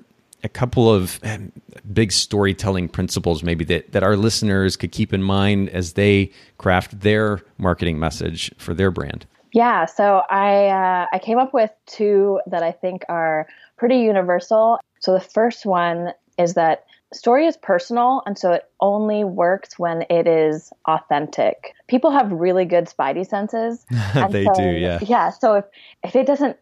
a 0.43 0.49
couple 0.49 0.91
of 0.91 1.19
um, 1.23 1.51
big 1.91 2.11
storytelling 2.11 2.88
principles 2.88 3.43
maybe 3.43 3.65
that, 3.65 3.91
that 3.91 4.03
our 4.03 4.15
listeners 4.15 4.78
could 4.78 4.91
keep 4.91 5.13
in 5.13 5.21
mind 5.21 5.69
as 5.69 5.93
they 5.93 6.32
craft 6.57 7.01
their 7.01 7.41
marketing 7.57 7.99
message 7.99 8.51
for 8.57 8.73
their 8.73 8.91
brand? 8.91 9.26
Yeah, 9.51 9.86
so 9.86 10.21
I 10.30 10.67
uh, 10.67 11.05
I 11.13 11.19
came 11.19 11.38
up 11.38 11.53
with 11.53 11.71
two 11.86 12.41
that 12.47 12.63
I 12.63 12.71
think 12.71 13.05
are 13.09 13.47
pretty 13.78 13.99
universal. 13.99 14.80
So 14.99 15.13
the 15.13 15.19
first 15.19 15.65
one 15.65 16.13
is 16.38 16.55
that 16.55 16.86
story 17.16 17.47
is 17.47 17.57
personal 17.57 18.22
and 18.26 18.38
so 18.38 18.51
it 18.51 18.70
only 18.80 19.24
works 19.24 19.80
when 19.80 20.03
it 20.09 20.28
is 20.28 20.72
authentic. 20.88 21.74
People 21.88 22.11
have 22.11 22.32
really 22.32 22.66
good 22.66 22.86
spidey 22.86 23.28
senses. 23.28 23.86
They 24.30 24.45
so, 24.45 24.53
do 24.53 24.70
yeah. 24.70 24.99
yeah 25.01 25.30
so 25.30 25.55
if 25.55 25.66
if 26.03 26.16
it 26.16 26.26
doesn't 26.26 26.57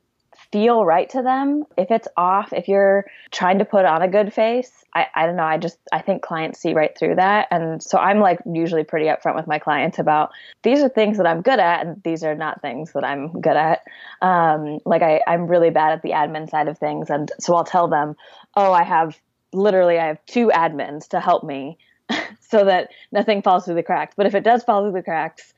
feel 0.52 0.86
right 0.86 1.10
to 1.10 1.22
them 1.24 1.64
if 1.78 1.90
it's 1.90 2.08
off 2.16 2.54
if 2.54 2.68
you're 2.68 3.06
trying 3.32 3.58
to 3.58 3.66
put 3.66 3.86
on 3.86 4.04
a 4.04 4.08
good 4.08 4.32
face 4.32 4.84
I, 4.94 5.08
I 5.16 5.26
don't 5.26 5.36
know 5.36 5.44
i 5.44 5.58
just 5.58 5.80
i 5.92 6.00
think 6.00 6.22
clients 6.22 6.60
see 6.60 6.74
right 6.74 6.96
through 6.96 7.16
that. 7.16 7.48
And 7.50 7.82
so 7.82 7.98
i'm 7.98 8.20
like 8.20 8.40
usually 8.46 8.84
pretty 8.84 9.08
upfront 9.08 9.36
with 9.36 9.48
my 9.48 9.58
clients 9.58 9.98
about 9.98 10.32
these 10.62 10.84
are 10.84 10.90
things 10.90 11.18
that 11.18 11.26
i'm 11.26 11.42
good 11.42 11.60
at 11.60 11.86
and 11.86 12.02
these 12.04 12.24
are 12.24 12.36
not 12.36 12.62
things 12.62 12.94
that 12.94 13.04
i'm 13.04 13.42
good 13.42 13.58
at. 13.58 13.82
Um, 14.22 14.80
like 14.86 15.02
I, 15.02 15.22
i'm 15.28 15.48
really 15.48 15.72
bad 15.72 15.94
at 15.94 16.04
the 16.04 16.12
admin 16.12 16.50
side 16.50 16.68
of 16.68 16.78
things 16.78 17.10
and 17.10 17.32
so 17.40 17.56
i'll 17.56 17.64
tell 17.64 17.88
them 17.88 18.16
oh 18.56 18.74
i 18.74 18.84
have 18.84 19.20
literally 19.54 20.00
I 20.00 20.08
have 20.08 20.26
two 20.26 20.48
admins 20.50 21.08
to 21.10 21.20
help 21.20 21.44
me 21.44 21.78
so 22.40 22.66
that 22.66 22.90
nothing 23.12 23.42
falls 23.42 23.66
through 23.66 23.76
the 23.76 23.84
cracks. 23.84 24.14
But 24.16 24.26
if 24.26 24.36
it 24.36 24.44
does 24.44 24.64
fall 24.64 24.84
through 24.84 24.94
the 24.94 25.04
cracks, 25.04 25.54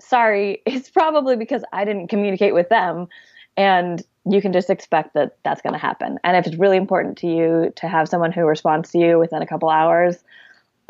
sorry, 0.00 0.62
it's 0.66 0.90
probably 0.90 1.36
because 1.36 1.64
I 1.72 1.84
didn't 1.84 2.08
communicate 2.08 2.54
with 2.54 2.68
them. 2.68 3.08
And 3.56 4.02
you 4.24 4.40
can 4.40 4.52
just 4.52 4.70
expect 4.70 5.14
that 5.14 5.36
that's 5.42 5.60
going 5.62 5.72
to 5.72 5.78
happen. 5.78 6.18
And 6.24 6.36
if 6.36 6.46
it's 6.46 6.56
really 6.56 6.76
important 6.76 7.18
to 7.18 7.26
you 7.26 7.72
to 7.76 7.88
have 7.88 8.08
someone 8.08 8.32
who 8.32 8.42
responds 8.42 8.90
to 8.92 8.98
you 8.98 9.18
within 9.18 9.42
a 9.42 9.46
couple 9.46 9.68
hours, 9.68 10.22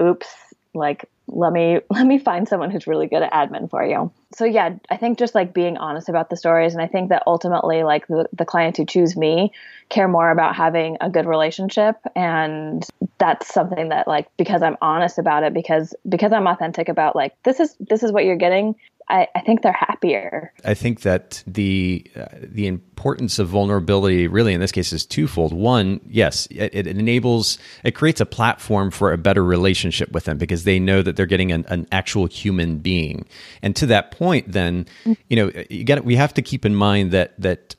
oops, 0.00 0.28
like 0.74 1.08
let 1.34 1.52
me 1.52 1.80
let 1.90 2.06
me 2.06 2.18
find 2.18 2.48
someone 2.48 2.70
who's 2.70 2.86
really 2.86 3.06
good 3.06 3.22
at 3.22 3.32
admin 3.32 3.68
for 3.68 3.84
you. 3.84 4.12
So 4.34 4.44
yeah 4.44 4.76
i 4.90 4.96
think 4.96 5.18
just 5.18 5.34
like 5.34 5.52
being 5.52 5.76
honest 5.76 6.08
about 6.08 6.30
the 6.30 6.36
stories 6.36 6.72
and 6.72 6.82
i 6.82 6.86
think 6.86 7.10
that 7.10 7.22
ultimately 7.26 7.82
like 7.82 8.06
the, 8.06 8.26
the 8.32 8.44
clients 8.44 8.78
who 8.78 8.86
choose 8.86 9.16
me 9.16 9.52
care 9.88 10.08
more 10.08 10.30
about 10.30 10.56
having 10.56 10.96
a 11.00 11.10
good 11.10 11.26
relationship 11.26 11.96
and 12.16 12.82
that's 13.18 13.52
something 13.52 13.90
that 13.90 14.08
like 14.08 14.28
because 14.36 14.62
i'm 14.62 14.76
honest 14.80 15.18
about 15.18 15.42
it 15.42 15.52
because 15.52 15.94
because 16.08 16.32
i'm 16.32 16.46
authentic 16.46 16.88
about 16.88 17.14
like 17.14 17.34
this 17.42 17.60
is 17.60 17.76
this 17.78 18.02
is 18.02 18.10
what 18.10 18.24
you're 18.24 18.36
getting 18.36 18.74
I, 19.08 19.28
I 19.34 19.40
think 19.40 19.62
they're 19.62 19.72
happier. 19.72 20.52
I 20.64 20.74
think 20.74 21.00
that 21.02 21.42
the 21.46 22.04
uh, 22.16 22.26
the 22.40 22.66
importance 22.66 23.38
of 23.38 23.48
vulnerability, 23.48 24.26
really 24.28 24.54
in 24.54 24.60
this 24.60 24.72
case, 24.72 24.92
is 24.92 25.04
twofold. 25.04 25.52
One, 25.52 26.00
yes, 26.08 26.46
it, 26.50 26.74
it, 26.74 26.86
enables, 26.86 27.58
it 27.84 27.92
creates 27.92 28.20
a 28.20 28.26
platform 28.26 28.90
for 28.90 29.12
a 29.12 29.18
better 29.18 29.44
relationship 29.44 30.12
with 30.12 30.24
them 30.24 30.38
because 30.38 30.64
they 30.64 30.78
know 30.78 31.02
that 31.02 31.16
they're 31.16 31.26
getting 31.26 31.52
an, 31.52 31.64
an 31.68 31.86
actual 31.92 32.26
human 32.26 32.78
being. 32.78 33.26
And 33.60 33.74
to 33.76 33.86
that 33.86 34.12
point, 34.12 34.52
then, 34.52 34.86
you 35.28 35.36
know, 35.36 35.50
you 35.68 35.84
got 35.84 36.04
we 36.04 36.16
have 36.16 36.34
to 36.34 36.42
keep 36.42 36.64
in 36.64 36.74
mind 36.74 37.10
that 37.10 37.38
that 37.40 37.76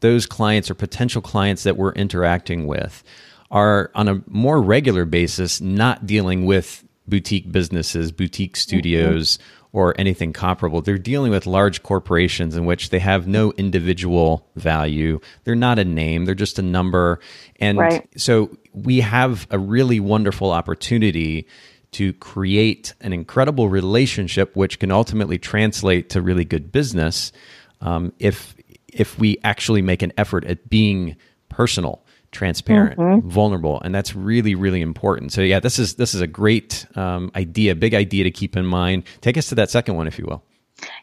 those 0.00 0.26
clients 0.26 0.70
or 0.70 0.74
potential 0.74 1.22
clients 1.22 1.64
that 1.64 1.76
we're 1.76 1.92
interacting 1.92 2.66
with 2.66 3.02
are 3.50 3.90
on 3.94 4.08
a 4.08 4.22
more 4.26 4.60
regular 4.60 5.04
basis 5.04 5.60
not 5.60 6.06
dealing 6.06 6.44
with 6.44 6.84
boutique 7.06 7.50
businesses, 7.50 8.12
boutique 8.12 8.56
studios. 8.56 9.38
Mm-hmm 9.38 9.54
or 9.72 9.94
anything 9.98 10.32
comparable. 10.32 10.80
They're 10.80 10.98
dealing 10.98 11.30
with 11.30 11.46
large 11.46 11.82
corporations 11.82 12.56
in 12.56 12.64
which 12.64 12.90
they 12.90 12.98
have 12.98 13.26
no 13.26 13.52
individual 13.52 14.46
value. 14.56 15.20
They're 15.44 15.54
not 15.54 15.78
a 15.78 15.84
name, 15.84 16.24
they're 16.24 16.34
just 16.34 16.58
a 16.58 16.62
number. 16.62 17.20
And 17.60 17.78
right. 17.78 18.08
so 18.16 18.56
we 18.72 19.00
have 19.00 19.46
a 19.50 19.58
really 19.58 20.00
wonderful 20.00 20.50
opportunity 20.50 21.46
to 21.92 22.12
create 22.14 22.94
an 23.00 23.12
incredible 23.12 23.68
relationship, 23.68 24.54
which 24.56 24.78
can 24.78 24.90
ultimately 24.90 25.38
translate 25.38 26.10
to 26.10 26.22
really 26.22 26.44
good 26.44 26.70
business 26.72 27.32
um, 27.80 28.12
if 28.18 28.54
if 28.88 29.18
we 29.18 29.38
actually 29.44 29.82
make 29.82 30.02
an 30.02 30.12
effort 30.16 30.44
at 30.44 30.68
being 30.68 31.14
personal 31.48 32.02
transparent, 32.32 32.98
mm-hmm. 32.98 33.28
vulnerable, 33.28 33.80
and 33.82 33.94
that's 33.94 34.14
really 34.14 34.54
really 34.54 34.80
important. 34.80 35.32
So 35.32 35.40
yeah, 35.40 35.60
this 35.60 35.78
is 35.78 35.94
this 35.94 36.14
is 36.14 36.20
a 36.20 36.26
great 36.26 36.86
um, 36.94 37.30
idea, 37.34 37.74
big 37.74 37.94
idea 37.94 38.24
to 38.24 38.30
keep 38.30 38.56
in 38.56 38.66
mind. 38.66 39.04
Take 39.20 39.36
us 39.36 39.48
to 39.48 39.54
that 39.56 39.70
second 39.70 39.96
one, 39.96 40.06
if 40.06 40.18
you 40.18 40.26
will. 40.26 40.42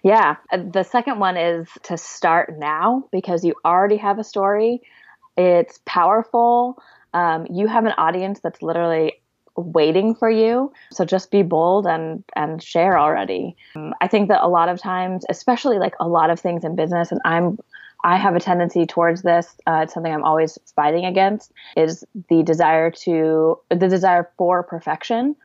Yeah, 0.04 0.36
uh, 0.52 0.60
the 0.72 0.84
second 0.84 1.20
one 1.20 1.38
is 1.38 1.68
to 1.84 1.98
start 1.98 2.58
now 2.58 3.08
because 3.12 3.44
you 3.44 3.56
already 3.66 3.98
have 3.98 4.20
a 4.20 4.24
story. 4.24 4.82
It's 5.38 5.80
powerful. 5.86 6.82
Um, 7.14 7.48
you 7.50 7.68
have 7.68 7.86
an 7.86 7.94
audience 7.98 8.40
that's 8.42 8.62
literally 8.62 9.14
waiting 9.58 10.16
for 10.16 10.30
you. 10.30 10.72
So 10.92 11.06
just 11.06 11.32
be 11.32 11.42
bold 11.42 11.88
and 11.88 12.24
and 12.36 12.62
share 12.62 13.00
already. 13.00 13.56
Um, 13.76 13.94
I 14.02 14.08
think 14.08 14.30
that 14.30 14.44
a 14.44 14.48
lot 14.48 14.70
of 14.70 14.82
times, 14.82 15.26
especially 15.30 15.80
like 15.80 15.96
a 16.00 16.08
lot 16.08 16.30
of 16.30 16.40
things 16.40 16.64
in 16.64 16.76
business, 16.76 17.12
and 17.12 17.22
I'm 17.26 17.58
I 18.06 18.18
have 18.18 18.36
a 18.36 18.40
tendency 18.40 18.86
towards 18.86 19.24
this. 19.24 19.58
Uh, 19.66 19.82
it's 19.84 19.94
something 19.96 20.14
I'm 20.14 20.24
always 20.24 20.60
fighting 20.76 21.06
against. 21.06 21.52
Is 21.76 22.06
the 22.30 22.44
desire 22.44 22.92
to 22.92 23.60
the 23.70 23.88
desire 23.88 24.30
for 24.38 24.62
perfection, 24.62 25.36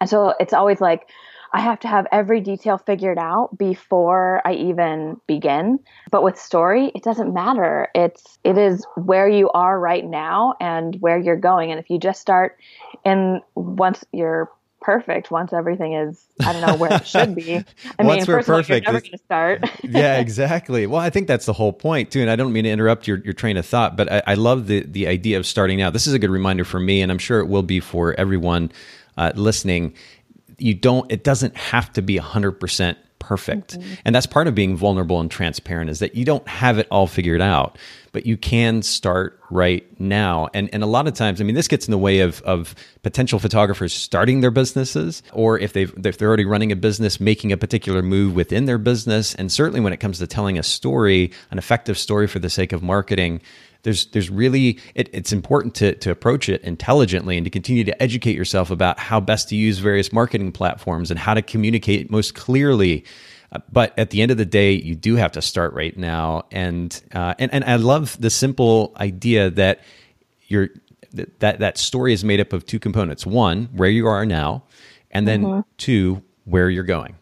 and 0.00 0.08
so 0.08 0.32
it's 0.40 0.54
always 0.54 0.80
like 0.80 1.08
I 1.52 1.60
have 1.60 1.78
to 1.80 1.88
have 1.88 2.06
every 2.10 2.40
detail 2.40 2.78
figured 2.78 3.18
out 3.18 3.56
before 3.58 4.40
I 4.46 4.54
even 4.54 5.20
begin. 5.26 5.78
But 6.10 6.22
with 6.22 6.38
story, 6.38 6.90
it 6.94 7.02
doesn't 7.02 7.34
matter. 7.34 7.88
It's 7.94 8.38
it 8.42 8.56
is 8.56 8.86
where 8.96 9.28
you 9.28 9.50
are 9.50 9.78
right 9.78 10.04
now 10.04 10.54
and 10.58 10.96
where 11.00 11.18
you're 11.18 11.36
going. 11.36 11.70
And 11.70 11.78
if 11.78 11.90
you 11.90 11.98
just 11.98 12.22
start 12.22 12.58
in 13.04 13.42
once 13.54 14.04
you're 14.12 14.50
perfect 14.80 15.30
once 15.30 15.52
everything 15.52 15.94
is 15.94 16.26
I 16.40 16.52
don't 16.52 16.66
know 16.66 16.76
where 16.76 16.92
it 16.92 17.06
should 17.06 17.34
be. 17.34 17.56
I 17.98 18.02
mean, 18.02 18.06
once 18.06 18.28
we're 18.28 18.42
perfect, 18.42 18.86
all, 18.86 18.92
you're 18.92 19.00
never 19.00 19.00
going 19.00 19.12
to 19.12 19.18
start. 19.18 19.64
yeah, 19.82 20.18
exactly. 20.18 20.86
Well, 20.86 21.00
I 21.00 21.10
think 21.10 21.26
that's 21.26 21.46
the 21.46 21.52
whole 21.52 21.72
point 21.72 22.10
too. 22.10 22.20
And 22.20 22.30
I 22.30 22.36
don't 22.36 22.52
mean 22.52 22.64
to 22.64 22.70
interrupt 22.70 23.06
your, 23.06 23.18
your 23.18 23.32
train 23.32 23.56
of 23.56 23.66
thought, 23.66 23.96
but 23.96 24.12
I, 24.12 24.22
I 24.28 24.34
love 24.34 24.66
the 24.66 24.80
the 24.80 25.06
idea 25.06 25.38
of 25.38 25.46
starting 25.46 25.82
out. 25.82 25.92
This 25.92 26.06
is 26.06 26.12
a 26.12 26.18
good 26.18 26.30
reminder 26.30 26.64
for 26.64 26.80
me, 26.80 27.02
and 27.02 27.10
I'm 27.10 27.18
sure 27.18 27.40
it 27.40 27.46
will 27.46 27.62
be 27.62 27.80
for 27.80 28.14
everyone 28.14 28.70
uh, 29.16 29.32
listening. 29.34 29.94
You 30.58 30.74
don't. 30.74 31.10
It 31.10 31.24
doesn't 31.24 31.56
have 31.56 31.92
to 31.94 32.02
be 32.02 32.16
hundred 32.16 32.52
percent 32.52 32.98
perfect. 33.26 33.76
Mm-hmm. 33.76 33.94
And 34.04 34.14
that's 34.14 34.26
part 34.26 34.46
of 34.46 34.54
being 34.54 34.76
vulnerable 34.76 35.20
and 35.20 35.28
transparent 35.28 35.90
is 35.90 35.98
that 35.98 36.14
you 36.14 36.24
don't 36.24 36.46
have 36.46 36.78
it 36.78 36.86
all 36.92 37.08
figured 37.08 37.40
out, 37.40 37.76
but 38.12 38.24
you 38.24 38.36
can 38.36 38.82
start 38.82 39.40
right 39.50 39.84
now. 40.00 40.48
And 40.54 40.70
and 40.72 40.84
a 40.84 40.86
lot 40.86 41.08
of 41.08 41.14
times, 41.14 41.40
I 41.40 41.44
mean, 41.44 41.56
this 41.56 41.66
gets 41.66 41.88
in 41.88 41.90
the 41.90 41.98
way 41.98 42.20
of 42.20 42.40
of 42.42 42.76
potential 43.02 43.40
photographers 43.40 43.92
starting 43.92 44.42
their 44.42 44.52
businesses, 44.52 45.24
or 45.32 45.58
if 45.58 45.72
they've 45.72 45.92
if 46.06 46.18
they're 46.18 46.28
already 46.28 46.44
running 46.44 46.70
a 46.70 46.76
business, 46.76 47.18
making 47.18 47.50
a 47.50 47.56
particular 47.56 48.00
move 48.00 48.36
within 48.36 48.66
their 48.66 48.78
business. 48.78 49.34
And 49.34 49.50
certainly 49.50 49.80
when 49.80 49.92
it 49.92 49.98
comes 49.98 50.18
to 50.20 50.26
telling 50.28 50.56
a 50.56 50.62
story, 50.62 51.32
an 51.50 51.58
effective 51.58 51.98
story 51.98 52.28
for 52.28 52.38
the 52.38 52.50
sake 52.50 52.72
of 52.72 52.80
marketing, 52.80 53.40
there's 53.82 54.06
there's 54.06 54.30
really 54.30 54.78
it, 54.94 55.08
it's 55.12 55.32
important 55.32 55.74
to 55.76 55.94
to 55.96 56.10
approach 56.10 56.48
it 56.48 56.62
intelligently 56.62 57.36
and 57.36 57.44
to 57.44 57.50
continue 57.50 57.84
to 57.84 58.02
educate 58.02 58.36
yourself 58.36 58.70
about 58.70 58.98
how 58.98 59.20
best 59.20 59.48
to 59.48 59.56
use 59.56 59.78
various 59.78 60.12
marketing 60.12 60.52
platforms 60.52 61.10
and 61.10 61.20
how 61.20 61.34
to 61.34 61.42
communicate 61.42 62.10
most 62.10 62.34
clearly 62.34 63.04
Uh, 63.52 63.60
but 63.70 63.96
at 63.98 64.10
the 64.10 64.22
end 64.22 64.30
of 64.30 64.36
the 64.36 64.44
day, 64.44 64.72
you 64.72 64.94
do 64.94 65.16
have 65.16 65.32
to 65.32 65.42
start 65.42 65.72
right 65.74 65.96
now. 65.96 66.44
And 66.50 67.00
uh, 67.14 67.34
and 67.38 67.52
and 67.52 67.64
I 67.64 67.76
love 67.76 68.20
the 68.20 68.30
simple 68.30 68.92
idea 68.96 69.50
that 69.50 69.80
you're 70.48 70.68
that 71.12 71.60
that 71.60 71.78
story 71.78 72.12
is 72.12 72.24
made 72.24 72.40
up 72.40 72.52
of 72.52 72.66
two 72.66 72.78
components: 72.78 73.24
one, 73.26 73.68
where 73.72 73.88
you 73.88 74.06
are 74.06 74.26
now, 74.26 74.64
and 75.10 75.26
then 75.26 75.42
mm-hmm. 75.42 75.60
two, 75.78 76.22
where 76.44 76.68
you're 76.68 76.84
going. 76.84 77.16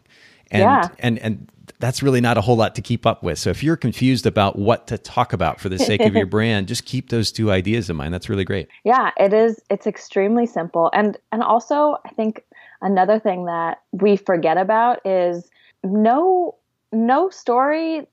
And 0.51 0.61
yeah. 0.61 0.87
and 0.99 1.19
and 1.19 1.49
that's 1.79 2.01
really 2.01 2.21
not 2.21 2.37
a 2.37 2.41
whole 2.41 2.55
lot 2.55 2.75
to 2.75 2.81
keep 2.81 3.05
up 3.05 3.23
with. 3.23 3.37
So 3.37 3.49
if 3.49 3.63
you're 3.63 3.75
confused 3.75 4.25
about 4.25 4.57
what 4.57 4.87
to 4.87 4.97
talk 4.97 5.33
about 5.33 5.59
for 5.59 5.69
the 5.69 5.79
sake 5.79 6.01
of 6.01 6.13
your 6.13 6.25
brand, 6.37 6.67
just 6.67 6.85
keep 6.85 7.09
those 7.09 7.31
two 7.31 7.51
ideas 7.51 7.89
in 7.89 7.95
mind. 7.95 8.13
That's 8.13 8.29
really 8.29 8.45
great. 8.45 8.67
Yeah, 8.83 9.11
it 9.17 9.33
is. 9.33 9.59
It's 9.69 9.87
extremely 9.87 10.45
simple. 10.45 10.89
And 10.93 11.17
and 11.31 11.43
also 11.43 11.97
I 12.05 12.09
think 12.09 12.43
another 12.81 13.19
thing 13.19 13.45
that 13.45 13.81
we 13.91 14.15
forget 14.15 14.57
about 14.57 15.05
is 15.05 15.49
no 15.83 16.55
no 16.91 17.29
story 17.29 18.07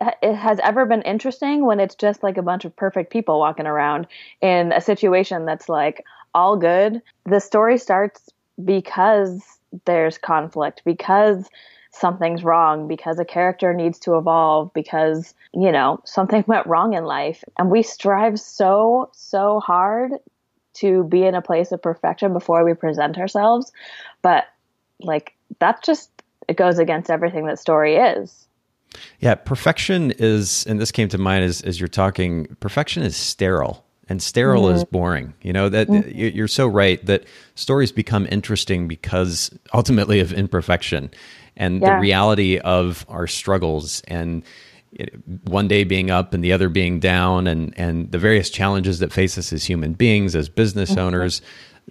it 0.00 0.34
has 0.34 0.60
ever 0.62 0.86
been 0.86 1.02
interesting 1.02 1.64
when 1.64 1.80
it's 1.80 1.94
just 1.94 2.22
like 2.22 2.36
a 2.36 2.42
bunch 2.42 2.64
of 2.64 2.74
perfect 2.76 3.12
people 3.12 3.40
walking 3.40 3.66
around 3.66 4.06
in 4.40 4.72
a 4.72 4.80
situation 4.80 5.44
that's 5.44 5.68
like 5.68 6.04
all 6.34 6.56
good. 6.56 7.02
The 7.24 7.40
story 7.40 7.78
starts 7.78 8.28
because 8.64 9.42
there's 9.86 10.16
conflict, 10.18 10.82
because 10.84 11.48
something's 11.98 12.44
wrong, 12.44 12.88
because 12.88 13.18
a 13.18 13.24
character 13.24 13.74
needs 13.74 13.98
to 14.00 14.16
evolve, 14.16 14.72
because, 14.72 15.34
you 15.52 15.72
know, 15.72 16.00
something 16.04 16.44
went 16.46 16.66
wrong 16.66 16.94
in 16.94 17.04
life. 17.04 17.44
And 17.58 17.70
we 17.70 17.82
strive 17.82 18.38
so, 18.38 19.10
so 19.12 19.60
hard 19.60 20.12
to 20.74 21.04
be 21.04 21.24
in 21.24 21.34
a 21.34 21.42
place 21.42 21.72
of 21.72 21.82
perfection 21.82 22.32
before 22.32 22.64
we 22.64 22.74
present 22.74 23.18
ourselves. 23.18 23.72
But 24.22 24.44
like, 25.00 25.34
that 25.58 25.82
just, 25.82 26.10
it 26.46 26.56
goes 26.56 26.78
against 26.78 27.10
everything 27.10 27.46
that 27.46 27.58
story 27.58 27.96
is. 27.96 28.46
Yeah, 29.20 29.34
perfection 29.34 30.12
is, 30.18 30.64
and 30.66 30.80
this 30.80 30.92
came 30.92 31.08
to 31.08 31.18
mind 31.18 31.44
as, 31.44 31.60
as 31.62 31.80
you're 31.80 31.88
talking, 31.88 32.56
perfection 32.60 33.02
is 33.02 33.16
sterile 33.16 33.84
and 34.08 34.22
sterile 34.22 34.64
mm-hmm. 34.64 34.76
is 34.76 34.84
boring. 34.84 35.34
You 35.42 35.52
know, 35.52 35.68
that 35.68 35.88
mm-hmm. 35.88 36.10
you're 36.10 36.48
so 36.48 36.66
right 36.66 37.04
that 37.06 37.24
stories 37.54 37.92
become 37.92 38.26
interesting 38.30 38.88
because 38.88 39.50
ultimately 39.74 40.20
of 40.20 40.32
imperfection 40.32 41.10
and 41.56 41.80
yeah. 41.80 41.96
the 41.96 42.00
reality 42.00 42.58
of 42.58 43.04
our 43.08 43.26
struggles 43.26 44.02
and 44.08 44.42
one 45.44 45.68
day 45.68 45.84
being 45.84 46.10
up 46.10 46.32
and 46.32 46.42
the 46.42 46.52
other 46.52 46.68
being 46.68 46.98
down 46.98 47.46
and 47.46 47.74
and 47.76 48.10
the 48.10 48.18
various 48.18 48.48
challenges 48.48 49.00
that 49.00 49.12
face 49.12 49.36
us 49.36 49.52
as 49.52 49.64
human 49.64 49.92
beings 49.92 50.34
as 50.34 50.48
business 50.48 50.90
mm-hmm. 50.90 51.00
owners 51.00 51.42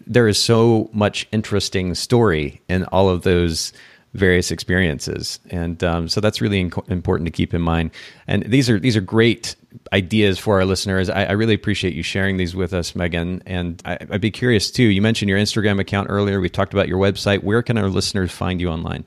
there 0.06 0.28
is 0.28 0.42
so 0.42 0.90
much 0.94 1.28
interesting 1.32 1.94
story 1.94 2.62
in 2.68 2.84
all 2.86 3.10
of 3.10 3.22
those 3.22 3.72
various 4.14 4.52
experiences. 4.52 5.40
And 5.50 5.84
um, 5.84 6.08
so 6.08 6.22
that's 6.22 6.42
really 6.42 6.70
inc- 6.70 6.90
important 6.90 7.28
to 7.28 7.32
keep 7.32 7.54
in 7.54 7.62
mind. 7.62 7.92
And 8.28 8.44
these 8.44 8.70
are 8.70 8.80
these 8.80 8.96
are 8.96 9.02
great 9.02 9.56
ideas 9.94 10.40
for 10.40 10.60
our 10.60 10.66
listeners. 10.66 11.10
I, 11.10 11.26
I 11.26 11.32
really 11.34 11.54
appreciate 11.54 11.94
you 11.94 12.04
sharing 12.04 12.38
these 12.38 12.56
with 12.56 12.74
us 12.74 12.96
megan. 12.96 13.44
And 13.46 13.82
I, 13.86 13.98
i'd 14.10 14.22
be 14.22 14.32
curious 14.32 14.72
too 14.72 14.84
you 14.84 15.02
mentioned 15.02 15.30
your 15.30 15.38
instagram 15.38 15.80
account 15.80 16.08
earlier. 16.10 16.40
We 16.40 16.50
talked 16.50 16.74
about 16.74 16.88
your 16.88 16.98
website. 16.98 17.44
Where 17.44 17.62
can 17.62 17.78
our 17.78 17.90
listeners 17.90 18.32
find 18.32 18.60
you 18.60 18.70
online? 18.70 19.06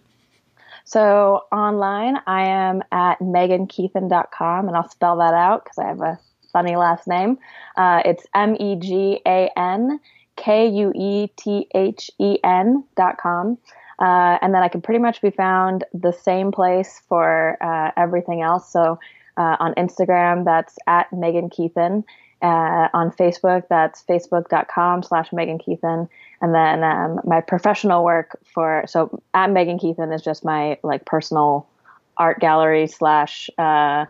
So 0.85 1.45
online, 1.53 2.17
I 2.27 2.47
am 2.47 2.83
at 2.91 3.21
megankuethen.com, 3.21 4.67
and 4.67 4.77
I'll 4.77 4.91
spell 4.91 5.19
that 5.19 5.35
out 5.35 5.63
because 5.63 5.79
I 5.79 5.87
have 5.87 6.01
a 6.01 6.19
funny 6.53 6.75
last 6.75 7.07
name. 7.07 7.39
Uh, 7.77 8.03
it's 8.05 8.27
M 8.35 8.57
E 8.59 8.75
G 8.75 9.21
A 9.25 9.49
N 9.57 10.01
K 10.35 10.69
U 10.69 10.93
E 10.95 11.29
T 11.37 11.69
H 11.75 12.11
E 12.19 12.39
N 12.43 12.83
dot 12.97 13.19
com. 13.19 13.57
Uh, 14.01 14.39
and 14.41 14.55
then 14.55 14.63
I 14.63 14.69
can 14.69 14.81
pretty 14.81 15.01
much 15.01 15.21
be 15.21 15.31
found 15.31 15.85
the 15.93 16.13
same 16.13 16.53
place 16.53 17.03
for 17.09 17.59
uh, 17.61 17.91
everything 17.97 18.41
else. 18.41 18.73
So 18.73 18.99
uh, 19.37 19.57
on 19.61 19.75
Instagram, 19.75 20.45
that's 20.45 20.79
at 20.87 21.13
Megan 21.13 21.51
Kuethen. 21.51 22.05
Uh, 22.43 22.89
on 22.95 23.11
Facebook, 23.11 23.65
that's 23.69 24.03
facebook.com 24.05 25.03
slash 25.03 25.31
Megan 25.31 25.59
Kuethen. 25.59 26.09
And 26.41 26.55
then 26.55 26.83
um, 26.83 27.21
my 27.25 27.43
professional 27.43 28.03
work 28.03 28.41
for 28.55 28.85
so 28.87 29.23
at 29.35 29.51
Megan 29.51 29.79
Kuethen 29.79 30.15
is 30.15 30.23
just 30.23 30.43
my 30.43 30.79
like 30.83 31.05
personal 31.05 31.69
art 32.17 32.41
gallery 32.41 32.87
slash 32.87 33.51
uh, 33.59 34.07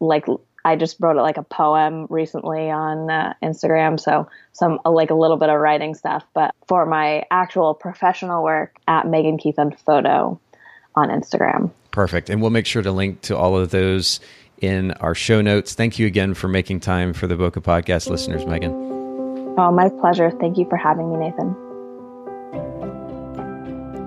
like 0.00 0.26
I 0.64 0.76
just 0.76 0.96
wrote 1.00 1.16
it 1.16 1.22
like 1.22 1.36
a 1.36 1.42
poem 1.42 2.06
recently 2.10 2.70
on 2.70 3.10
uh, 3.10 3.34
Instagram. 3.42 3.98
So 3.98 4.28
some 4.52 4.80
uh, 4.84 4.90
like 4.90 5.10
a 5.10 5.14
little 5.14 5.36
bit 5.36 5.48
of 5.48 5.60
writing 5.60 5.94
stuff. 5.94 6.24
But 6.34 6.54
for 6.66 6.84
my 6.86 7.24
actual 7.30 7.74
professional 7.74 8.42
work 8.42 8.76
at 8.86 9.06
Megan 9.06 9.38
Kuethen 9.38 9.78
Photo 9.80 10.40
on 10.94 11.08
Instagram. 11.08 11.70
Perfect. 11.90 12.28
And 12.28 12.42
we'll 12.42 12.50
make 12.50 12.66
sure 12.66 12.82
to 12.82 12.92
link 12.92 13.22
to 13.22 13.36
all 13.36 13.56
of 13.56 13.70
those 13.70 14.20
in 14.60 14.92
our 14.92 15.14
show 15.14 15.40
notes. 15.40 15.74
Thank 15.74 15.98
you 15.98 16.06
again 16.06 16.34
for 16.34 16.48
making 16.48 16.80
time 16.80 17.12
for 17.12 17.26
the 17.26 17.36
Bokeh 17.36 17.62
Podcast 17.62 18.10
listeners, 18.10 18.44
Megan. 18.44 18.72
Oh, 19.58 19.72
my 19.72 19.88
pleasure. 19.88 20.30
Thank 20.30 20.58
you 20.58 20.68
for 20.68 20.76
having 20.76 21.10
me, 21.10 21.16
Nathan. 21.16 21.67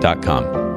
com. 0.00 0.67